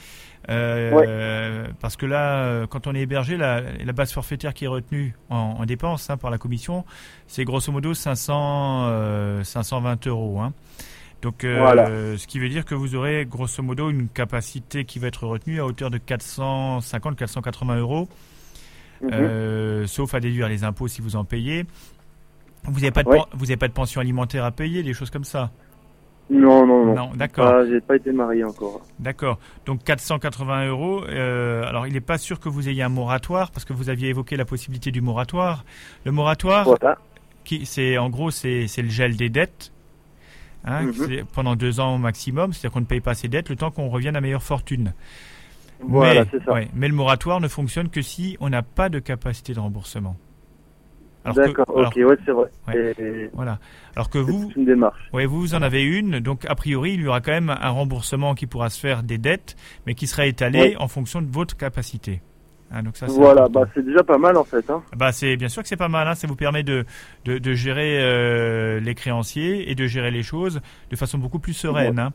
euh, 0.49 1.67
parce 1.79 1.95
que 1.95 2.05
là, 2.05 2.43
euh, 2.43 2.67
quand 2.67 2.85
on 2.85 2.93
est 2.93 2.99
hébergé, 2.99 3.37
la, 3.37 3.61
la 3.61 3.93
base 3.93 4.11
forfaitaire 4.11 4.53
qui 4.53 4.65
est 4.65 4.69
retenue 4.69 5.15
en, 5.29 5.55
en 5.59 5.65
dépenses 5.65 6.09
hein, 6.09 6.17
par 6.17 6.29
la 6.29 6.37
commission, 6.37 6.83
c'est 7.27 7.45
grosso 7.45 7.71
modo 7.71 7.93
500 7.93 9.43
520 9.43 10.07
euros. 10.07 10.41
Hein. 10.41 10.53
Donc, 11.21 11.39
ce 11.41 12.27
qui 12.27 12.39
veut 12.39 12.49
dire 12.49 12.63
que 12.63 12.75
vous 12.75 12.95
aurez 12.95 13.25
grosso 13.25 13.61
modo 13.61 13.89
une 13.89 14.07
capacité 14.07 14.85
qui 14.85 14.99
va 14.99 15.07
être 15.07 15.25
retenue 15.25 15.59
à 15.59 15.65
hauteur 15.65 15.89
de 15.89 15.97
450-480 15.97 17.77
euros. 17.79 18.09
mhm. 19.01 19.87
sauf 19.87 20.13
à 20.13 20.19
déduire 20.19 20.49
les 20.49 20.65
impôts 20.65 20.89
si 20.89 21.01
vous 21.01 21.15
en 21.15 21.23
payez. 21.23 21.65
Vous 22.69 22.79
n'avez 22.79 22.91
pas, 22.91 23.03
de 23.03 23.09
vous 23.33 23.45
avez 23.45 23.57
pas 23.57 23.67
de 23.67 23.73
pension 23.73 24.01
alimentaire 24.01 24.45
à 24.45 24.51
payer, 24.51 24.83
des 24.83 24.93
choses 24.93 25.09
comme 25.09 25.23
ça? 25.23 25.51
Non, 26.29 26.65
non, 26.65 26.85
non. 26.85 26.93
Non, 26.93 27.11
d'accord. 27.15 27.65
j'ai 27.67 27.81
pas 27.81 27.95
été 27.95 28.11
marié 28.11 28.43
encore. 28.43 28.81
D'accord. 28.99 29.39
Donc 29.65 29.83
480 29.83 30.67
euros. 30.67 31.03
Euh, 31.05 31.63
alors, 31.63 31.87
il 31.87 31.93
n'est 31.93 32.01
pas 32.01 32.19
sûr 32.19 32.39
que 32.39 32.49
vous 32.49 32.69
ayez 32.69 32.83
un 32.83 32.89
moratoire 32.89 33.51
parce 33.51 33.65
que 33.65 33.73
vous 33.73 33.89
aviez 33.89 34.09
évoqué 34.09 34.35
la 34.37 34.45
possibilité 34.45 34.91
du 34.91 35.01
moratoire. 35.01 35.65
Le 36.05 36.11
moratoire, 36.11 36.67
qui, 37.43 37.65
c'est 37.65 37.97
en 37.97 38.09
gros, 38.09 38.29
c'est, 38.29 38.67
le 38.77 38.89
gel 38.89 39.15
des 39.15 39.29
dettes. 39.29 39.71
Hein, 40.65 40.83
mhm. 40.83 41.23
pendant 41.33 41.55
deux 41.55 41.79
ans 41.79 41.95
au 41.95 41.97
maximum, 41.97 42.51
c'est-à-dire 42.51 42.73
qu'on 42.73 42.81
ne 42.81 42.85
paye 42.85 42.99
pas 42.99 43.13
ses 43.13 43.29
dettes 43.29 43.49
le 43.49 43.55
temps 43.55 43.71
qu'on 43.71 43.87
revienne 43.87 44.17
à 44.17 44.21
meilleure 44.21 44.43
fortune. 44.43 44.93
Voilà, 45.79 46.25
c'est 46.29 46.43
ça. 46.43 46.53
mais 46.73 46.89
le 46.89 46.93
moratoire 46.93 47.39
ne 47.39 47.47
fonctionne 47.47 47.87
que 47.87 48.01
si 48.01 48.35
on 48.41 48.49
n'a 48.49 48.61
pas 48.61 48.89
de 48.89 48.99
capacité 48.99 49.53
de 49.53 49.59
remboursement. 49.61 50.17
D'accord, 51.25 51.65
ok, 51.69 51.93
ouais, 51.95 52.17
c'est 52.25 52.31
vrai. 52.31 53.29
voilà. 53.33 53.59
Alors 53.95 54.09
que 54.09 54.17
vous, 54.17 54.51
une 54.55 54.65
démarche. 54.65 55.09
Ouais, 55.13 55.25
vous 55.25 55.53
en 55.53 55.61
avez 55.61 55.83
une, 55.83 56.19
donc 56.19 56.45
a 56.47 56.55
priori, 56.55 56.93
il 56.93 57.01
y 57.01 57.07
aura 57.07 57.21
quand 57.21 57.31
même 57.31 57.49
un 57.49 57.69
remboursement 57.69 58.35
qui 58.35 58.47
pourra 58.47 58.69
se 58.69 58.79
faire 58.79 59.03
des 59.03 59.17
dettes, 59.17 59.55
mais 59.85 59.95
qui 59.95 60.07
sera 60.07 60.25
étalé 60.25 60.75
en 60.79 60.87
fonction 60.87 61.21
de 61.21 61.29
votre 61.29 61.57
capacité. 61.57 62.21
Hein, 62.71 62.83
donc 62.83 62.97
ça, 62.97 63.07
voilà, 63.07 63.47
bah 63.49 63.65
c'est 63.73 63.83
déjà 63.83 64.03
pas 64.03 64.19
mal 64.19 64.37
en 64.37 64.43
fait. 64.43 64.69
Hein. 64.69 64.83
Bah 64.95 65.11
c'est 65.11 65.35
bien 65.37 65.49
sûr 65.49 65.63
que 65.63 65.67
c'est 65.67 65.75
pas 65.75 65.87
mal. 65.87 66.07
Hein, 66.07 66.13
ça 66.13 66.27
vous 66.27 66.35
permet 66.35 66.61
de 66.61 66.85
de, 67.25 67.39
de 67.39 67.53
gérer 67.53 67.97
euh, 67.99 68.79
les 68.79 68.93
créanciers 68.93 69.71
et 69.71 69.75
de 69.75 69.87
gérer 69.87 70.11
les 70.11 70.21
choses 70.21 70.61
de 70.91 70.95
façon 70.95 71.17
beaucoup 71.17 71.39
plus 71.39 71.53
sereine. 71.53 71.97
Hein. 71.97 72.13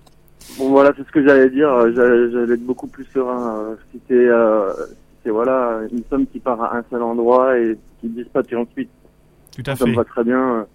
Bon 0.59 0.71
voilà, 0.71 0.93
c'est 0.97 1.05
ce 1.05 1.11
que 1.11 1.27
j'allais 1.27 1.51
dire. 1.51 1.93
J'allais 1.95 2.55
être 2.55 2.65
beaucoup 2.65 2.87
plus 2.87 3.05
serein. 3.13 3.57
Euh, 3.59 3.75
si 3.91 4.01
euh, 4.13 4.73
c'est 5.25 5.31
voilà 5.31 5.81
une 5.91 6.03
somme 6.11 6.27
qui 6.27 6.39
part 6.39 6.63
à 6.63 6.77
un 6.77 6.85
seul 6.91 7.03
endroit 7.03 7.59
et 7.59 7.77
qui 8.01 8.09
dispatche 8.09 8.53
ensuite 8.53 8.91
tout 9.57 9.63
à 9.67 9.75
ça 9.75 9.85
fait. 9.85 9.91
me 9.91 9.97
va 9.97 10.05
très 10.05 10.25
bien. 10.25 10.67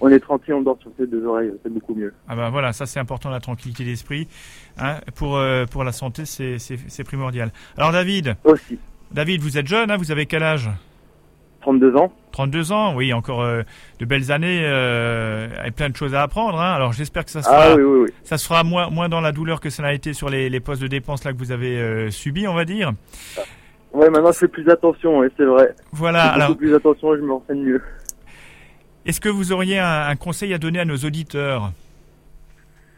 On 0.00 0.08
est 0.08 0.18
tranquille, 0.20 0.54
on 0.54 0.60
dort 0.60 0.78
sur 0.80 0.90
ses 0.98 1.06
deux 1.06 1.24
oreilles, 1.24 1.52
c'est 1.62 1.72
beaucoup 1.72 1.94
mieux. 1.94 2.12
Ah 2.28 2.36
ben 2.36 2.50
voilà, 2.50 2.72
ça 2.72 2.84
c'est 2.84 3.00
important, 3.00 3.30
la 3.30 3.40
tranquillité 3.40 3.84
d'esprit. 3.84 4.28
Hein, 4.76 4.96
pour, 5.14 5.36
euh, 5.36 5.66
pour 5.66 5.84
la 5.84 5.92
santé, 5.92 6.24
c'est 6.26 7.04
primordial. 7.04 7.52
Alors 7.76 7.92
David 7.92 8.36
Aussi. 8.44 8.78
David, 9.12 9.40
vous 9.40 9.56
êtes 9.56 9.68
jeune, 9.68 9.90
hein, 9.90 9.96
vous 9.96 10.10
avez 10.10 10.26
quel 10.26 10.42
âge? 10.42 10.68
32 11.64 11.96
ans. 11.96 12.12
32 12.32 12.72
ans, 12.72 12.94
oui, 12.94 13.12
encore 13.14 13.40
euh, 13.40 13.62
de 13.98 14.04
belles 14.04 14.30
années 14.32 14.60
euh, 14.64 15.48
et 15.64 15.70
plein 15.70 15.88
de 15.88 15.96
choses 15.96 16.14
à 16.14 16.22
apprendre. 16.22 16.60
Hein. 16.60 16.74
Alors 16.74 16.92
j'espère 16.92 17.24
que 17.24 17.30
ça 17.30 17.42
se 17.42 17.48
ah 17.48 17.62
fera, 17.62 17.76
oui, 17.76 17.82
oui, 17.82 18.00
oui. 18.04 18.10
ça 18.22 18.36
se 18.36 18.46
fera 18.46 18.64
moins, 18.64 18.90
moins 18.90 19.08
dans 19.08 19.20
la 19.20 19.32
douleur 19.32 19.60
que 19.60 19.70
ça 19.70 19.82
n'a 19.82 19.94
été 19.94 20.12
sur 20.12 20.28
les, 20.28 20.50
les 20.50 20.60
postes 20.60 20.82
de 20.82 20.88
dépenses 20.88 21.24
là 21.24 21.32
que 21.32 21.38
vous 21.38 21.52
avez 21.52 21.78
euh, 21.78 22.10
subis, 22.10 22.46
on 22.46 22.54
va 22.54 22.64
dire. 22.66 22.92
Ouais, 23.94 24.10
maintenant 24.10 24.32
je 24.32 24.38
fais 24.38 24.48
plus 24.48 24.68
attention, 24.68 25.22
et 25.22 25.28
c'est 25.36 25.44
vrai. 25.44 25.72
Voilà. 25.92 26.32
Je 26.34 26.40
alors. 26.40 26.56
plus 26.56 26.74
attention 26.74 27.14
et 27.14 27.18
je 27.18 27.22
me 27.22 27.32
renseigne 27.32 27.62
mieux. 27.62 27.82
Est-ce 29.06 29.20
que 29.20 29.28
vous 29.28 29.52
auriez 29.52 29.78
un, 29.78 30.16
conseil 30.16 30.52
à 30.52 30.58
donner 30.58 30.80
à 30.80 30.84
nos 30.84 30.96
auditeurs? 30.96 31.70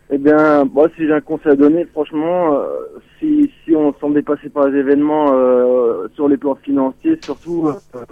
Eh 0.09 0.18
bien, 0.18 0.64
moi, 0.64 0.88
si 0.97 1.05
j'ai 1.05 1.12
un 1.12 1.20
conseil 1.20 1.53
à 1.53 1.57
donner, 1.57 1.84
franchement, 1.84 2.55
euh, 2.55 2.66
si, 3.18 3.51
si 3.64 3.74
on 3.74 3.92
s'en 3.94 4.11
dépassé 4.11 4.49
par 4.49 4.68
les 4.68 4.78
événements 4.78 5.32
euh, 5.32 6.07
sur 6.14 6.28
les 6.28 6.36
plans 6.36 6.55
financiers, 6.55 7.18
surtout, 7.22 7.68
euh, 7.68 8.05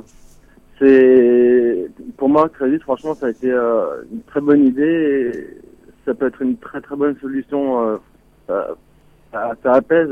c'est 0.78 1.88
pour 2.18 2.28
moi, 2.28 2.48
Crédit, 2.48 2.80
franchement, 2.80 3.14
ça 3.14 3.26
a 3.26 3.30
été 3.30 3.50
une 3.50 4.22
très 4.26 4.40
bonne 4.40 4.66
idée. 4.66 5.30
Et 5.32 5.56
ça 6.04 6.14
peut 6.14 6.26
être 6.26 6.42
une 6.42 6.58
très 6.58 6.80
très 6.82 6.96
bonne 6.96 7.16
solution. 7.20 7.98
Ça, 8.48 8.76
ça, 9.32 9.72
apaise 9.72 10.10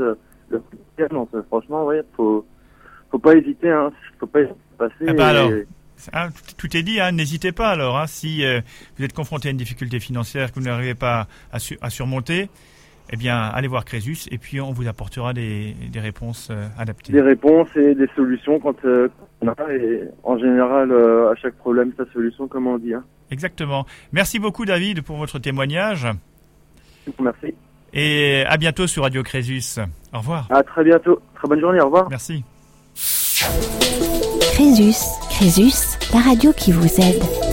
le 0.49 0.61
donc 1.09 1.29
franchement, 1.49 1.85
oui, 1.85 1.97
faut 2.15 2.45
faut 3.13 3.19
pas 3.19 3.35
hésiter, 3.35 3.69
hein, 3.69 3.91
faut 4.19 4.25
pas 4.25 4.39
passer. 4.79 5.05
Eh 5.07 5.13
ben 5.13 5.65
Hein, 6.11 6.29
tout 6.57 6.75
est 6.75 6.81
dit, 6.83 6.99
hein, 6.99 7.11
n'hésitez 7.13 7.53
pas 7.53 7.69
alors. 7.69 7.97
Hein, 7.97 8.07
si 8.07 8.43
euh, 8.43 8.59
vous 8.97 9.05
êtes 9.05 9.13
confronté 9.13 9.47
à 9.47 9.51
une 9.51 9.57
difficulté 9.57 9.99
financière 10.01 10.51
que 10.51 10.59
vous 10.59 10.65
n'arrivez 10.65 10.95
pas 10.95 11.27
à, 11.53 11.89
surmonter, 11.89 12.49
eh 13.11 13.15
bien, 13.15 13.39
allez 13.39 13.69
voir 13.69 13.85
Crésus 13.85 14.27
et 14.31 14.37
puis 14.37 14.59
on 14.59 14.71
vous 14.71 14.87
apportera 14.89 15.31
des, 15.31 15.75
réponses 15.95 16.49
euh, 16.51 16.67
adaptées. 16.77 17.13
Des 17.13 17.21
réponses 17.21 17.69
et 17.77 17.95
des 17.95 18.09
solutions 18.15 18.59
quand 18.59 18.83
euh, 18.83 19.07
on 19.41 19.47
a. 19.47 19.55
Et 19.71 20.01
en 20.23 20.37
général, 20.37 20.91
à 20.91 21.35
chaque 21.35 21.55
problème, 21.55 21.93
sa 21.95 22.05
solution, 22.11 22.49
comme 22.49 22.67
on 22.67 22.79
dit. 22.79 22.93
Exactement. 23.31 23.85
Merci 24.11 24.39
beaucoup, 24.39 24.65
David, 24.65 25.03
pour 25.03 25.15
votre 25.15 25.39
témoignage. 25.39 26.07
Merci. 27.21 27.53
Et 27.93 28.43
à 28.47 28.57
bientôt 28.57 28.87
sur 28.87 29.03
Radio 29.03 29.23
Crésus. 29.23 29.79
Au 30.11 30.17
revoir. 30.17 30.47
À 30.49 30.63
très 30.63 30.83
bientôt. 30.83 31.21
Très 31.35 31.47
bonne 31.47 31.61
journée. 31.61 31.79
Au 31.79 31.85
revoir. 31.85 32.09
Merci. 32.09 32.43
Crésus, 34.53 34.95
Crésus, 35.29 35.97
la 36.13 36.19
radio 36.21 36.53
qui 36.53 36.71
vous 36.71 36.87
aide. 37.01 37.52